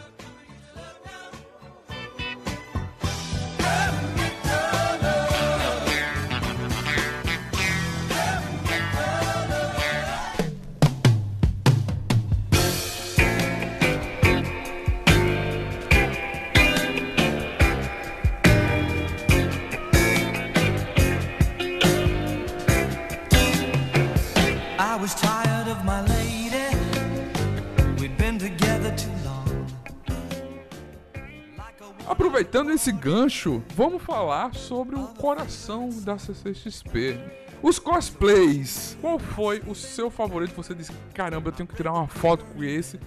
[32.35, 37.17] Aproveitando esse gancho, vamos falar sobre o coração da CCXP.
[37.63, 38.99] Os cosplays.
[39.01, 40.53] Qual foi o seu favorito?
[40.57, 42.99] Você disse, caramba, eu tenho que tirar uma foto com esse.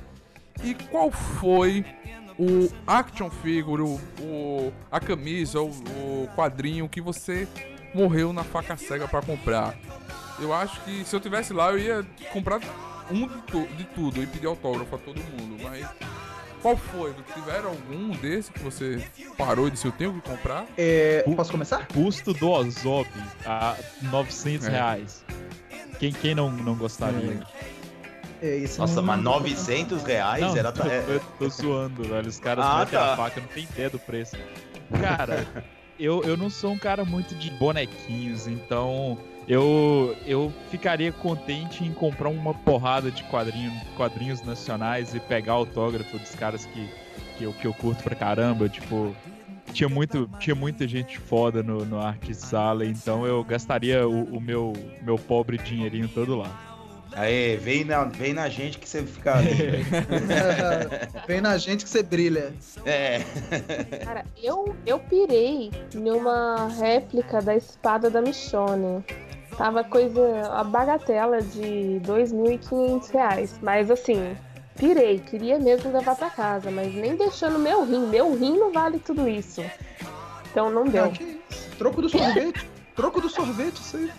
[0.64, 1.84] E qual foi
[2.40, 7.46] o action figure, o, o- a camisa, o, o quadrinho que você
[7.94, 9.76] morreu na faca cega pra comprar?
[10.40, 12.62] Eu acho que se eu tivesse lá, eu ia comprar
[13.12, 15.62] um de, tu- de tudo e pedir autógrafo a todo mundo.
[15.62, 15.86] Mas
[16.62, 17.14] qual foi?
[17.34, 19.01] Tiveram algum desse que você
[19.38, 20.66] parou e disse eu tenho que comprar?
[20.78, 21.88] É, posso começar?
[21.88, 23.08] Custo do Ozob
[23.45, 24.72] a 900 É.
[24.72, 25.24] reais.
[25.99, 27.39] Quem, quem não, não gostaria?
[28.41, 30.72] É, esse Nossa, não- mas 900 reais Não, era.
[30.72, 32.27] tô, é- tô, tô zoando, velho.
[32.27, 33.14] Os caras Ah, metem tá.
[33.14, 34.36] a faca, não tem ideia do preço.
[35.02, 35.45] Cara,
[35.99, 39.18] eu, eu não sou um cara muito de bonequinhos, então
[39.48, 46.19] eu, eu ficaria contente em comprar uma porrada de quadrinho, quadrinhos nacionais e pegar autógrafo
[46.19, 46.90] dos caras que,
[47.38, 48.68] que, eu, que eu curto pra caramba.
[48.68, 49.15] Tipo,
[49.72, 54.41] tinha, muito, tinha muita gente foda no, no Arte Sala, então eu gastaria o, o
[54.41, 56.66] meu, meu pobre dinheirinho todo lá.
[57.16, 59.36] Aê, vem na, vem na gente que você fica.
[61.28, 62.54] Vem na gente que você brilha.
[62.86, 63.20] é.
[64.04, 69.04] Cara, eu, eu pirei numa réplica da espada da Michonne.
[69.58, 70.22] Tava coisa,
[70.52, 73.56] a bagatela de 2.500 reais.
[73.62, 74.38] Mas assim,
[74.78, 78.06] pirei, queria mesmo levar pra casa, mas nem deixando meu rim.
[78.08, 79.64] Meu rim não vale tudo isso.
[80.52, 81.12] Então não Ah, deu.
[81.12, 81.70] que isso?
[81.78, 82.68] Troco do sorvete.
[82.96, 84.12] Troco do sorvete, isso aí.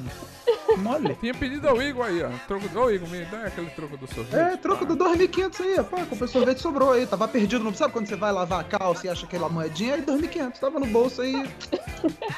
[0.76, 1.14] Mole.
[1.20, 2.30] Tinha pedido ao Igor aí, ó.
[2.46, 2.80] Troco do...
[2.80, 4.40] Ô, Igor, me dá aquele troco do sorvete.
[4.40, 8.06] É, troco do 2.500 aí, pá, comprei sorvete sobrou aí, tava perdido, não sabe quando
[8.06, 11.48] você vai lavar a calça e acha aquela moedinha, aí 2.500, tava no bolso aí,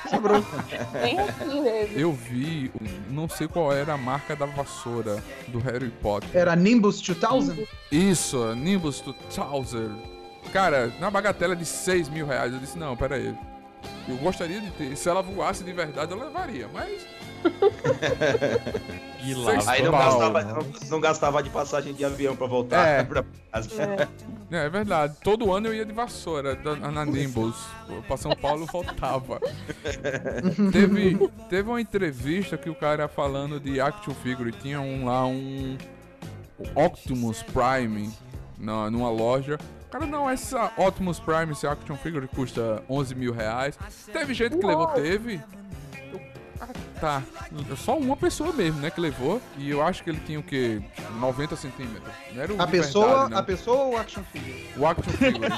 [0.08, 0.44] sobrou.
[0.92, 1.98] Bem assim mesmo.
[1.98, 2.70] Eu vi,
[3.10, 6.28] não sei qual era a marca da vassoura do Harry Potter.
[6.34, 7.66] Era Nimbus 2000?
[7.90, 10.10] Isso, Nimbus 2000.
[10.52, 13.36] Cara, na bagatela de 6 mil reais, eu disse, não, pera aí.
[14.08, 14.96] Eu gostaria de ter.
[14.96, 17.06] Se ela voasse de verdade, eu levaria, mas.
[19.22, 23.02] E Seis Aí não gastava, não, não gastava de passagem de avião pra voltar É.
[23.04, 23.22] pra
[23.52, 23.68] casa.
[24.50, 25.14] É, é verdade.
[25.22, 27.54] Todo ano eu ia de vassoura da- na Nimbus.
[28.06, 29.38] Pra São Paulo eu voltava.
[30.72, 31.18] teve,
[31.50, 34.52] teve uma entrevista que o cara falando de action figure.
[34.52, 35.76] Tinha um lá, um.
[36.74, 38.10] Optimus Prime
[38.58, 39.58] na, numa loja.
[39.90, 43.78] Cara, não, essa Optimus Prime, esse action figure custa 11 mil reais.
[44.12, 45.42] Teve gente que levou, teve.
[47.00, 47.22] Tá.
[47.78, 49.40] Só uma pessoa mesmo, né, que levou.
[49.56, 50.82] E eu acho que ele tinha o quê?
[51.18, 52.02] 90 centímetros.
[52.34, 53.38] Não era o A pessoa, não.
[53.38, 54.68] a pessoa ou o action figure?
[54.76, 55.50] O action figure.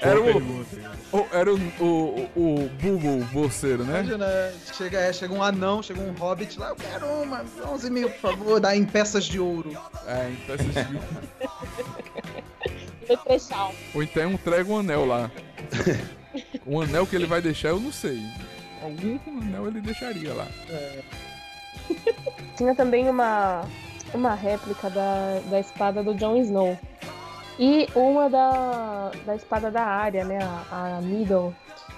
[0.00, 0.64] era o,
[1.12, 4.00] o- era o, o, o, o Bubo bolseiro, né?
[4.00, 4.26] Imagina,
[4.72, 8.20] chega, é, chega um anão, chega um hobbit lá, eu quero uma, 11 mil, por
[8.20, 9.76] favor, dá em peças de ouro.
[10.06, 10.98] É, em peças de...
[13.08, 13.72] Leprechaun.
[13.94, 15.30] Ou então entrega um anel lá.
[16.64, 18.20] O anel que ele vai deixar, eu não sei.
[18.84, 20.46] Algum anel ele deixaria lá.
[22.56, 23.62] Tinha também uma,
[24.12, 26.78] uma réplica da, da espada do Jon Snow.
[27.58, 30.38] E uma da, da espada da área, né?
[30.70, 31.54] A, a Middle.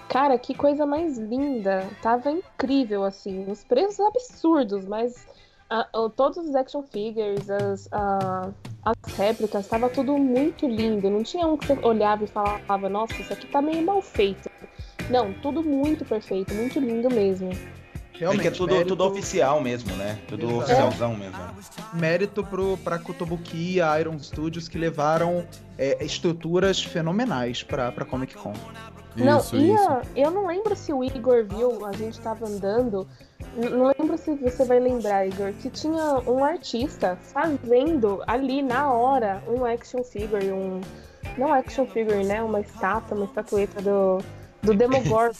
[0.09, 1.87] Cara, que coisa mais linda.
[2.03, 3.45] Tava incrível, assim.
[3.51, 5.27] Os preços absurdos, mas
[5.69, 8.51] a- o- todos os action figures, as, a-
[8.85, 11.09] as réplicas, tava tudo muito lindo.
[11.11, 14.49] Não tinha um que você olhava e falava, nossa, isso aqui tá meio mal feito.
[15.11, 17.51] Não, tudo muito perfeito, muito lindo mesmo.
[17.53, 20.19] É Realmente, que é tudo, mérito, tudo oficial mesmo, né?
[20.27, 20.59] Tudo Exato.
[20.63, 21.37] oficialzão mesmo.
[21.93, 25.47] mérito pro, pra Kotobuki e a Iron Studios que levaram
[25.77, 28.55] é, estruturas fenomenais pra, pra Comic Con.
[29.15, 29.89] Não, Isso, e isso.
[29.91, 33.07] a- eu não lembro se o Igor viu, a gente tava andando.
[33.55, 39.43] Não lembro se você vai lembrar, Igor, que tinha um artista fazendo ali na hora
[39.47, 40.81] um action figure, um.
[41.37, 42.43] Não action figure, né?
[42.43, 44.19] Uma estátua, uma estatueta do,
[44.67, 45.35] do Demogorgon.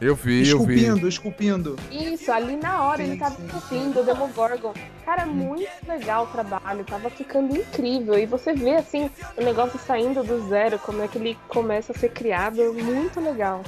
[0.00, 0.74] Eu vi, eu vi.
[0.74, 1.76] Esculpindo, esculpindo.
[1.90, 4.74] Isso, ali na hora Sim, ele tava sim, esculpindo o Demogorgon.
[5.04, 8.18] Cara, muito legal o trabalho, tava ficando incrível.
[8.18, 11.94] E você vê, assim, o negócio saindo do zero, como é que ele começa a
[11.94, 13.62] ser criado, muito legal.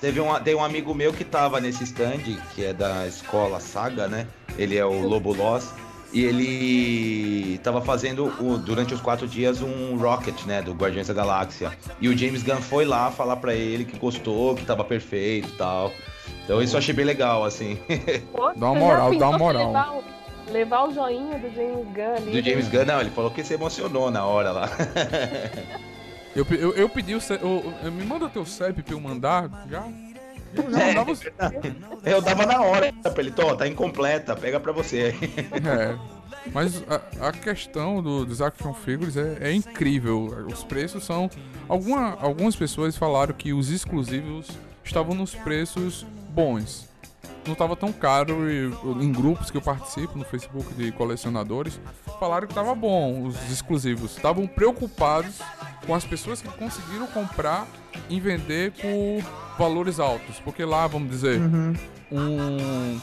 [0.00, 2.18] Teve um, tem um amigo meu que tava nesse stand,
[2.54, 4.26] que é da escola Saga, né?
[4.56, 5.72] Ele é o Lobo Loss.
[6.14, 10.62] E ele tava fazendo o- durante os quatro dias um Rocket, né?
[10.62, 11.76] Do Guardiões da Galáxia.
[12.00, 15.52] E o James Gunn foi lá falar pra ele que gostou, que tava perfeito e
[15.52, 15.92] tal.
[16.44, 17.76] Então isso eu achei bem legal, assim.
[18.32, 19.66] Pô, Dá uma moral, dá uma moral.
[19.66, 20.04] Levar, o-
[20.52, 22.40] levar o joinha do James Gunn ali.
[22.40, 24.70] Do James Gunn, não, ele falou que se emocionou na hora lá.
[26.36, 27.42] Eu, eu, eu pedi o CEP.
[27.44, 29.84] eu- eu- me manda teu CEP pra eu mandar já.
[30.56, 31.34] Eu já mandava o CEP.
[32.04, 35.14] Eu dava na hora pra ele, Tó, tá incompleta, pega pra você.
[35.52, 35.96] É.
[36.52, 40.46] Mas a, a questão do- dos action figures é, é incrível.
[40.52, 41.30] Os preços são.
[41.68, 44.48] Alguma, algumas pessoas falaram que os exclusivos
[44.84, 46.88] estavam nos preços bons.
[47.46, 48.72] Não estava tão caro e
[49.02, 51.78] em grupos que eu participo no Facebook de colecionadores
[52.18, 54.16] falaram que estava bom os exclusivos.
[54.16, 55.40] Estavam preocupados
[55.86, 57.66] com as pessoas que conseguiram comprar
[58.08, 61.40] e vender por valores altos, porque lá, vamos dizer,
[62.10, 62.98] um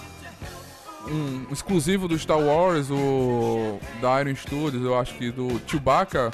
[1.08, 6.32] um exclusivo do Star Wars, o da Iron Studios, eu acho que do Chewbacca,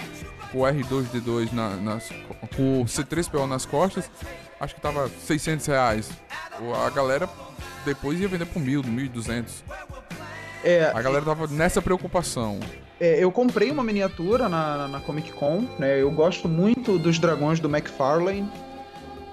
[0.54, 2.10] o R2D2 na, nas,
[2.56, 4.10] com o C3PO nas costas,
[4.60, 6.10] acho que tava 600 reais.
[6.86, 7.30] A galera
[7.86, 9.46] depois ia vender por mil, 1.200.
[10.64, 12.60] É, A galera tava nessa preocupação.
[13.00, 16.02] É, eu comprei uma miniatura na, na Comic Con, né?
[16.02, 18.50] Eu gosto muito dos dragões do McFarlane.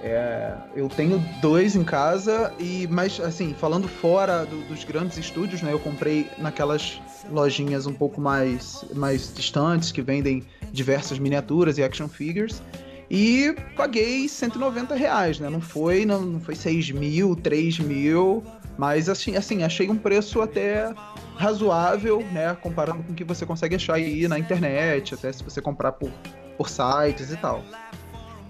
[0.02, 5.62] É, eu tenho dois em casa, e mas assim, falando fora do- dos grandes estúdios,
[5.62, 5.72] né?
[5.72, 12.06] Eu comprei naquelas lojinhas um pouco mais, mais distantes que vendem diversas miniaturas e action
[12.06, 12.60] figures.
[13.16, 15.48] E paguei 190 reais, né?
[15.48, 18.42] Não foi, não, não foi 6 mil, 3 mil,
[18.76, 20.92] mas assim, assim, achei um preço até
[21.36, 22.56] razoável, né?
[22.60, 26.10] Comparando com o que você consegue achar aí na internet, até se você comprar por,
[26.58, 27.62] por sites e tal.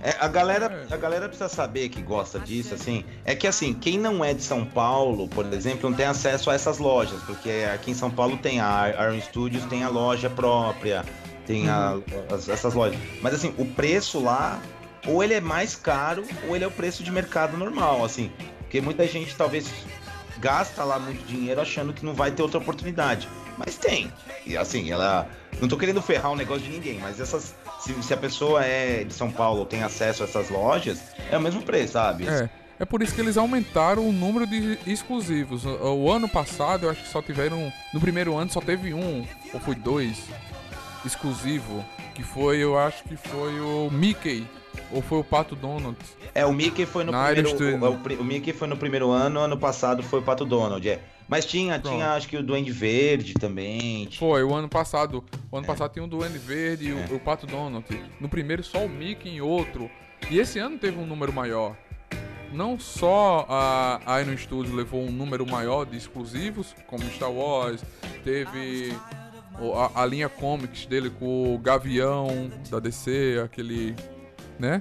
[0.00, 3.04] É, a, galera, a galera precisa saber que gosta disso, assim.
[3.26, 6.54] É que assim, quem não é de São Paulo, por exemplo, não tem acesso a
[6.54, 11.04] essas lojas, porque aqui em São Paulo tem a Iron Studios, tem a loja própria,
[11.46, 11.98] tem a-
[12.32, 12.98] as- essas lojas.
[13.20, 14.60] Mas assim, o preço lá,
[15.06, 18.30] ou ele é mais caro, ou ele é o preço de mercado normal, assim.
[18.60, 19.70] Porque muita gente talvez
[20.38, 23.28] gasta lá muito dinheiro achando que não vai ter outra oportunidade.
[23.56, 24.12] Mas tem.
[24.44, 25.28] E assim, ela.
[25.60, 27.54] Não tô querendo ferrar o negócio de ninguém, mas essas.
[27.80, 30.98] Se, se a pessoa é de São Paulo ou tem acesso a essas lojas,
[31.30, 32.26] é o mesmo preço, sabe?
[32.26, 32.48] É.
[32.80, 35.64] É por isso que eles aumentaram o número de exclusivos.
[35.64, 37.72] O, o ano passado, eu acho que só tiveram.
[37.92, 40.18] No primeiro ano só teve um, ou foi dois,
[41.06, 41.84] exclusivo.
[42.14, 44.46] Que foi, eu acho que foi o Mickey.
[44.90, 45.96] Ou foi o Pato Donald.
[46.34, 47.48] É, o Mickey foi no Na primeiro.
[47.48, 47.84] Iron Studio.
[47.84, 51.00] O, o o Mickey foi no primeiro ano, ano passado foi o Pato Donald, é.
[51.28, 51.94] Mas tinha, Pronto.
[51.94, 54.06] tinha acho que o Duende Verde também.
[54.06, 55.24] tinha- Foi, o ano passado.
[55.50, 57.84] O ano passado tinha o Duende Verde e o, o Pato Donald.
[58.20, 59.90] No primeiro só o Mickey em outro.
[60.30, 61.76] E esse ano teve um número maior.
[62.52, 67.82] Não só a Iron Studios levou um número maior de exclusivos, como Star Wars,
[68.22, 69.23] teve o-
[69.74, 73.94] a, a linha comics dele com o Gavião da DC, aquele.
[74.58, 74.80] né?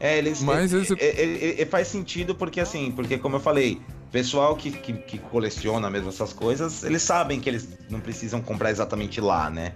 [0.00, 0.42] É, eles.
[0.42, 3.80] Mas é- esse- é- é- é- faz sentido porque assim, porque como eu falei,
[4.10, 8.70] pessoal que, que, que coleciona mesmo essas coisas, eles sabem que eles não precisam comprar
[8.70, 9.72] exatamente lá, né?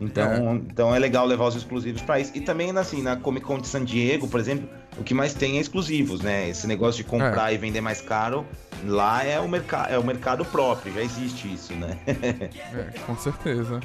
[0.00, 2.32] Então, então é legal levar os exclusivos pra isso.
[2.34, 4.68] E também, assim, na Comic Con de San Diego, por exemplo,
[4.98, 6.48] o que mais tem é exclusivos, né?
[6.48, 8.46] Esse negócio de comprar e vender mais caro,
[8.84, 11.98] lá é o, merca é o mercado próprio, já existe isso, né?
[12.06, 13.80] É, com certeza.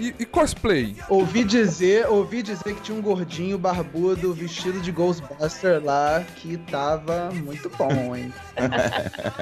[0.00, 0.94] E, e cosplay?
[1.08, 7.30] Ouvi dizer, ouvi dizer que tinha um gordinho barbudo vestido de Ghostbuster lá que tava
[7.32, 8.32] muito bom, hein?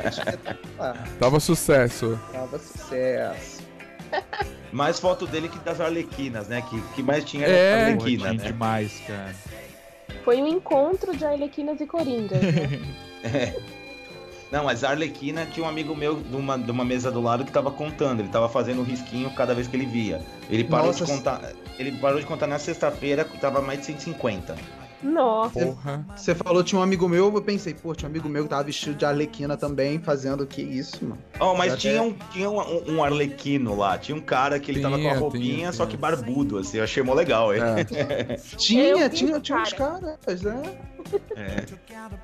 [0.08, 2.18] Espetacular, Tava sucesso.
[2.32, 3.62] tava sucesso.
[4.72, 6.62] mais foto dele que das Arlequinas, né?
[6.62, 7.84] Que, que mais tinha É.
[7.90, 8.44] Arlequina, tinha né?
[8.50, 9.34] demais, cara.
[10.26, 13.54] Foi um encontro de Arlequinas e Coringas, né?
[14.50, 17.44] Não, mas a Arlequina tinha um amigo meu de uma, de uma mesa do lado
[17.44, 18.20] que tava contando.
[18.20, 20.20] Ele tava fazendo um risquinho cada vez que ele via.
[20.50, 21.52] Ele parou Nossa, de contar.
[21.78, 24.56] Ele parou de contar na sexta-feira, tava mais de 150.
[25.02, 25.60] Nossa.
[25.60, 26.06] Porra.
[26.16, 28.64] Você falou tinha um amigo meu, eu pensei, pô, tinha um amigo meu que tava
[28.64, 31.18] vestido de Arlequina também, fazendo o que isso, mano.
[31.38, 33.98] Oh, mas Já tinha, até- um, tinha um, um arlequino lá.
[33.98, 35.96] Tinha um cara que ele tava com a Tinha, roupinha, tinha, só tinha.
[35.96, 36.78] que barbudo, assim.
[36.78, 37.60] Eu achei mó legal, hein?
[38.56, 40.02] Tinha, Eu vi tinha, esse tinha uns caras,
[40.42, 40.62] né?
[41.66, 42.14] took out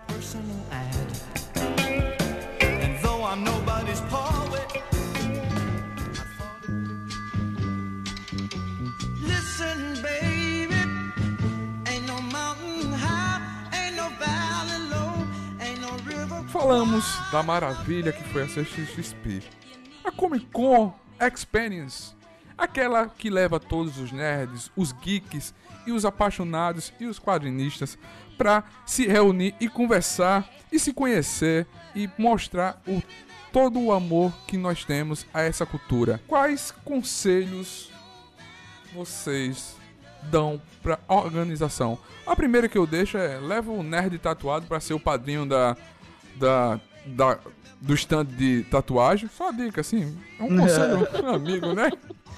[16.63, 19.43] Falamos da maravilha que foi a CXP.
[20.05, 22.15] A Comic Con Experience.
[22.57, 25.53] Aquela que leva todos os nerds, os geeks
[25.85, 27.99] e os apaixonados e os quadrinistas
[28.39, 31.67] para se reunir e conversar e se conhecer
[31.97, 33.03] e mostrar o,
[33.53, 36.21] todo o amor que nós temos a essa cultura.
[36.29, 37.91] Quais conselhos
[38.95, 39.75] vocês
[40.31, 41.99] dão pra organização?
[42.25, 45.77] A primeira que eu deixo é leva o nerd tatuado pra ser o padrinho da,
[46.37, 47.39] da, da
[47.81, 49.29] do stand de tatuagem.
[49.37, 51.91] Só uma dica assim, é um conselho amigo, né?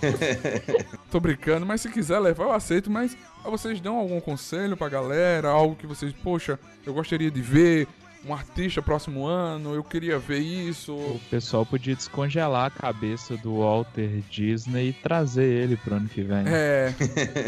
[1.11, 5.49] Tô brincando, mas se quiser levar eu aceito, mas vocês dão algum conselho pra galera,
[5.49, 7.87] algo que vocês, poxa, eu gostaria de ver
[8.27, 10.95] um artista próximo ano, eu queria ver isso.
[10.95, 16.23] O pessoal podia descongelar a cabeça do Walter Disney e trazer ele pro ano que
[16.23, 16.45] vem.
[16.47, 16.95] É,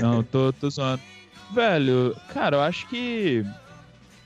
[0.02, 1.00] Não, tô, tô zoando.
[1.52, 3.44] Velho, cara, eu acho que.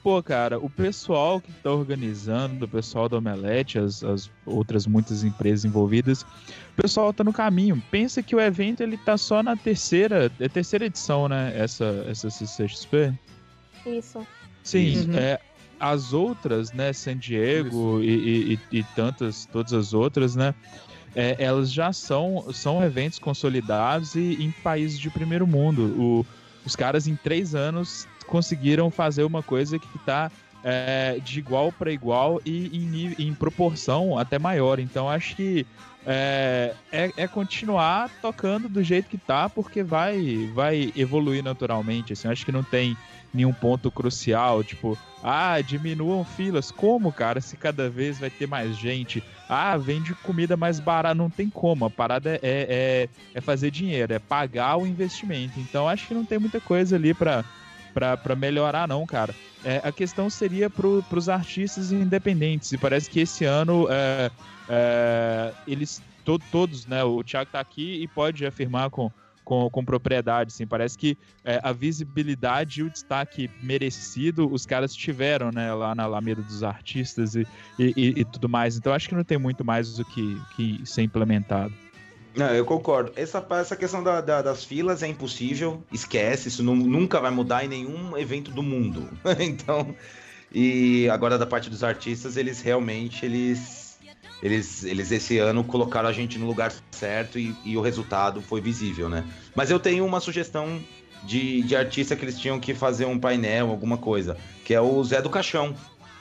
[0.03, 5.23] Pô, cara, o pessoal que tá organizando, o pessoal do Omelete, as, as outras muitas
[5.25, 7.83] empresas envolvidas, o pessoal tá no caminho.
[7.91, 11.53] Pensa que o evento ele tá só na terceira, é terceira edição, né?
[11.55, 13.13] Essa, essa CCXP.
[13.85, 14.27] Isso.
[14.63, 15.15] Sim, Uhum.
[15.17, 15.39] é,
[15.79, 20.55] as outras, né, San Diego e, e- e- e tantas, todas as outras, né,
[21.15, 25.95] é, elas já são, são eventos consolidados e em países de primeiro mundo.
[25.99, 26.27] O-
[26.65, 30.31] os caras em três anos conseguiram fazer uma coisa que está
[31.23, 34.79] de igual para igual e em, em proporção até maior.
[34.79, 35.67] Então acho que
[36.07, 42.13] é, é, é continuar tocando do jeito que tá, porque vai, vai evoluir naturalmente.
[42.13, 42.97] Assim, acho que não tem
[43.33, 46.71] nenhum ponto crucial, tipo, ah, diminuam filas.
[46.71, 49.23] Como, cara, se cada vez vai ter mais gente?
[49.49, 51.15] Ah, vende comida mais barata.
[51.15, 51.85] Não tem como.
[51.85, 55.61] A parada é, é, é fazer dinheiro, é pagar o investimento.
[55.61, 57.45] Então acho que não tem muita coisa ali pra,
[58.17, 59.35] pra melhorar, não, cara.
[59.65, 62.73] É, a questão seria pro, pros artistas independentes.
[62.73, 64.31] E parece que esse ano é,
[64.69, 67.03] é, eles to- todos, né?
[67.05, 69.11] O Thiago tá aqui e pode afirmar com,
[69.45, 70.67] com, com propriedade, assim.
[70.67, 76.05] Parece que é, a visibilidade e o destaque merecido os caras tiveram, né, lá na
[76.05, 77.47] Alameda dos Artistas e,
[77.79, 78.77] e, e- e tudo mais.
[78.77, 81.73] Então acho que não tem muito mais o que, que ser implementado.
[82.37, 83.13] Não, eu concordo.
[83.17, 85.83] Essa, essa questão da- da- das filas é impossível.
[85.93, 89.09] Esquece, isso nu- nunca vai mudar em nenhum evento do mundo.
[89.41, 89.95] então,
[90.53, 93.99] e agora da parte dos artistas, eles realmente, eles,
[94.43, 98.61] eles, eles esse ano colocaram a gente no lugar certo e, e o resultado foi
[98.61, 99.25] visível, né?
[99.55, 100.81] Mas eu tenho uma sugestão
[101.25, 105.03] de, de artista que eles tinham que fazer um painel, alguma coisa, que é o
[105.05, 105.75] Zé do Caixão.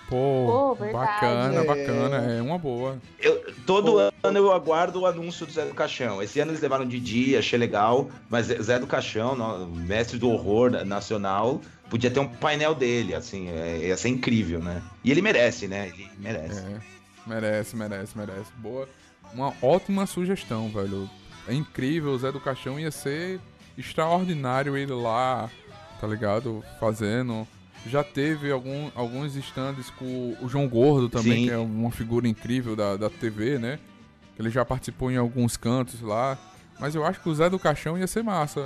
[0.10, 1.64] Pô, Pô, bacana, É.
[1.64, 2.18] bacana.
[2.34, 2.98] É uma boa.
[3.20, 6.22] Eu- todo ano eu aguardo o anúncio do Zé do Caixão.
[6.22, 8.10] Esse ano eles levaram de dia, achei legal.
[8.28, 11.62] Mas Zé do Caixão, mestre do horror na- nacional,
[11.92, 14.82] podia ter um painel dele, assim, é, ia ser incrível, né?
[15.04, 15.90] E ele merece, né?
[15.90, 16.60] Ele merece.
[16.60, 16.80] É,
[17.28, 18.52] merece, merece, merece.
[18.58, 18.90] Boa.
[19.32, 21.08] Uma ótima sugestão, velho.
[21.48, 23.40] É incrível, o Zé do Caixão ia ser
[23.78, 25.50] extraordinário ele lá,
[26.02, 26.64] tá ligado?
[26.80, 27.48] Fazendo.
[27.88, 31.46] Já teve algum, alguns stands com o João Gordo também, Sim.
[31.46, 33.80] que é uma figura incrível da, da TV, né?
[34.38, 36.38] Ele já participou em alguns cantos lá.
[36.80, 38.62] Mas eu acho que o Zé do Caixão ia ser massa.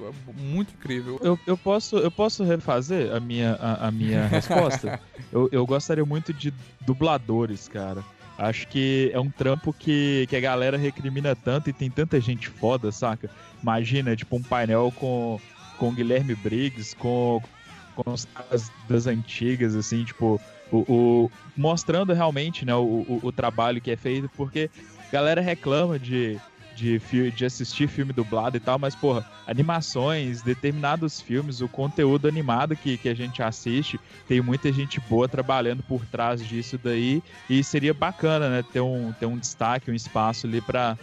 [0.00, 1.20] É Muito incrível.
[1.22, 4.98] Eu, eu, posso, eu posso refazer a minha, a, a minha resposta?
[5.30, 8.02] eu, eu gostaria muito de dubladores, cara.
[8.38, 12.48] Acho que é um trampo que, que a galera recrimina tanto e tem tanta gente
[12.48, 13.28] foda, saca?
[13.62, 15.38] Imagina, tipo, um painel com,
[15.76, 17.42] com o Guilherme Briggs, com,
[18.04, 20.40] com os caras das antigas, assim, tipo,
[20.70, 24.70] o, o- mostrando realmente né, o, o, o trabalho que é feito, porque
[25.08, 26.38] a galera reclama de,
[26.76, 26.98] de,
[27.30, 32.96] de assistir filme dublado e tal, mas, porra, animações, determinados filmes, o conteúdo animado que,
[32.96, 37.92] que a gente assiste, tem muita gente boa trabalhando por trás disso daí, e seria
[37.92, 40.96] bacana, né, ter um, ter um destaque, um espaço ali para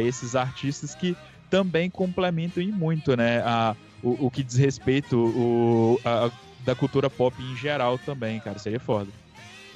[0.00, 1.16] esses artistas que
[1.48, 6.30] também complementam e muito, né, a, o, o que diz respeito o, a-
[6.64, 9.08] da cultura pop em geral também, cara, seria foda.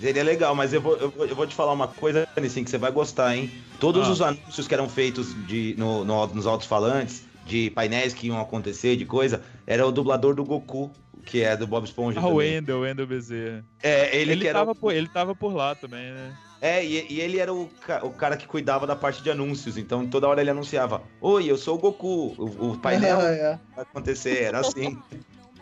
[0.01, 2.71] Seria legal, mas eu vou, eu, vou- eu vou te falar uma coisa, Nissin, que
[2.71, 3.51] você vai gostar, hein?
[3.79, 4.11] Todos Ah.
[4.11, 8.97] os anúncios que eram feitos de, no, no- nos altos-falantes, de painéis que iam acontecer,
[8.97, 10.91] de coisa, era o dublador do Goku,
[11.25, 12.21] que é do Bob Esponja.
[12.21, 12.55] Ah, o também.
[12.55, 13.65] Wendel, o Wendel Bezerra.
[13.83, 16.37] É, ele, Ele, que era tava o- por, ele tava por lá também, né?
[16.61, 19.77] É, e, e ele era o, ca- o cara que cuidava da parte de anúncios,
[19.77, 23.83] então toda hora ele anunciava: Oi, eu sou o Goku, o, o painel É, vai
[23.85, 25.03] acontecer, era assim.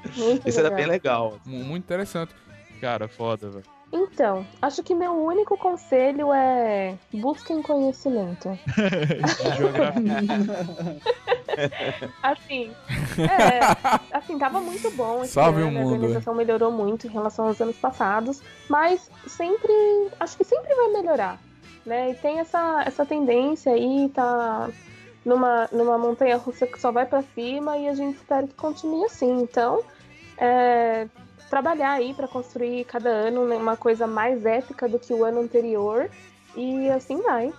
[0.46, 1.40] Isso era bem legal.
[1.44, 2.32] Mu- Muito interessante.
[2.80, 3.64] Cara, foda, velho.
[3.92, 8.48] Então, acho que meu único conselho é busquem conhecimento.
[12.22, 12.72] Assim,
[13.18, 13.60] é,
[14.16, 17.46] assim, tava muito bom esse Salve o ano, a mundo, organização melhorou muito em relação
[17.46, 19.72] aos anos passados, mas sempre,
[20.18, 21.38] acho que sempre vai melhorar,
[21.84, 22.10] né?
[22.10, 24.70] E tem essa, essa tendência aí, tá
[25.24, 29.04] numa, numa montanha russa que só vai pra cima e a gente espera que continue
[29.04, 29.42] assim.
[29.42, 29.82] Então,
[30.38, 31.06] é,
[31.52, 36.08] trabalhar aí pra construir cada ano uma coisa mais épica do que o ano anterior
[36.56, 37.52] e assim vai.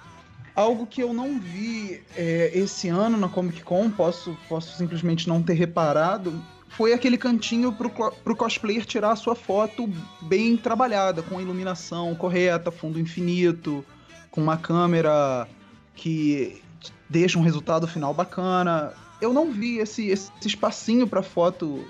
[0.56, 5.44] Algo que eu não vi é, esse ano na Comic Con, posso, posso simplesmente não
[5.44, 6.34] ter reparado,
[6.70, 9.88] foi aquele cantinho co- pro cosplayer tirar a sua foto
[10.24, 13.86] bem trabalhada, com iluminação correta, fundo infinito,
[14.32, 15.48] com uma câmera
[15.94, 16.64] que
[17.07, 18.91] deixa um resultado final bacana.
[19.22, 21.86] Eu não vi esse, esse espacinho pra foto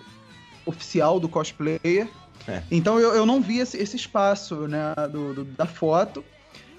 [0.65, 2.07] oficial do cosplayer.
[2.47, 2.61] É.
[2.71, 6.23] Então eu, eu não vi esse, esse espaço né, do, do- da foto.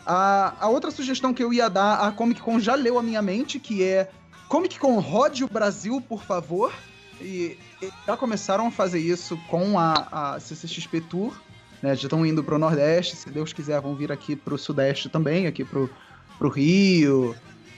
[0.07, 3.23] A, a outra sugestão que eu ia dar, a Comic Con já leu a minha
[3.23, 4.11] mente, que é
[4.49, 6.73] Comic Con rode o Brasil, por favor.
[7.21, 11.35] E, e já começaram a fazer isso com a, a CCXP Tour.
[11.83, 15.47] Né, já estão indo pro Nordeste, se Deus quiser vão vir aqui pro Sudeste também,
[15.47, 15.91] aqui pro,
[16.39, 17.37] pro Rio,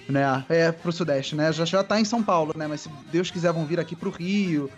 [0.09, 0.45] né?
[0.49, 1.53] É, pro Sudeste, né?
[1.53, 2.69] Já, já tá em São Paulo, né?
[2.69, 4.71] Mas se Deus quiser vão vir aqui pro Rio.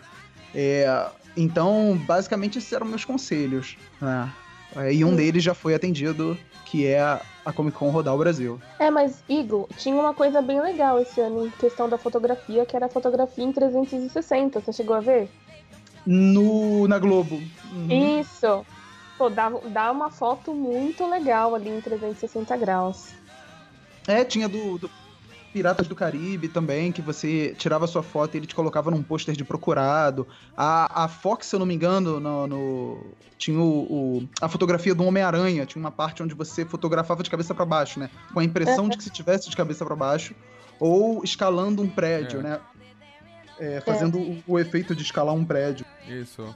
[0.55, 1.07] É,
[1.37, 4.33] então, basicamente, esses eram meus conselhos, né?
[4.77, 8.19] É, E um deles já foi atendido, que é a a Comic Con rodar o
[8.19, 8.61] Brasil.
[8.79, 12.77] É, mas, Igor, tinha uma coisa bem legal esse ano em questão da fotografia, que
[12.77, 14.61] era a fotografia em 360.
[14.61, 15.31] Você chegou a ver?
[16.05, 17.37] No, na Globo.
[17.73, 18.21] Uhum.
[18.21, 18.67] Isso!
[19.17, 23.15] Pô, dá, dá uma foto muito legal ali em 360 graus.
[24.07, 24.91] É, tinha do, do
[25.53, 29.35] Piratas do Caribe também, que você tirava sua foto e ele te colocava num pôster
[29.35, 30.27] de procurado.
[30.57, 33.07] A, a Fox, se eu não me engano, no, no-
[33.39, 35.65] tinha o, o- a fotografia do Homem-Aranha.
[35.67, 38.11] Tinha uma parte onde você fotografava de cabeça pra baixo, né?
[38.33, 40.35] Com a impressão de que se tivesse de cabeça pra baixo.
[40.79, 42.43] Ou escalando um prédio, É.
[42.43, 42.61] né?
[43.61, 45.85] É, fazendo o, o efeito de escalar um prédio.
[46.07, 46.55] Isso.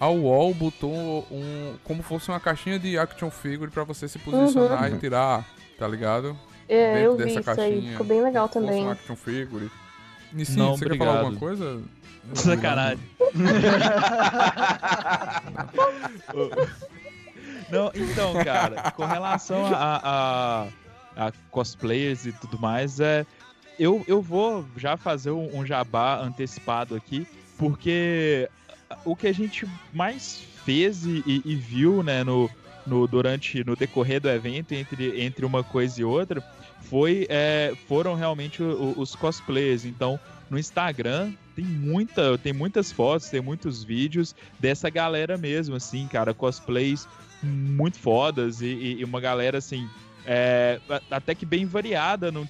[0.00, 1.74] A UOL botou um.
[1.84, 5.46] como fosse uma caixinha de action figure pra você se posicionar e tirar,
[5.78, 6.36] tá ligado?
[6.72, 8.84] É, eu vi isso aí, ficou bem legal também.
[8.86, 9.68] um action figure.
[10.32, 11.24] Nissin, Não, você quer falar obrigado.
[11.24, 11.82] alguma coisa?
[12.34, 13.00] Sacanagem.
[17.70, 20.66] Não, então, cara, com relação a,
[21.16, 23.24] a, a cosplayers e tudo mais, é,
[23.78, 27.26] eu, eu vou já fazer um, um jabá antecipado aqui,
[27.58, 28.48] porque
[29.04, 32.50] o que a gente mais fez e, e- e viu, né, no,
[32.86, 36.42] no, durante, no decorrer do evento, entre, entre uma coisa e outra,
[36.82, 39.84] foi, é, foram realmente o- o- os cosplayers.
[39.84, 46.06] Então, no Instagram tem muita, tem muitas fotos, tem muitos vídeos dessa galera mesmo, assim,
[46.08, 47.06] cara, cosplays
[47.42, 49.88] muito fodas e, e- e uma galera assim.
[50.26, 50.78] é,
[51.10, 52.46] até que bem variada, não,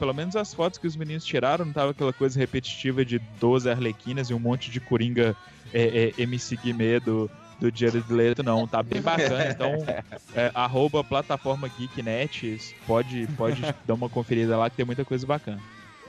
[0.00, 3.70] pelo menos as fotos que os meninos tiraram, não tava aquela coisa repetitiva de 12
[3.70, 5.36] arlequinas e um monte de coringa
[5.72, 6.56] é, é, MC
[7.60, 9.48] do, do Jared Leto, não, tá bem bacana.
[9.50, 9.72] Então,
[10.34, 15.60] é, arroba plataforma Geeknet, pode, pode dar uma conferida lá que tem muita coisa bacana.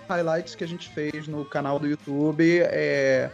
[0.07, 3.29] highlights que a gente fez no canal do YouTube é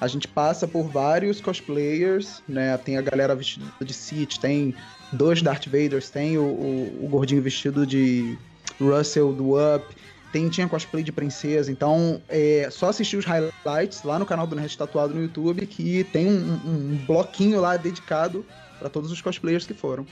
[0.00, 2.74] a gente passa por vários cosplayers, né?
[2.78, 4.74] Tem a galera vestida de Sith, tem
[5.12, 8.38] dois Darth Vaders, tem o, o, o gordinho vestido de
[8.80, 9.84] Russell do Up,
[10.32, 14.54] tem, tinha cosplay de princesa, então é só assistir os highlights lá no canal do
[14.56, 18.44] Nerd Tatuado no YouTube que tem um, um- bloquinho lá dedicado
[18.78, 20.06] para todos os cosplayers que foram.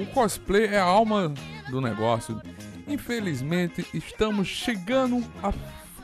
[0.00, 1.32] O cosplay é a alma
[1.70, 2.40] do negócio.
[2.88, 5.52] Infelizmente, estamos chegando a-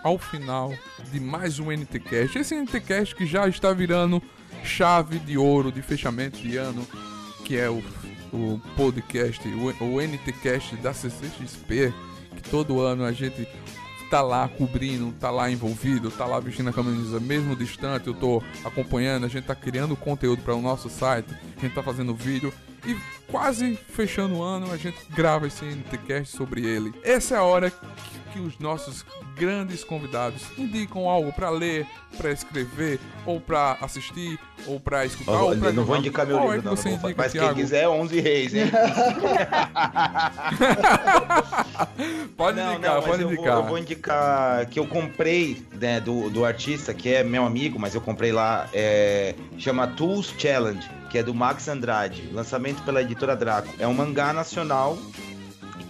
[0.02, 0.73] ao final
[1.10, 2.39] de mais um NTCast.
[2.39, 4.23] Esse NTCast que já está virando
[4.62, 6.86] chave de ouro de fechamento de ano,
[7.44, 7.82] que é o,
[8.32, 11.93] o podcast, o, o NTCast da CCXP,
[12.36, 13.48] que todo ano a gente
[14.10, 18.40] tá lá cobrindo, tá lá envolvido, tá lá vestindo a camisa mesmo distante, eu tô
[18.64, 22.52] acompanhando, a gente tá criando conteúdo para o nosso site, a gente tá fazendo vídeo
[22.86, 22.96] e
[23.30, 26.92] quase fechando o ano a gente grava esse NTcast sobre ele.
[27.02, 27.86] Essa é a hora que,
[28.36, 29.04] que os nossos
[29.34, 31.86] grandes convidados indicam algo para ler,
[32.16, 36.36] para escrever, ou para assistir, ou para escutar, Ó, ou pra não vou indicar meu
[36.36, 37.54] Qual livro, é que não, não indica, Mas quem Thiago?
[37.54, 38.70] quiser, 11 reis, hein?
[42.36, 43.54] Pode Não, indicar, não, pode eu indicar.
[43.54, 47.78] Vou, eu vou indicar que eu comprei né, do, do artista, que é meu amigo,
[47.78, 53.00] mas eu comprei lá, é, chama Tools Challenge, que é do Max Andrade, lançamento pela
[53.00, 53.68] editora Draco.
[53.78, 54.98] É um mangá nacional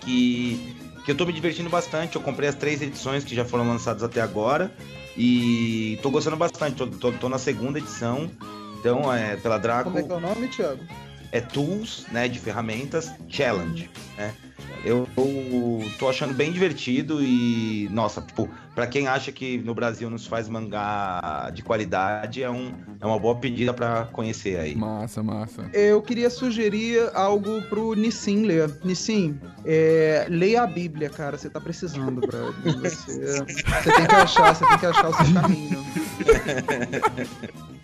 [0.01, 0.76] que,
[1.07, 2.17] que eu tô me divertindo bastante.
[2.17, 4.71] Eu comprei as três edições que já foram lançadas até agora
[5.17, 6.77] e tô gostando bastante.
[6.77, 8.31] Tô, tô- tô na segunda edição.
[8.79, 10.81] Então, é pela Draco Como é que é o nome, Thiago?
[11.33, 14.35] é tools, né, de ferramentas, challenge, né?
[14.87, 20.09] Eu, eu tô achando bem divertido e, nossa, tipo, pra quem acha que no Brasil
[20.09, 24.77] não se faz mangá de qualidade, é, um, é uma boa pedida pra conhecer aí.
[24.77, 25.69] Massa, massa.
[25.73, 28.71] Eu queria sugerir algo pro Nissim ler.
[28.85, 31.37] Nissim, é, leia a Bíblia, cara.
[31.37, 32.55] Você tá precisando, brother.
[32.81, 35.87] Você, você tem que achar, você tem que achar o seu caminho.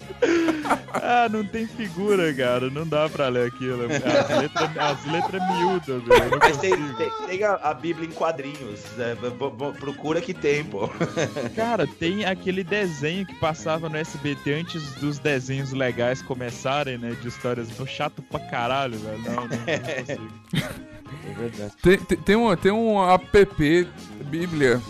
[0.94, 2.70] Ah, não tem figura, cara.
[2.70, 3.85] Não dá pra ler aquilo.
[3.86, 6.39] As letras, as letras miúdas, velho.
[6.40, 6.97] Mas tem, consigo.
[6.97, 9.16] tem, tem a, a Bíblia em quadrinhos, né?
[9.20, 10.89] B- b- procura que tem, pô.
[11.57, 17.16] Cara, tem aquele desenho que passava no SBT antes dos desenhos legais começarem, né?
[17.20, 19.19] De histórias Tô chato pra caralho, velho.
[19.23, 20.32] Não, não, não consigo.
[21.28, 21.73] É verdade.
[21.82, 23.89] Tem, tem, tem um, tem um app
[24.27, 24.81] Bíblia.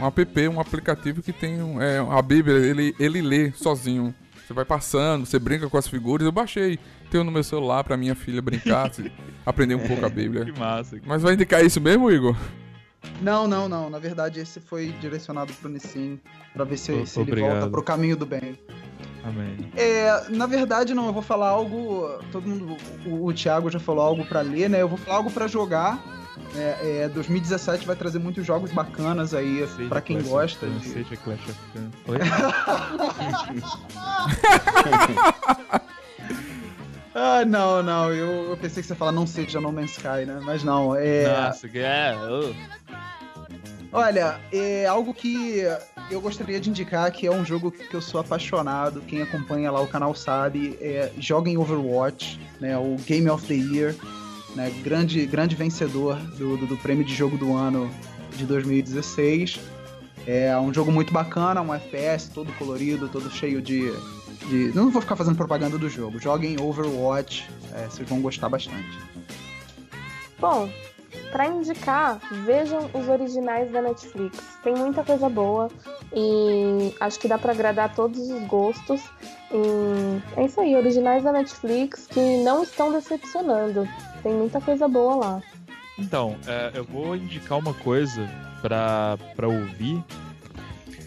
[0.00, 4.14] Um app, um aplicativo que tem um, é, a Bíblia, ele, ele lê sozinho.
[4.48, 6.24] Você vai passando, você brinca com as figuras.
[6.24, 6.78] Eu baixei,
[7.10, 9.12] tenho no meu celular pra minha filha brincar, se-
[9.44, 10.46] aprender um pouco a Bíblia.
[10.46, 10.98] Que massa.
[11.04, 12.34] Mas vai indicar isso mesmo, Igor?
[13.20, 13.90] Não, não, não.
[13.90, 16.18] Na verdade, esse foi direcionado pro Nissim
[16.54, 18.58] pra ver se, O- se ele volta pro caminho do bem.
[19.22, 19.70] Amém.
[19.76, 22.08] É, na verdade, não, eu vou falar algo.
[22.32, 22.74] Todo mundo.
[23.04, 24.80] O, o Thiago já falou algo pra ler, né?
[24.80, 26.02] Eu vou falar algo pra jogar.
[26.56, 30.66] É, é, 2017 vai trazer muitos jogos bacanas aí Seja pra quem Clash gosta.
[30.66, 31.94] of Clans, de- Seja Clash of Clans.
[32.08, 32.18] Oi?
[37.14, 38.12] Ah, não, não.
[38.12, 40.40] Eu, eu pensei que você ia falar não seja No Man's Sky, né?
[40.44, 40.94] Mas não.
[40.94, 42.14] É, Nossa, que é.
[43.90, 45.62] Olha, é algo que
[46.10, 49.00] eu gostaria de indicar que é um jogo que eu sou apaixonado.
[49.00, 50.78] Quem acompanha lá o canal sabe.
[50.80, 52.76] É, joga em Overwatch, né?
[52.78, 53.94] O Game of the Year,
[54.58, 54.70] né?
[54.82, 57.88] Grande, grande vencedor do, do, do prêmio de jogo do ano
[58.36, 59.60] de 2016.
[60.26, 63.92] É um jogo muito bacana, um FPS todo colorido, todo cheio de.
[64.48, 64.72] de...
[64.74, 66.18] Não vou ficar fazendo propaganda do jogo.
[66.18, 68.98] Joguem Overwatch, é, vocês vão gostar bastante.
[70.40, 70.68] Bom,
[71.30, 74.38] pra indicar, vejam os originais da Netflix.
[74.62, 75.70] Tem muita coisa boa
[76.12, 79.00] e acho que dá pra agradar todos os gostos.
[79.50, 83.88] E é isso aí, originais da Netflix que não estão decepcionando.
[84.28, 85.42] Tem muita coisa boa lá.
[85.98, 88.28] Então, é, eu vou indicar uma coisa
[88.60, 90.04] pra, pra ouvir.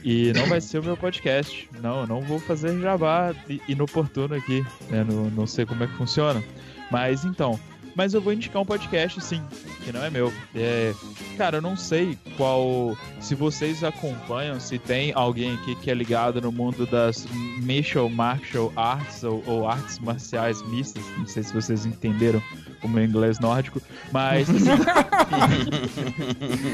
[0.03, 1.69] E não vai ser o meu podcast.
[1.83, 3.31] Não, não vou fazer jabá
[3.67, 4.65] inoportuno aqui.
[4.89, 5.03] Né?
[5.03, 6.43] Não, não sei como é que funciona.
[6.89, 7.59] Mas então.
[7.95, 9.41] Mas eu vou indicar um podcast, sim,
[9.83, 10.33] que não é meu.
[10.55, 10.93] É,
[11.37, 12.97] cara, eu não sei qual.
[13.19, 17.27] Se vocês acompanham, se tem alguém aqui que é ligado no mundo das
[17.61, 21.03] martial, martial arts ou, ou artes marciais mistas.
[21.17, 22.41] Não sei se vocês entenderam
[22.83, 23.81] o meu inglês nórdico.
[24.11, 24.47] Mas.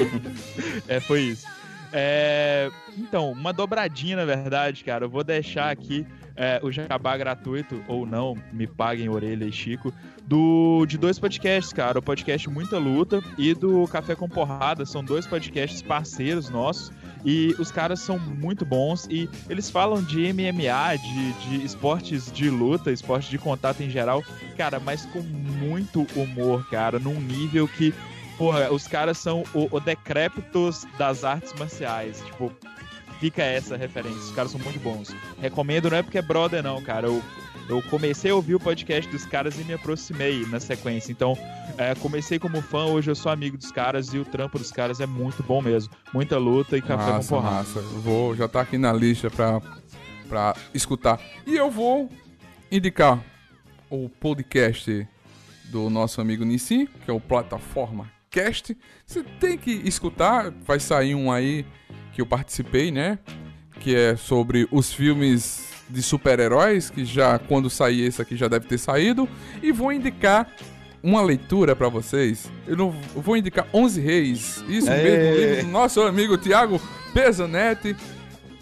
[0.87, 1.47] é, foi isso.
[1.91, 5.05] É, então, uma dobradinha, na verdade, cara.
[5.05, 6.05] Eu vou deixar aqui
[6.37, 9.91] é, o jabá gratuito, ou não, me paguem orelha e Chico,
[10.25, 11.99] do, de dois podcasts, cara.
[11.99, 14.85] O podcast Muita Luta e do Café com Porrada.
[14.85, 16.91] São dois podcasts parceiros nossos.
[17.25, 22.49] E os caras são muito bons e eles falam de MMA, de, de esportes de
[22.49, 24.23] luta, esporte de contato em geral,
[24.55, 27.93] cara, mas com muito humor, cara, num nível que
[28.37, 29.79] Porra, os caras são o, o
[30.97, 32.21] das artes marciais.
[32.21, 32.53] Tipo,
[33.19, 34.19] fica essa referência.
[34.19, 35.13] Os caras são muito bons.
[35.41, 37.07] Recomendo, não é porque é brother, não, cara.
[37.07, 37.21] Eu,
[37.69, 41.11] eu comecei a ouvir o podcast dos caras e me aproximei na sequência.
[41.11, 41.37] Então,
[41.77, 44.99] é, comecei como fã, hoje eu sou amigo dos caras e o trampo dos caras
[44.99, 45.93] é muito bom mesmo.
[46.13, 47.55] Muita luta e café com Massa, porrada.
[47.55, 47.81] massa.
[47.81, 49.61] Vou, já tá aqui na lista pra,
[50.27, 51.19] pra escutar.
[51.45, 52.09] E eu vou
[52.71, 53.23] indicar
[53.89, 55.07] o podcast
[55.65, 58.77] do nosso amigo Nissin, que é o Plataforma Cast.
[59.05, 61.65] Você tem que escutar, vai sair um aí
[62.17, 63.19] que eu participei, né?
[63.79, 68.65] Que é sobre os filmes de super-heróis, que já quando sair esse aqui já deve
[68.65, 69.29] ter saído.
[69.61, 70.51] E vou indicar
[71.03, 72.51] uma leitura pra vocês.
[72.65, 74.63] Eu, não, eu vou indicar 11 Reis.
[74.67, 75.03] Isso Aê!
[75.03, 76.81] mesmo, livro do nosso amigo Thiago
[77.13, 77.95] Pesanetti.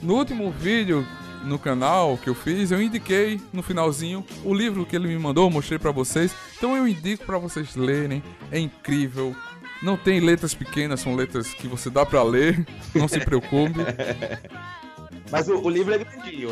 [0.04, 1.08] No último vídeo
[1.46, 5.46] no canal que eu fiz, eu indiquei no finalzinho o livro que ele me mandou,
[5.46, 6.36] eu mostrei pra vocês.
[6.58, 8.22] Então eu indico pra vocês lerem.
[8.52, 9.34] É incrível.
[9.82, 12.66] Não tem letras pequenas, são letras que você dá pra ler.
[12.94, 13.80] Não se preocupe.
[15.32, 16.50] Mas o, o livro é grandinho,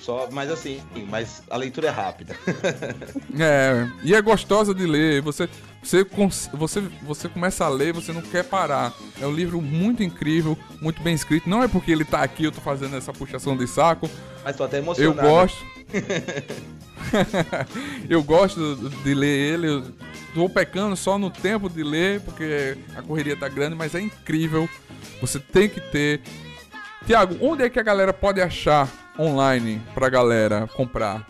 [0.00, 2.36] só, mas assim, mas a leitura é rápida.
[3.36, 5.20] É, e é gostosa de ler.
[5.22, 5.48] Você,
[5.82, 6.06] você,
[6.52, 8.94] você, você começa a ler, você não quer parar.
[9.20, 11.50] É um livro muito incrível, muito bem escrito.
[11.50, 14.08] Não é porque ele tá aqui, eu tô fazendo essa puxação de saco.
[14.44, 15.28] Mas tô até Eu emocionado.
[15.28, 15.64] gosto.
[18.08, 19.68] eu gosto de ler ele.
[19.68, 19.82] Eu
[20.34, 24.68] tô pecando só no tempo de ler, porque a correria tá grande, mas é incrível.
[25.20, 26.20] Você tem que ter.
[27.06, 28.88] Tiago, onde é que a galera pode achar
[29.18, 31.26] online pra galera comprar?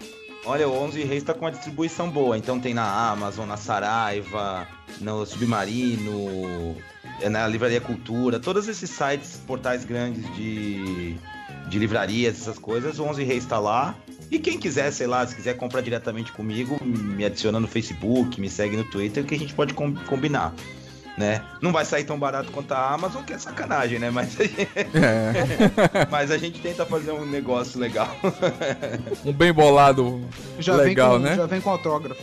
[0.46, 4.68] Olha, o 11 Reis tá com uma distribuição boa, então tem na Amazon, na Saraiva,
[5.00, 6.76] no Submarino,
[7.20, 11.16] é na Livraria Cultura, todos esses sites, portais grandes de,
[11.68, 13.94] de livrarias, essas coisas, o 11 Reis tá lá.
[14.30, 18.48] E quem quiser, sei lá, se quiser comprar diretamente comigo, me adiciona no Facebook, me
[18.50, 20.52] segue no Twitter, que a gente pode com- combinar.
[21.16, 21.40] Né?
[21.62, 24.10] Não vai sair tão barato quanto a Amazon, que é sacanagem, né?
[24.10, 28.08] Mas, É, mas a gente tenta fazer um negócio legal.
[29.24, 30.20] um bem bolado
[30.58, 31.36] Já, legal, vem com, né?
[31.36, 32.20] já vem com autógrafo.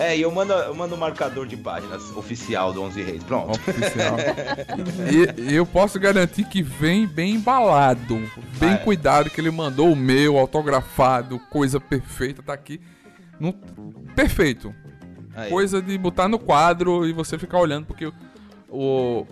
[0.00, 3.22] É, e eu mando, eu mando o marcador de páginas oficial do 11 Reis.
[3.22, 3.50] Pronto.
[3.50, 4.16] Oficial.
[5.46, 8.16] e, eu posso garantir que vem bem embalado,
[8.58, 8.76] bem Ah, é.
[8.78, 12.80] cuidado, que ele mandou o meu, autografado, coisa perfeita, tá aqui.
[13.38, 13.52] No...
[14.16, 14.74] Perfeito.
[15.34, 15.50] Aí.
[15.50, 18.10] Coisa de botar no quadro e você ficar olhando, porque
[18.70, 19.26] o,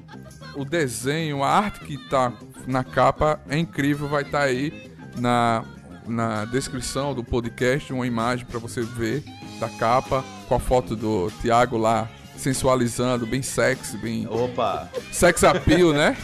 [0.54, 2.30] o desenho, a arte que tá
[2.66, 5.64] na capa é incrível, vai estar aí na,
[6.06, 9.24] na descrição do podcast, uma imagem pra você ver
[9.58, 14.88] da capa, com a foto do Thiago lá sensualizando, bem sexy, bem Opa!
[15.10, 16.16] sex appeal, né?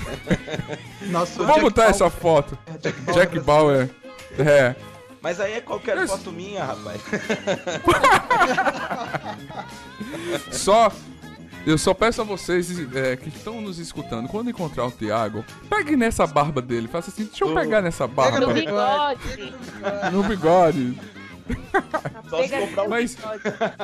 [1.11, 2.59] Nosso Vamos Jack botar Bauer- essa foto.
[2.81, 3.90] Jack Bauer Jack Bauer.
[4.39, 4.74] É.
[5.20, 7.01] Mas aí é qualquer Mas- foto minha, rapaz.
[10.52, 10.93] Só.
[11.66, 15.97] Eu só peço a vocês é, que estão nos escutando, quando encontrar o Thiago, pegue
[15.97, 16.86] nessa barba dele.
[16.89, 18.39] Faça assim, deixa eu pegar nessa barba.
[18.39, 19.55] No bigode.
[20.12, 21.01] No bigode.
[22.28, 22.88] Só se comprar um.
[22.88, 23.16] Mas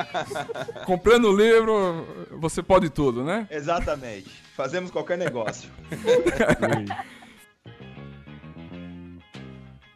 [0.86, 2.06] comprando o livro,
[2.38, 3.46] você pode tudo, né?
[3.50, 4.30] Exatamente.
[4.54, 5.70] Fazemos qualquer negócio.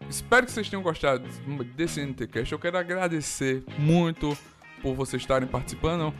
[0.09, 1.27] Espero que vocês tenham gostado
[1.75, 2.53] desse NTCast.
[2.53, 4.37] Eu quero agradecer muito
[4.81, 6.15] por vocês estarem participando.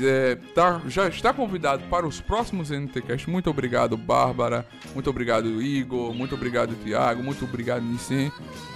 [0.00, 3.30] É, tá- já está convidado para os próximos NTCast.
[3.30, 4.66] Muito obrigado, Bárbara.
[4.92, 6.12] Muito obrigado, Igor.
[6.14, 7.22] Muito obrigado, Tiago.
[7.22, 8.30] Muito obrigado, Nissin.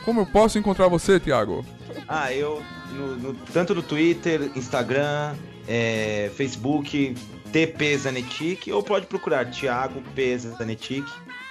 [0.04, 1.64] Como eu posso encontrar você, Tiago?
[2.06, 2.62] Ah, eu,
[2.92, 5.34] no- no- tanto no Twitter, Instagram,
[5.66, 7.14] é, Facebook,
[7.52, 11.04] TP Zanetic, ou pode procurar Thiago P Zanetic.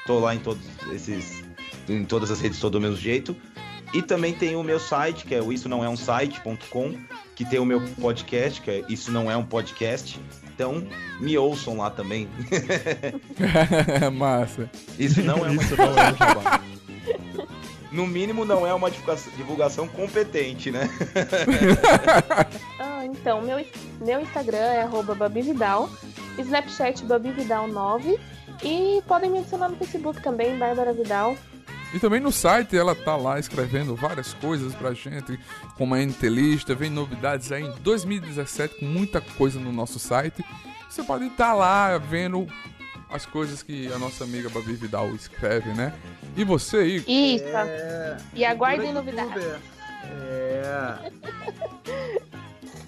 [0.06, 0.62] Tô lá em todos
[0.94, 1.44] esses.
[1.90, 3.36] em todas as redes, tô do mesmo jeito.
[3.94, 6.98] E também tem o meu site, que é o isso não é um site.com,
[7.38, 10.20] que tem o meu podcast, que é isso não é um podcast.
[10.44, 10.88] Então,
[11.20, 12.28] me ouçam lá também.
[14.12, 14.68] Massa.
[14.98, 16.62] Isso não é uma Isso não é um jabá.
[17.90, 20.90] No mínimo, não é uma divulgação, competente, né?
[22.80, 23.64] Ah, então, meu,
[24.02, 25.90] meu Instagram é arroba babividal,
[26.38, 28.20] Snapchat babividal9
[28.64, 31.38] e podem me adicionar no Facebook também, Bárbara Vidal.
[31.94, 35.40] E também no site ela tá lá escrevendo várias coisas pra gente,
[35.78, 40.44] como a NT Lista, vem novidades aí em 2017 com muita coisa no nosso site.
[40.90, 42.46] Você pode estar lá vendo
[43.10, 45.94] as coisas que a nossa amiga Babi Vidal escreve, né?
[46.36, 47.10] E você, Igor?
[47.10, 48.18] Isso, É...
[48.34, 49.44] e aguardem novidades.
[50.04, 51.12] É.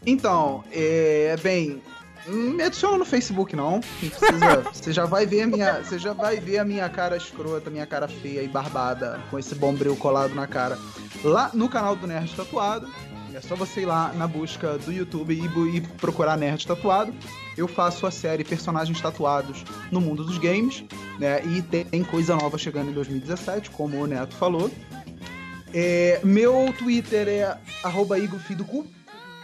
[0.05, 3.81] Então, é, bem, não me adiciona no Facebook não.
[4.73, 7.85] Você já vai ver a minha, você já vai ver a minha cara escrota, minha
[7.85, 10.77] cara feia e barbada com esse bombril colado na cara
[11.23, 12.87] lá no canal do Nerd Tatuado.
[13.33, 17.13] É só você ir lá na busca do YouTube e, e procurar Nerd Tatuado.
[17.57, 20.83] Eu faço a série Personagens Tatuados no Mundo dos Games,
[21.19, 21.43] né?
[21.45, 24.71] E tem coisa nova chegando em 2017, como o Neto falou.
[25.73, 28.87] É, meu Twitter é arroba IgoFidocu,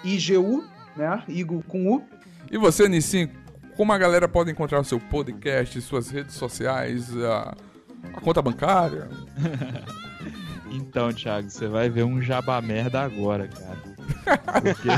[0.04, 0.64] IGU,
[0.96, 1.24] né?
[1.28, 2.04] Igo com U.
[2.52, 3.30] E você, Nissin,
[3.76, 7.56] como a galera pode encontrar o seu podcast, suas redes sociais, a,
[8.14, 9.10] a conta bancária?
[10.76, 13.78] Então, Thiago, você vai ver um jabá merda agora, cara.
[14.62, 14.90] Porque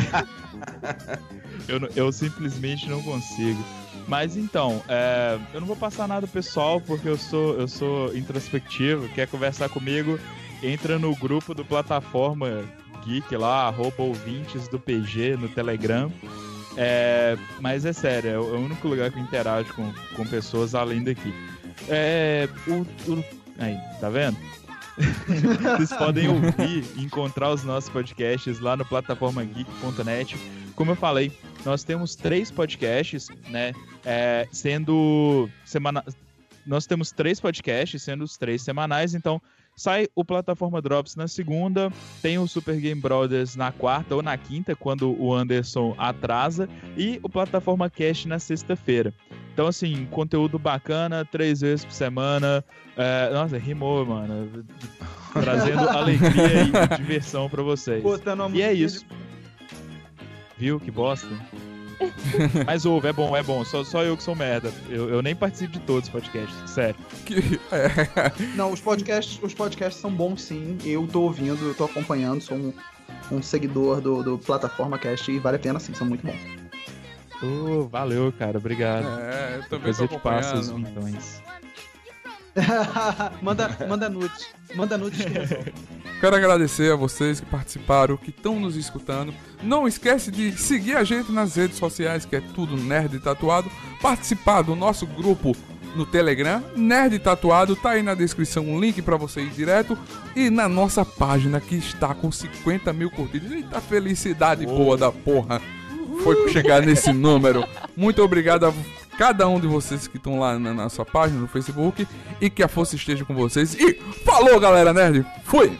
[1.71, 3.63] eu, eu simplesmente não consigo.
[4.07, 9.07] Mas então, é, eu não vou passar nada pessoal porque eu sou, eu sou introspectivo.
[9.09, 10.19] Quer conversar comigo?
[10.63, 12.63] Entra no grupo do plataforma
[13.05, 16.11] Geek lá, arroba ouvintes do PG no Telegram.
[16.77, 20.25] É, mas é sério, é o é o único lugar que eu interajo com, com
[20.27, 21.33] pessoas além daqui.
[21.89, 22.81] É, o,
[23.11, 23.25] o-
[23.57, 24.37] aí, tá vendo?
[25.77, 30.35] Vocês podem ouvir e encontrar os nossos podcasts lá no plataformageek.net.
[30.75, 31.31] Como eu falei,
[31.65, 33.73] nós temos três podcasts, né?
[34.05, 36.03] é, sendo semana...
[36.65, 39.41] Nós temos três podcasts, sendo os três semanais, então
[39.77, 41.91] sai o Plataforma Drops na segunda,
[42.21, 46.67] tem o Super Game Brothers na quarta ou na quinta, quando o Anderson atrasa,
[46.97, 49.13] e o Plataforma Cast na sexta-feira.
[49.53, 52.63] Então, assim, conteúdo bacana, três vezes por semana.
[52.95, 54.65] É, nossa, rimou, mano.
[55.33, 58.03] Trazendo alegria e diversão pra vocês.
[58.53, 59.05] E é isso.
[60.57, 60.79] Viu?
[60.79, 61.27] Que bosta.
[62.65, 63.63] Mas ouve, é bom, é bom.
[63.63, 64.71] Só, só eu que sou merda.
[64.89, 66.95] Eu, eu nem participo de todos os podcasts, sério.
[67.25, 70.77] Que, é, Não, os podcasts, os podcasts são bons sim.
[70.83, 72.73] Eu tô ouvindo, eu tô acompanhando, sou um,
[73.31, 76.39] um seguidor do, do Plataforma Cast e vale a pena sim, são muito bons.
[77.41, 78.57] Ô, valeu, cara.
[78.57, 79.05] Obrigado.
[79.19, 81.41] é, eu também Depois tô eu te passo os vintões.
[83.41, 84.47] manda, manda nudes.
[84.75, 85.73] Manda nudes que resolve.
[86.19, 89.33] Quero agradecer a vocês que participaram, que estão nos escutando.
[89.61, 93.71] Não esquece de seguir a gente nas redes sociais, que é tudo Nerd Tatuado.
[94.01, 95.55] Participar do nosso grupo
[95.95, 99.97] no Telegram, Nerd Tatuado, tá aí na descrição um link para você ir direto.
[100.35, 103.51] E na nossa página que está com 50 mil curtidas.
[103.51, 105.61] Eita felicidade boa da porra.
[106.23, 107.63] Foi chegar nesse número.
[107.95, 108.73] Muito obrigado a
[109.17, 112.07] cada um de vocês que estão lá na nossa página no Facebook.
[112.39, 113.73] E que a força esteja com vocês.
[113.73, 115.25] E falou, galera nerd.
[115.43, 115.77] Fui!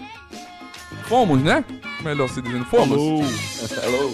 [1.04, 1.64] Fomos, né?
[2.04, 2.98] Melhor se dizendo, fomos.
[3.84, 4.14] Hello.